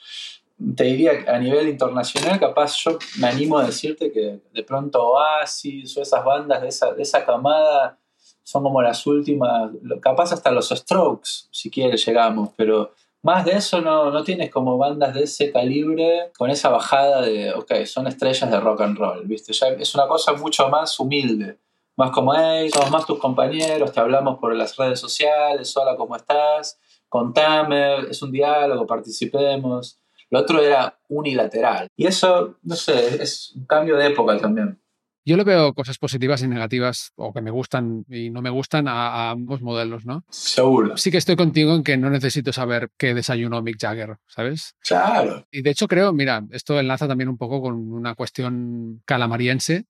te 0.77 0.85
diría 0.85 1.25
a 1.27 1.39
nivel 1.39 1.69
internacional, 1.69 2.39
capaz 2.39 2.77
yo 2.85 2.99
me 3.19 3.27
animo 3.27 3.59
a 3.59 3.67
decirte 3.67 4.13
que 4.13 4.41
de 4.53 4.63
pronto 4.63 5.05
Oasis 5.05 5.97
o 5.97 6.03
esas 6.03 6.25
bandas 6.25 6.63
de 6.63 6.69
esa, 6.69 6.93
de 6.95 7.03
esa 7.03 7.27
camada 7.27 7.99
son 8.45 8.63
como 8.63 8.81
las 8.81 9.05
últimas, 9.07 9.73
capaz 10.01 10.33
hasta 10.33 10.53
los 10.53 10.69
Strokes, 10.69 11.49
si 11.51 11.69
quieres, 11.69 12.07
llegamos, 12.07 12.51
pero 12.55 12.93
más 13.23 13.45
de 13.45 13.53
eso 13.53 13.81
no, 13.81 14.11
no 14.11 14.25
tienes 14.25 14.51
como 14.51 14.79
bandas 14.79 15.15
de 15.15 15.25
ese 15.25 15.53
calibre 15.53 16.31
con 16.37 16.51
esa 16.51 16.71
bajada 16.71 17.21
de, 17.23 17.53
ok, 17.53 17.85
son 17.85 18.07
estrellas 18.07 18.51
de 18.51 18.61
rock 18.61 18.81
and 18.81 18.99
roll, 18.99 19.27
¿viste? 19.27 19.53
Ya 19.53 19.69
es 19.69 19.95
una 19.95 20.07
cosa 20.07 20.33
mucho 20.33 20.69
más 20.69 20.99
humilde, 20.99 21.59
más 21.97 22.11
como, 22.11 22.35
hey, 22.35 22.71
somos 22.73 22.91
más 22.91 23.07
tus 23.07 23.19
compañeros, 23.19 23.93
te 23.93 24.01
hablamos 24.01 24.39
por 24.39 24.55
las 24.55 24.77
redes 24.77 24.99
sociales, 24.99 25.77
hola, 25.77 25.97
¿cómo 25.97 26.17
estás? 26.17 26.81
Contame, 27.09 28.09
es 28.09 28.23
un 28.23 28.33
diálogo, 28.33 28.87
participemos. 28.87 29.99
Lo 30.31 30.39
otro 30.39 30.63
era 30.63 30.97
unilateral. 31.09 31.89
Y 31.97 32.07
eso, 32.07 32.55
no 32.63 32.77
sé, 32.77 33.21
es 33.21 33.53
un 33.57 33.67
cambio 33.67 33.97
de 33.97 34.07
época 34.07 34.39
también. 34.39 34.80
Yo 35.25 35.37
le 35.37 35.45
veo 35.45 35.75
cosas 35.75 35.99
positivas 35.99 36.43
y 36.43 36.49
negativas, 36.49 37.13
o 37.17 37.33
que 37.33 37.43
me 37.43 37.51
gustan 37.51 38.05
y 38.09 38.31
no 38.31 38.41
me 38.41 38.51
gustan 38.51 38.89
a, 38.89 39.09
a 39.09 39.31
ambos 39.31 39.61
modelos, 39.61 40.07
¿no? 40.07 40.25
Seguro. 40.31 40.97
Sí 40.97 41.11
que 41.11 41.19
estoy 41.19 41.37
contigo 41.37 41.75
en 41.75 41.85
que 41.85 41.97
no 41.97 42.09
necesito 42.11 42.53
saber 42.53 42.91
qué 42.97 43.15
desayunó 43.15 43.63
Mick 43.63 43.79
Jagger, 43.79 44.17
¿sabes? 44.27 44.75
Claro. 44.81 45.47
Y 45.51 45.63
de 45.63 45.71
hecho 45.71 45.89
creo, 45.89 46.13
mira, 46.13 46.43
esto 46.51 46.79
enlaza 46.81 47.07
también 47.07 47.29
un 47.29 47.37
poco 47.37 47.61
con 47.61 47.93
una 47.93 48.15
cuestión 48.15 49.03
calamariense, 49.05 49.87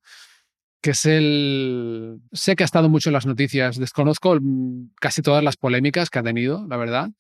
que 0.81 0.91
es 0.91 1.05
el... 1.07 2.21
Sé 2.33 2.57
que 2.57 2.65
ha 2.65 2.67
estado 2.67 2.89
mucho 2.89 3.11
en 3.11 3.15
las 3.15 3.27
noticias, 3.27 3.79
desconozco 3.79 4.37
mm, 4.41 4.93
casi 5.01 5.23
todas 5.23 5.45
las 5.45 5.57
polémicas 5.57 6.11
que 6.11 6.19
ha 6.19 6.23
tenido, 6.23 6.67
la 6.69 6.77
verdad, 6.77 7.11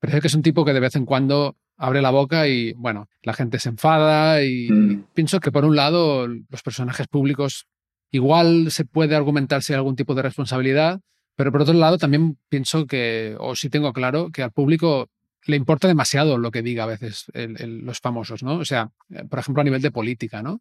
pero 0.00 0.12
sé 0.12 0.20
que 0.20 0.26
es 0.28 0.34
un 0.34 0.42
tipo 0.42 0.64
que 0.64 0.72
de 0.72 0.80
vez 0.80 0.96
en 0.96 1.04
cuando 1.06 1.56
abre 1.78 2.00
la 2.02 2.10
boca 2.10 2.48
y, 2.48 2.72
bueno, 2.72 3.08
la 3.22 3.34
gente 3.34 3.58
se 3.58 3.68
enfada 3.68 4.42
y 4.42 4.70
Mm. 4.70 5.04
pienso 5.14 5.40
que 5.40 5.52
por 5.52 5.64
un 5.64 5.76
lado 5.76 6.26
los 6.26 6.62
personajes 6.62 7.06
públicos 7.06 7.66
igual 8.10 8.70
se 8.70 8.84
puede 8.84 9.14
argumentar 9.16 9.62
si 9.62 9.72
hay 9.72 9.76
algún 9.78 9.96
tipo 9.96 10.14
de 10.14 10.22
responsabilidad, 10.22 11.00
pero 11.34 11.52
por 11.52 11.62
otro 11.62 11.74
lado 11.74 11.98
también 11.98 12.38
pienso 12.48 12.86
que, 12.86 13.36
o 13.38 13.54
sí 13.56 13.68
tengo 13.68 13.92
claro, 13.92 14.30
que 14.32 14.42
al 14.42 14.52
público 14.52 15.08
le 15.44 15.56
importa 15.56 15.86
demasiado 15.86 16.38
lo 16.38 16.50
que 16.50 16.62
diga 16.62 16.84
a 16.84 16.86
veces 16.86 17.26
el- 17.34 17.60
el- 17.60 17.78
los 17.84 18.00
famosos, 18.00 18.42
¿no? 18.42 18.56
O 18.56 18.64
sea, 18.64 18.90
eh, 19.10 19.24
por 19.28 19.38
ejemplo, 19.38 19.60
a 19.60 19.64
nivel 19.64 19.82
de 19.82 19.90
política, 19.90 20.42
¿no? 20.42 20.60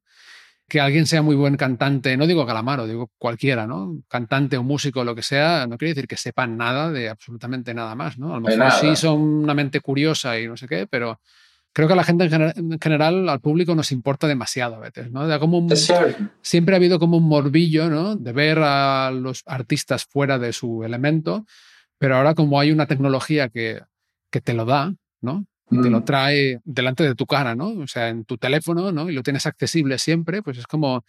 Que 0.67 0.81
alguien 0.81 1.05
sea 1.05 1.21
muy 1.21 1.35
buen 1.35 1.57
cantante, 1.57 2.17
no 2.17 2.25
digo 2.25 2.45
Calamaro, 2.45 2.87
digo 2.87 3.11
cualquiera, 3.19 3.67
¿no? 3.67 3.97
Cantante 4.07 4.57
o 4.57 4.63
músico, 4.63 5.03
lo 5.03 5.13
que 5.13 5.21
sea, 5.21 5.67
no 5.67 5.77
quiere 5.77 5.93
decir 5.93 6.07
que 6.07 6.17
sepan 6.17 6.57
nada 6.57 6.91
de 6.91 7.07
absolutamente 7.09 7.73
nada 7.75 7.93
más, 7.93 8.17
¿no? 8.17 8.33
A 8.35 8.39
lo 8.39 8.49
De 8.49 8.57
mejor 8.57 8.71
sí 8.79 8.95
son 8.95 9.19
una 9.21 9.53
mente 9.53 9.79
curiosa 9.79 10.39
y 10.39 10.47
no 10.47 10.57
sé 10.57 10.67
qué, 10.67 10.87
pero 10.87 11.19
creo 11.71 11.87
que 11.87 11.93
a 11.93 11.97
la 11.97 12.03
gente 12.03 12.23
en, 12.23 12.31
gener- 12.31 12.53
en 12.57 12.79
general, 12.79 13.29
al 13.29 13.41
público 13.41 13.75
nos 13.75 13.91
importa 13.91 14.27
demasiado 14.27 14.75
a 14.75 14.79
veces, 14.79 15.11
¿no? 15.11 15.27
Da 15.27 15.37
como 15.37 15.59
un- 15.59 15.69
siempre 16.41 16.73
ha 16.73 16.77
habido 16.77 16.97
como 16.97 17.17
un 17.17 17.27
morbillo, 17.27 17.87
¿no? 17.91 18.15
De 18.15 18.31
ver 18.33 18.57
a 18.59 19.11
los 19.11 19.43
artistas 19.45 20.05
fuera 20.05 20.39
de 20.39 20.51
su 20.51 20.83
elemento, 20.83 21.45
pero 21.99 22.15
ahora 22.15 22.33
como 22.33 22.59
hay 22.59 22.71
una 22.71 22.87
tecnología 22.87 23.49
que, 23.49 23.81
que 24.31 24.41
te 24.41 24.55
lo 24.55 24.65
da, 24.65 24.95
¿no? 25.21 25.45
Te 25.69 25.89
lo 25.89 26.01
Mm. 26.01 26.05
trae 26.05 26.59
delante 26.63 27.03
de 27.03 27.15
tu 27.15 27.25
cara, 27.25 27.55
¿no? 27.55 27.69
O 27.69 27.87
sea, 27.87 28.09
en 28.09 28.23
tu 28.25 28.37
teléfono, 28.37 28.91
¿no? 28.91 29.09
Y 29.09 29.13
lo 29.13 29.23
tienes 29.23 29.47
accesible 29.47 29.97
siempre, 29.97 30.43
pues 30.43 30.59
es 30.59 30.67
como, 30.67 31.03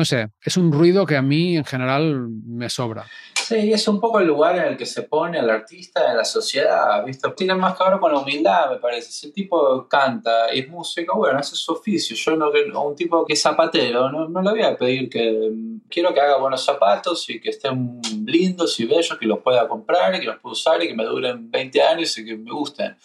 no 0.00 0.06
sé, 0.06 0.30
es 0.42 0.56
un 0.56 0.72
ruido 0.72 1.04
que 1.04 1.14
a 1.14 1.20
mí 1.20 1.58
en 1.58 1.64
general 1.66 2.26
me 2.46 2.70
sobra. 2.70 3.04
Sí, 3.34 3.70
es 3.70 3.86
un 3.86 4.00
poco 4.00 4.18
el 4.18 4.28
lugar 4.28 4.56
en 4.56 4.64
el 4.64 4.76
que 4.78 4.86
se 4.86 5.02
pone 5.02 5.38
el 5.38 5.50
artista 5.50 6.10
en 6.10 6.16
la 6.16 6.24
sociedad, 6.24 7.04
¿viste? 7.04 7.28
Tiene 7.36 7.54
más 7.54 7.76
que 7.76 7.84
ver 7.84 8.00
con 8.00 8.10
la 8.10 8.20
humildad, 8.20 8.70
me 8.70 8.78
parece. 8.78 9.12
Si 9.12 9.26
el 9.26 9.34
tipo 9.34 9.86
canta 9.88 10.54
y 10.54 10.60
es 10.60 10.70
músico, 10.70 11.18
bueno, 11.18 11.38
ese 11.38 11.52
es 11.52 11.60
su 11.60 11.72
oficio. 11.72 12.16
Yo 12.16 12.34
no, 12.34 12.50
un 12.82 12.96
tipo 12.96 13.26
que 13.26 13.34
es 13.34 13.42
zapatero, 13.42 14.10
no, 14.10 14.26
no 14.26 14.40
le 14.40 14.50
voy 14.52 14.62
a 14.62 14.74
pedir 14.74 15.10
que 15.10 15.52
quiero 15.90 16.14
que 16.14 16.20
haga 16.22 16.38
buenos 16.38 16.64
zapatos 16.64 17.28
y 17.28 17.38
que 17.42 17.50
estén 17.50 18.00
lindos 18.24 18.80
y 18.80 18.86
bellos, 18.86 19.18
que 19.18 19.26
los 19.26 19.40
pueda 19.40 19.68
comprar 19.68 20.14
y 20.14 20.20
que 20.20 20.26
los 20.26 20.38
pueda 20.38 20.54
usar 20.54 20.82
y 20.82 20.88
que 20.88 20.94
me 20.94 21.04
duren 21.04 21.50
20 21.50 21.82
años 21.82 22.16
y 22.16 22.24
que 22.24 22.38
me 22.38 22.50
gusten. 22.50 22.96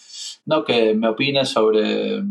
No 0.45 0.63
que 0.63 0.93
me 0.93 1.09
opine 1.09 1.43
sobre, 1.43 2.21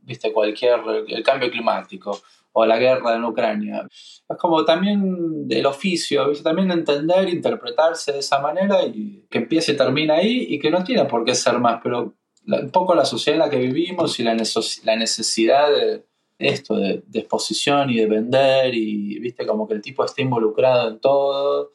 viste, 0.00 0.32
cualquier, 0.32 0.80
el 1.06 1.22
cambio 1.22 1.48
climático 1.52 2.20
o 2.52 2.66
la 2.66 2.78
guerra 2.78 3.16
en 3.16 3.24
Ucrania. 3.24 3.86
Es 3.90 4.36
como 4.38 4.64
también 4.64 5.46
del 5.46 5.66
oficio, 5.66 6.28
¿viste? 6.28 6.44
también 6.44 6.70
entender, 6.70 7.28
interpretarse 7.28 8.12
de 8.12 8.18
esa 8.18 8.40
manera 8.40 8.84
y 8.84 9.26
que 9.30 9.38
empiece 9.38 9.72
y 9.72 9.76
termina 9.76 10.14
ahí 10.14 10.46
y 10.48 10.58
que 10.58 10.70
no 10.70 10.82
tiene 10.82 11.04
por 11.04 11.24
qué 11.24 11.34
ser 11.34 11.58
más, 11.58 11.80
pero 11.82 12.14
un 12.46 12.70
poco 12.70 12.94
la 12.94 13.04
sociedad 13.04 13.40
en 13.40 13.46
la 13.46 13.50
que 13.50 13.58
vivimos 13.58 14.18
y 14.18 14.22
la, 14.22 14.34
la 14.34 14.96
necesidad 14.96 15.68
de 15.70 16.04
esto, 16.38 16.76
de, 16.76 17.02
de 17.06 17.18
exposición 17.20 17.90
y 17.90 17.96
de 17.96 18.06
vender 18.06 18.74
y, 18.74 19.18
viste, 19.18 19.46
como 19.46 19.66
que 19.66 19.74
el 19.74 19.82
tipo 19.82 20.04
esté 20.04 20.22
involucrado 20.22 20.88
en 20.88 21.00
todo. 21.00 21.72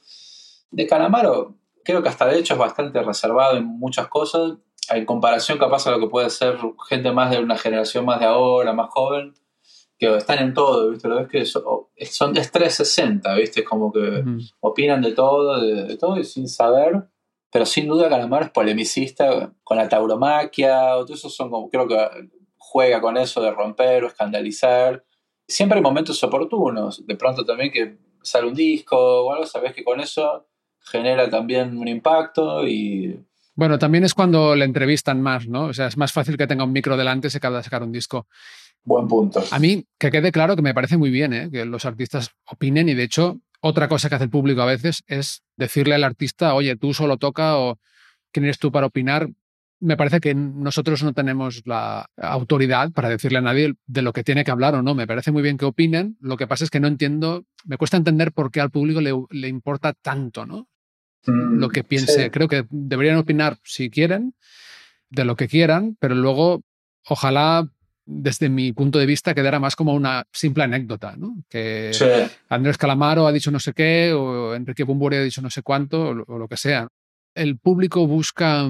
De 0.71 0.87
Calamaro, 0.87 1.55
creo 1.83 2.01
que 2.01 2.09
hasta 2.09 2.25
de 2.25 2.39
hecho 2.39 2.53
es 2.53 2.59
bastante 2.59 3.01
reservado 3.03 3.57
en 3.57 3.65
muchas 3.65 4.07
cosas, 4.07 4.53
en 4.89 5.05
comparación 5.05 5.57
capaz 5.57 5.85
a 5.87 5.91
lo 5.91 5.99
que 5.99 6.07
puede 6.07 6.29
ser 6.29 6.57
gente 6.89 7.11
más 7.11 7.31
de 7.31 7.39
una 7.39 7.57
generación 7.57 8.05
más 8.05 8.19
de 8.19 8.25
ahora, 8.25 8.73
más 8.73 8.89
joven, 8.89 9.33
que 10.11 10.17
están 10.17 10.39
en 10.39 10.53
todo, 10.53 10.89
¿viste? 10.91 11.07
Lo 11.07 11.15
ves 11.17 11.27
que 11.27 11.45
so- 11.45 11.89
son, 12.09 12.35
es 12.37 12.51
360, 12.51 13.33
¿viste? 13.35 13.63
Como 13.63 13.91
que 13.91 14.23
opinan 14.59 15.01
de 15.01 15.11
todo, 15.13 15.61
de, 15.61 15.83
de 15.85 15.97
todo 15.97 16.17
y 16.17 16.23
sin 16.23 16.47
saber. 16.47 17.03
Pero 17.51 17.65
sin 17.65 17.87
duda 17.87 18.09
Calamaro 18.09 18.45
es 18.45 18.51
polemicista 18.51 19.53
con 19.63 19.77
la 19.77 19.87
tauromaquia, 19.87 20.97
o 20.97 21.05
todo 21.05 21.13
eso 21.15 21.29
son 21.29 21.49
como, 21.51 21.69
creo 21.69 21.87
que 21.87 21.97
juega 22.57 22.99
con 22.99 23.15
eso 23.17 23.41
de 23.41 23.51
romper 23.51 24.03
o 24.03 24.07
escandalizar. 24.07 25.03
Siempre 25.47 25.77
hay 25.77 25.83
momentos 25.83 26.23
oportunos, 26.23 27.05
de 27.05 27.15
pronto 27.15 27.45
también 27.45 27.71
que 27.71 27.97
sale 28.23 28.47
un 28.47 28.55
disco 28.55 28.97
o 28.97 29.31
algo, 29.33 29.45
sabes 29.45 29.73
que 29.73 29.83
con 29.83 29.99
eso 29.99 30.47
genera 30.79 31.29
también 31.29 31.77
un 31.77 31.87
impacto 31.87 32.67
y 32.67 33.19
Bueno, 33.53 33.77
también 33.77 34.03
es 34.03 34.15
cuando 34.15 34.55
le 34.55 34.65
entrevistan 34.65 35.21
más, 35.21 35.47
¿no? 35.47 35.65
O 35.65 35.73
sea, 35.73 35.87
es 35.87 35.95
más 35.97 36.11
fácil 36.11 36.37
que 36.37 36.47
tenga 36.47 36.63
un 36.63 36.71
micro 36.71 36.97
delante 36.97 37.29
si 37.29 37.37
acaba 37.37 37.57
de 37.57 37.63
sacar 37.63 37.83
un 37.83 37.91
disco. 37.91 38.25
Buen 38.83 39.07
punto. 39.07 39.43
A 39.51 39.59
mí, 39.59 39.85
que 39.97 40.11
quede 40.11 40.31
claro 40.31 40.55
que 40.55 40.61
me 40.61 40.73
parece 40.73 40.97
muy 40.97 41.09
bien 41.09 41.33
¿eh? 41.33 41.49
que 41.51 41.65
los 41.65 41.85
artistas 41.85 42.31
opinen 42.45 42.89
y 42.89 42.93
de 42.93 43.03
hecho, 43.03 43.39
otra 43.61 43.87
cosa 43.87 44.09
que 44.09 44.15
hace 44.15 44.25
el 44.25 44.29
público 44.29 44.61
a 44.61 44.65
veces 44.65 45.03
es 45.07 45.43
decirle 45.55 45.95
al 45.95 46.03
artista, 46.03 46.53
oye, 46.53 46.75
tú 46.75 46.93
solo 46.93 47.17
toca 47.17 47.57
o 47.57 47.79
quién 48.31 48.45
eres 48.45 48.59
tú 48.59 48.71
para 48.71 48.87
opinar. 48.87 49.29
Me 49.79 49.97
parece 49.97 50.21
que 50.21 50.33
nosotros 50.33 51.03
no 51.03 51.13
tenemos 51.13 51.61
la 51.65 52.09
autoridad 52.17 52.91
para 52.91 53.09
decirle 53.09 53.39
a 53.39 53.41
nadie 53.41 53.73
de 53.85 54.01
lo 54.01 54.13
que 54.13 54.23
tiene 54.23 54.43
que 54.45 54.51
hablar 54.51 54.75
o 54.75 54.81
no. 54.81 54.95
Me 54.95 55.07
parece 55.07 55.31
muy 55.31 55.41
bien 55.41 55.57
que 55.57 55.65
opinen. 55.65 56.17
Lo 56.21 56.37
que 56.37 56.47
pasa 56.47 56.63
es 56.63 56.69
que 56.69 56.79
no 56.79 56.87
entiendo, 56.87 57.45
me 57.65 57.77
cuesta 57.77 57.97
entender 57.97 58.31
por 58.31 58.49
qué 58.49 58.61
al 58.61 58.71
público 58.71 59.01
le, 59.01 59.13
le 59.29 59.47
importa 59.49 59.93
tanto, 59.93 60.45
¿no? 60.45 60.67
Mm, 61.25 61.59
Lo 61.59 61.69
que 61.69 61.83
piense. 61.83 62.23
sí. 62.25 62.29
Creo 62.29 62.47
que 62.47 62.65
deberían 62.69 63.17
opinar 63.17 63.57
si 63.63 63.89
quieren, 63.89 64.35
de 65.09 65.25
lo 65.25 65.35
que 65.35 65.47
quieran, 65.47 65.95
pero 65.99 66.15
luego, 66.15 66.63
ojalá, 67.07 67.67
desde 68.05 68.49
mi 68.49 68.73
punto 68.73 68.99
de 68.99 69.05
vista, 69.05 69.33
quedara 69.33 69.59
más 69.59 69.75
como 69.75 69.93
una 69.93 70.25
simple 70.31 70.63
anécdota, 70.63 71.15
¿no? 71.15 71.43
Que 71.49 71.91
Sí. 71.93 72.05
Andrés 72.49 72.77
Calamaro 72.77 73.27
ha 73.27 73.31
dicho 73.31 73.51
no 73.51 73.59
sé 73.59 73.73
qué, 73.73 74.13
o 74.13 74.55
Enrique 74.55 74.83
Bumburi 74.83 75.17
ha 75.17 75.21
dicho 75.23 75.41
no 75.41 75.49
sé 75.49 75.61
cuánto, 75.61 76.09
o 76.09 76.13
lo, 76.13 76.23
o 76.27 76.37
lo 76.37 76.47
que 76.47 76.57
sea. 76.57 76.87
El 77.35 77.57
público 77.57 78.05
busca 78.05 78.69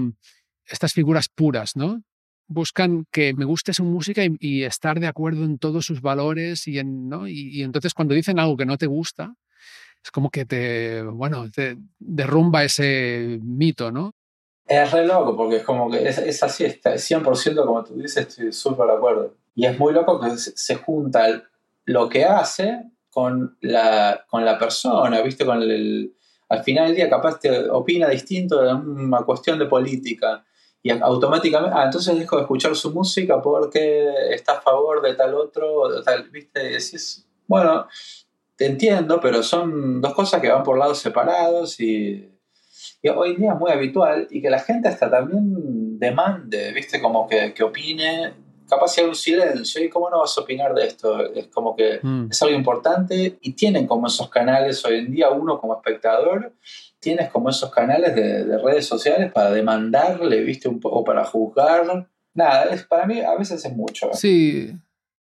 estas 0.66 0.94
figuras 0.94 1.28
puras, 1.30 1.76
¿no? 1.76 2.02
Buscan 2.48 3.06
que 3.12 3.34
me 3.34 3.46
guste 3.46 3.74
su 3.74 3.84
música 3.84 4.24
y, 4.24 4.36
y 4.40 4.64
estar 4.64 5.00
de 5.00 5.08
acuerdo 5.08 5.44
en 5.46 5.58
todos 5.58 5.86
sus 5.86 6.02
valores 6.02 6.68
y, 6.68 6.78
en, 6.80 7.10
¿no? 7.10 7.28
y, 7.28 7.50
y 7.50 7.64
entonces 7.64 7.94
cuando 7.94 8.14
dicen 8.14 8.40
algo 8.40 8.56
que 8.58 8.66
no 8.66 8.78
te 8.78 8.86
gusta, 8.86 9.34
es 10.04 10.12
como 10.12 10.30
que 10.30 10.46
te, 10.46 11.02
bueno, 11.02 11.50
te 11.50 11.78
derrumba 11.98 12.64
ese 12.64 13.40
mito, 13.42 13.92
¿no? 13.92 14.14
Es 14.66 14.92
re 14.92 15.06
loco 15.06 15.36
porque 15.36 15.58
es 15.58 15.64
como 15.64 15.90
que 15.90 16.08
es, 16.08 16.18
es 16.18 16.42
así, 16.42 16.64
está 16.64 16.94
100% 16.94 17.66
como 17.66 17.84
tú 17.84 17.96
dices, 17.96 18.28
estoy 18.28 18.54
súper 18.54 18.88
de 18.88 18.94
acuerdo. 18.94 19.34
Y 19.56 19.66
es 19.66 19.78
muy 19.78 19.94
loco 19.94 20.20
que 20.20 20.38
se, 20.38 20.76
junta 20.76 21.44
lo 21.86 22.10
que 22.10 22.26
hace 22.26 22.90
con 23.12 23.58
la, 23.62 24.26
con 24.28 24.46
la 24.46 24.58
persona, 24.58 25.22
¿viste? 25.22 25.46
Con 25.46 25.62
el, 25.62 26.16
al 26.50 26.64
final 26.64 26.88
del 26.88 26.96
día 26.96 27.10
capaz 27.10 27.40
te 27.40 27.70
opina 27.70 28.08
distinto 28.10 28.62
de 28.62 28.74
una 28.74 29.22
cuestión 29.22 29.60
de 29.60 29.66
política 29.66 30.44
y 30.82 30.92
automáticamente, 30.92 31.76
ah, 31.78 31.86
entonces 31.86 32.20
dejo 32.20 32.36
de 32.36 32.42
escuchar 32.42 32.76
su 32.76 32.92
música 32.92 33.42
porque 33.42 34.12
está 34.32 34.58
a 34.58 34.62
favor 34.62 35.02
de 35.02 35.16
tal 35.16 35.34
otro, 35.34 35.88
de 35.90 36.04
tal, 36.04 36.30
¿viste? 36.30 36.74
Y 36.74 36.78
bueno, 37.48 37.88
te 38.58 38.66
entiendo, 38.66 39.20
pero 39.22 39.44
son 39.44 40.02
dos 40.02 40.14
cosas 40.14 40.42
que 40.42 40.50
van 40.50 40.64
por 40.64 40.78
lados 40.78 41.00
separados 41.00 41.80
y 41.80 42.33
y 43.04 43.10
hoy 43.10 43.32
en 43.32 43.38
día 43.38 43.54
es 43.54 43.60
muy 43.60 43.70
habitual 43.72 44.28
y 44.32 44.42
que 44.42 44.50
la 44.50 44.60
gente 44.60 44.88
hasta 44.88 45.12
también 45.12 46.00
demande, 46.00 46.72
¿viste? 46.74 47.02
Como 47.02 47.28
que, 47.28 47.54
que 47.54 47.64
opine. 47.64 48.34
Capaz 48.68 48.88
si 48.88 49.02
hay 49.02 49.08
un 49.08 49.14
silencio, 49.16 49.84
¿y 49.84 49.90
cómo 49.90 50.10
no 50.10 50.20
vas 50.20 50.36
a 50.38 50.42
opinar 50.42 50.74
de 50.74 50.88
esto? 50.88 51.32
Es 51.36 51.48
como 51.48 51.76
que 51.76 52.00
Mm. 52.02 52.28
es 52.32 52.42
algo 52.42 52.56
importante 52.56 53.38
y 53.42 53.54
tienen 53.54 53.86
como 53.86 54.08
esos 54.08 54.30
canales 54.30 54.84
hoy 54.86 55.00
en 55.00 55.12
día, 55.12 55.30
uno 55.30 55.60
como 55.60 55.76
espectador, 55.76 56.54
tienes 57.00 57.30
como 57.30 57.50
esos 57.50 57.70
canales 57.72 58.16
de, 58.16 58.46
de 58.46 58.58
redes 58.58 58.86
sociales 58.88 59.32
para 59.34 59.52
demandarle, 59.52 60.42
¿viste? 60.42 60.70
Un 60.70 60.80
poco 60.80 61.04
para 61.04 61.26
juzgar. 61.26 62.08
Nada, 62.34 62.64
es, 62.74 62.84
para 62.86 63.06
mí 63.06 63.20
a 63.20 63.36
veces 63.36 63.64
es 63.66 63.76
mucho. 63.76 64.10
Sí, 64.14 64.72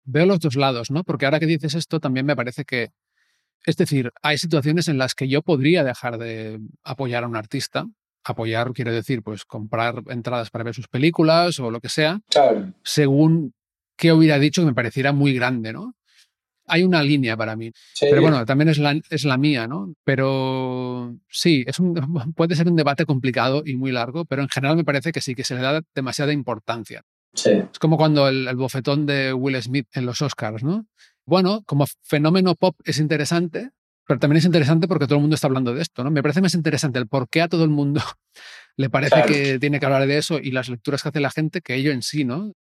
veo 0.05 0.27
los 0.27 0.39
dos 0.39 0.55
lados, 0.55 0.91
¿no? 0.91 1.03
Porque 1.03 1.25
ahora 1.25 1.41
que 1.41 1.47
dices 1.47 1.75
esto, 1.75 1.99
también 1.99 2.27
me 2.27 2.37
parece 2.37 2.65
que, 2.67 2.91
es 3.67 3.77
decir, 3.77 4.11
hay 4.23 4.39
situaciones 4.39 4.89
en 4.89 4.99
las 4.99 5.15
que 5.15 5.29
yo 5.29 5.43
podría 5.43 5.85
dejar 5.85 6.19
de 6.19 6.61
apoyar 6.85 7.25
a 7.25 7.29
un 7.29 7.37
artista. 7.37 7.87
Apoyar 8.25 8.73
quiero 8.73 8.93
decir, 8.93 9.23
pues 9.23 9.45
comprar 9.45 10.03
entradas 10.09 10.51
para 10.51 10.65
ver 10.65 10.75
sus 10.75 10.89
películas 10.89 11.59
o 11.59 11.71
lo 11.71 11.81
que 11.81 11.89
sea, 11.89 12.21
Claro. 12.31 12.73
según 12.85 13.55
qué 13.97 14.13
hubiera 14.13 14.39
dicho 14.39 14.63
que 14.63 14.67
me 14.67 14.75
pareciera 14.75 15.13
muy 15.13 15.33
grande, 15.35 15.73
¿no? 15.73 15.95
Hay 16.67 16.85
una 16.85 17.03
línea 17.03 17.37
para 17.37 17.57
mí. 17.57 17.73
Sí. 17.95 18.07
Pero 18.09 18.23
bueno, 18.23 18.45
también 18.47 18.69
es 18.69 18.79
la, 18.79 18.95
es 19.11 19.25
la 19.25 19.37
mía, 19.39 19.67
¿no? 19.67 19.93
Pero 20.05 21.17
sí, 21.29 21.65
es 21.67 21.81
un, 21.81 21.95
puede 22.37 22.55
ser 22.55 22.69
un 22.69 22.77
debate 22.77 23.05
complicado 23.07 23.63
y 23.67 23.77
muy 23.77 23.91
largo, 23.93 24.25
pero 24.25 24.43
en 24.43 24.49
general 24.49 24.77
me 24.77 24.85
parece 24.85 25.13
que 25.13 25.21
sí, 25.21 25.35
que 25.35 25.45
se 25.45 25.55
le 25.55 25.63
da 25.63 25.81
demasiada 25.95 26.33
importancia. 26.33 27.03
sí. 27.35 27.51
Es 27.73 27.79
como 27.79 27.97
cuando 27.97 28.29
el, 28.29 28.47
el 28.49 28.57
bofetón 28.57 29.07
de 29.07 29.33
Will 29.33 29.61
Smith 29.63 29.89
en 29.95 30.07
los 30.07 30.21
Oscars, 30.23 30.63
¿no? 30.63 30.87
Bueno, 31.27 31.63
como 31.67 31.87
fenómeno 32.03 32.55
pop 32.55 32.77
es 32.85 32.99
interesante, 32.99 33.71
Pero 34.07 34.19
también 34.19 34.39
es 34.39 34.45
interesante 34.45 34.89
porque 34.89 35.07
todo 35.07 35.17
el 35.17 35.21
mundo 35.21 35.35
está 35.37 35.47
hablando 35.47 35.73
de 35.73 35.83
esto, 35.83 36.03
¿no? 36.03 36.11
Me 36.11 36.23
parece 36.23 36.41
más 36.41 36.55
interesante 36.55 36.99
el 36.99 37.07
por 37.07 37.29
qué 37.29 37.43
a 37.43 37.49
todo 37.49 37.63
el 37.63 37.71
mundo 37.71 38.01
le 38.77 38.91
parece 38.91 39.15
Claro. 39.15 39.29
que 39.33 39.59
tiene 39.61 39.79
que 39.79 39.87
hablar 39.87 40.07
de 40.07 40.19
eso 40.19 40.39
y 40.39 40.51
las 40.51 40.69
lecturas 40.69 41.03
que 41.03 41.11
hace 41.11 41.21
la 41.21 41.31
gente 41.31 41.61
que 41.61 41.75
ello 41.77 41.93
en 41.93 42.03
sí, 42.03 42.25
¿no? 42.25 42.53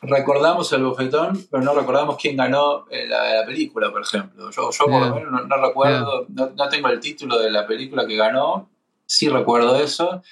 Recordamos 0.00 0.72
el 0.74 0.84
bofetón, 0.84 1.46
pero 1.50 1.62
no 1.62 1.74
recordamos 1.74 2.16
quién 2.20 2.36
ganó 2.36 2.86
eh, 2.90 3.06
la, 3.08 3.40
la 3.40 3.46
película, 3.46 3.90
por 3.90 4.02
ejemplo. 4.02 4.50
Yo, 4.50 4.70
yo 4.70 4.84
por 4.84 5.00
lo 5.00 5.14
menos 5.14 5.32
no, 5.32 5.44
no 5.44 5.66
recuerdo, 5.66 6.26
no, 6.28 6.50
no 6.50 6.68
tengo 6.68 6.88
el 6.88 7.00
título 7.00 7.36
de 7.38 7.50
la 7.50 7.66
película 7.66 8.06
que 8.06 8.14
ganó, 8.16 8.70
sí 9.06 9.28
recuerdo 9.28 9.74
eso. 9.76 10.22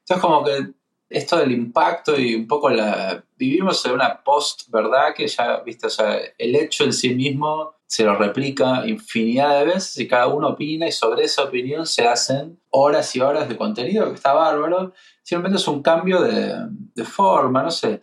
Entonces 0.00 0.20
como 0.20 0.42
que 0.44 0.72
esto 1.12 1.36
del 1.36 1.52
impacto 1.52 2.18
y 2.18 2.34
un 2.34 2.46
poco 2.46 2.70
la... 2.70 3.22
Vivimos 3.36 3.84
en 3.86 3.92
una 3.92 4.22
post-verdad 4.22 5.14
que 5.14 5.26
ya, 5.26 5.60
viste, 5.60 5.86
o 5.86 5.90
sea, 5.90 6.18
el 6.38 6.56
hecho 6.56 6.84
en 6.84 6.92
sí 6.92 7.14
mismo 7.14 7.74
se 7.86 8.04
lo 8.04 8.16
replica 8.16 8.86
infinidad 8.86 9.58
de 9.58 9.66
veces 9.66 9.98
y 9.98 10.08
cada 10.08 10.28
uno 10.28 10.48
opina 10.48 10.86
y 10.86 10.92
sobre 10.92 11.24
esa 11.24 11.44
opinión 11.44 11.86
se 11.86 12.06
hacen 12.06 12.60
horas 12.70 13.14
y 13.16 13.20
horas 13.20 13.48
de 13.48 13.56
contenido 13.56 14.08
que 14.08 14.14
está 14.14 14.32
bárbaro. 14.32 14.94
Simplemente 15.22 15.60
es 15.60 15.68
un 15.68 15.82
cambio 15.82 16.22
de, 16.22 16.54
de 16.94 17.04
forma, 17.04 17.62
no 17.62 17.70
sé. 17.70 18.00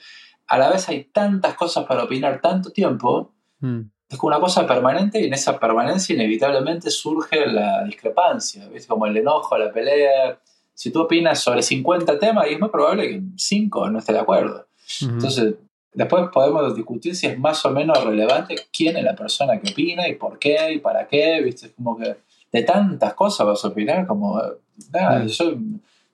A 0.48 0.58
la 0.58 0.70
vez 0.70 0.88
hay 0.90 1.06
tantas 1.06 1.56
cosas 1.56 1.86
para 1.86 2.04
opinar 2.04 2.42
tanto 2.42 2.72
tiempo 2.72 3.34
Mm. 3.60 3.82
es 4.10 4.18
como 4.18 4.30
una 4.30 4.40
cosa 4.40 4.66
permanente 4.66 5.20
y 5.20 5.26
en 5.26 5.34
esa 5.34 5.60
permanencia 5.60 6.16
inevitablemente 6.16 6.90
surge 6.90 7.46
la 7.46 7.84
discrepancia, 7.84 8.68
¿viste? 8.70 8.88
como 8.88 9.06
el 9.06 9.18
enojo, 9.18 9.58
la 9.58 9.72
pelea. 9.72 10.40
Si 10.80 10.92
tú 10.92 11.02
opinas 11.02 11.42
sobre 11.42 11.62
50 11.62 12.18
temas, 12.20 12.48
y 12.50 12.54
es 12.54 12.60
muy 12.62 12.70
probable 12.70 13.10
que 13.10 13.16
en 13.16 13.34
5 13.38 13.90
no 13.90 14.00
esté 14.00 14.14
de 14.14 14.20
acuerdo. 14.20 14.66
Ujú. 15.02 15.12
Entonces, 15.12 15.56
después 15.94 16.30
podemos 16.32 16.74
discutir 16.74 17.18
si 17.18 17.28
es 17.28 17.38
más 17.38 17.66
o 17.66 17.72
menos 17.72 18.02
relevante 18.02 18.56
quién 18.72 18.96
es 18.96 19.04
la 19.04 19.14
persona 19.14 19.60
que 19.60 19.74
opina 19.74 20.08
y 20.08 20.16
por 20.16 20.40
qué 20.40 20.72
y 20.72 20.80
para 20.80 21.06
qué, 21.06 21.42
¿viste? 21.42 21.74
Como 21.74 21.98
que 21.98 22.16
de 22.54 22.64
tantas 22.64 23.14
cosas 23.14 23.46
vas 23.46 23.66
a 23.66 23.68
opinar, 23.68 24.08
como, 24.08 24.42
nada, 24.94 25.20
Mm. 25.20 25.28
yo 25.28 25.54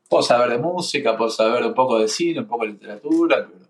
puedo 0.10 0.24
saber 0.24 0.50
de 0.50 0.58
música, 0.58 1.16
puedo 1.16 1.30
saber 1.30 1.64
un 1.64 1.76
poco 1.76 2.00
de 2.00 2.08
cine, 2.08 2.40
un 2.40 2.48
poco 2.48 2.66
de 2.66 2.72
literatura, 2.72 3.46
pero 3.48 3.68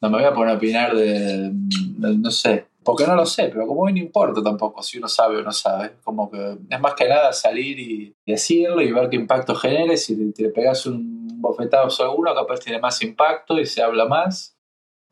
no 0.00 0.10
me 0.10 0.18
voy 0.18 0.26
a 0.26 0.32
poner 0.32 0.54
a 0.54 0.58
opinar 0.58 0.94
de- 0.94 1.50
no 1.98 2.30
sé, 2.30 2.66
porque 2.84 3.06
no 3.06 3.14
lo 3.14 3.26
sé, 3.26 3.48
pero 3.52 3.66
como 3.66 3.82
hoy 3.82 3.92
no 3.92 3.98
importa 3.98 4.42
tampoco 4.42 4.82
si 4.82 4.98
uno 4.98 5.08
sabe 5.08 5.38
o 5.38 5.42
no 5.42 5.52
sabe, 5.52 5.92
como 6.02 6.30
que 6.30 6.56
es 6.68 6.80
más 6.80 6.94
que 6.94 7.08
nada 7.08 7.32
salir 7.32 7.78
y 7.78 8.14
decirlo 8.26 8.80
y 8.80 8.90
ver 8.92 9.08
qué 9.10 9.16
impacto 9.16 9.54
genera, 9.54 9.92
y 9.92 9.96
si 9.98 10.16
te, 10.32 10.44
te 10.44 10.48
pegas 10.50 10.86
un 10.86 11.40
bofetazo 11.40 12.04
a 12.04 12.14
uno, 12.14 12.34
capaz 12.34 12.60
tiene 12.60 12.78
más 12.80 13.00
impacto 13.02 13.58
y 13.58 13.66
se 13.66 13.82
habla 13.82 14.06
más. 14.06 14.56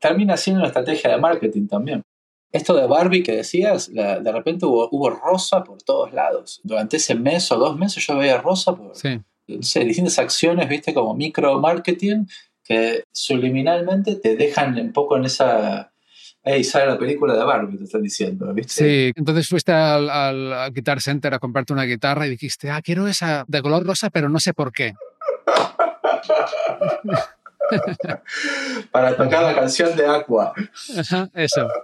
Termina 0.00 0.36
siendo 0.36 0.60
una 0.60 0.68
estrategia 0.68 1.10
de 1.10 1.18
marketing 1.18 1.66
también. 1.66 2.02
Esto 2.52 2.74
de 2.74 2.86
Barbie 2.86 3.22
que 3.22 3.32
decías, 3.36 3.88
la- 3.90 4.20
de 4.20 4.32
repente 4.32 4.64
hubo, 4.64 4.88
hubo 4.90 5.10
rosa 5.10 5.62
por 5.64 5.82
todos 5.82 6.12
lados. 6.12 6.60
Durante 6.64 6.96
ese 6.96 7.14
mes 7.14 7.50
o 7.52 7.56
dos 7.58 7.76
meses 7.76 8.06
yo 8.06 8.16
veía 8.16 8.38
rosa 8.40 8.74
por, 8.74 8.94
Sí. 8.96 9.20
no 9.48 9.62
sé, 9.62 9.84
distintas 9.84 10.18
acciones, 10.18 10.68
viste, 10.68 10.94
como 10.94 11.14
micro 11.14 11.58
marketing, 11.60 12.24
que 12.64 13.02
subliminalmente 13.12 14.16
te 14.16 14.36
dejan 14.36 14.78
un 14.78 14.92
poco 14.92 15.16
en 15.16 15.24
esa. 15.26 15.87
Hey, 16.50 16.64
sale 16.64 16.86
la 16.86 16.98
película 16.98 17.34
de 17.36 17.44
Barbie, 17.44 17.76
te 17.76 17.84
están 17.84 18.00
diciendo, 18.02 18.50
¿viste? 18.54 18.72
Sí, 18.72 19.12
entonces 19.14 19.46
fuiste 19.48 19.70
al, 19.70 20.08
al- 20.08 20.50
al 20.54 20.72
Guitar 20.72 20.98
Center 21.02 21.34
a 21.34 21.38
comprarte 21.38 21.74
una 21.74 21.82
guitarra 21.84 22.26
y 22.26 22.30
dijiste, 22.30 22.70
ah, 22.70 22.80
quiero 22.80 23.06
esa 23.06 23.44
de 23.46 23.60
color 23.60 23.84
rosa, 23.84 24.08
pero 24.08 24.30
no 24.30 24.40
sé 24.40 24.54
por 24.54 24.72
qué. 24.72 24.94
Para 28.90 29.14
tocar 29.14 29.42
la 29.42 29.54
canción 29.54 29.94
de 29.94 30.06
Aqua. 30.06 30.54
Ajá, 30.98 31.28
Eso. 31.34 31.68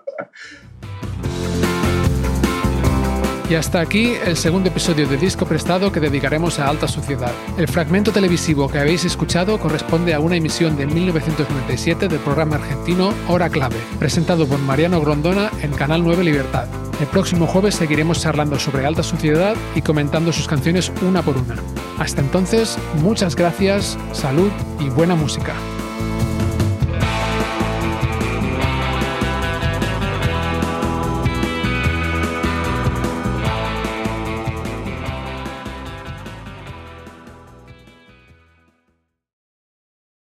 Y 3.49 3.57
hasta 3.57 3.81
aquí 3.81 4.15
el 4.25 4.37
segundo 4.37 4.71
episodio 4.71 5.07
de 5.07 5.19
Disco 5.19 5.45
Prestado 5.45 5.93
que 5.93 6.01
dedicaremos 6.01 6.59
a 6.59 6.69
Alta 6.69 6.89
Sociedad. 6.89 7.33
El 7.59 7.69
fragmento 7.69 8.11
televisivo 8.11 8.69
que 8.69 8.79
habéis 8.79 9.05
escuchado 9.05 9.59
corresponde 9.59 10.15
a 10.15 10.21
una 10.21 10.37
emisión 10.37 10.77
de 10.77 10.87
1997 10.87 12.09
del 12.09 12.21
programa 12.21 12.57
argentino 12.57 13.13
Hora 13.29 13.51
Clave, 13.51 13.77
presentado 13.99 14.47
por 14.47 14.59
Mariano 14.61 14.99
Grondona 15.01 15.51
en 15.61 15.73
Canal 15.73 16.03
9 16.03 16.25
Libertad. 16.25 16.69
El 17.01 17.07
próximo 17.07 17.47
jueves 17.47 17.75
seguiremos 17.75 18.23
charlando 18.23 18.59
sobre 18.59 18.87
Alta 18.87 19.03
Sociedad 19.03 19.55
y 19.75 19.83
comentando 19.83 20.33
sus 20.33 20.49
canciones 20.49 20.91
una 21.03 21.21
por 21.21 21.37
una. 21.37 21.57
Hasta 21.99 22.23
entonces, 22.23 22.79
muchas 23.03 23.37
gracias, 23.37 23.99
salud 24.13 24.51
y 24.81 24.89
buena 24.89 25.17
música. 25.17 25.53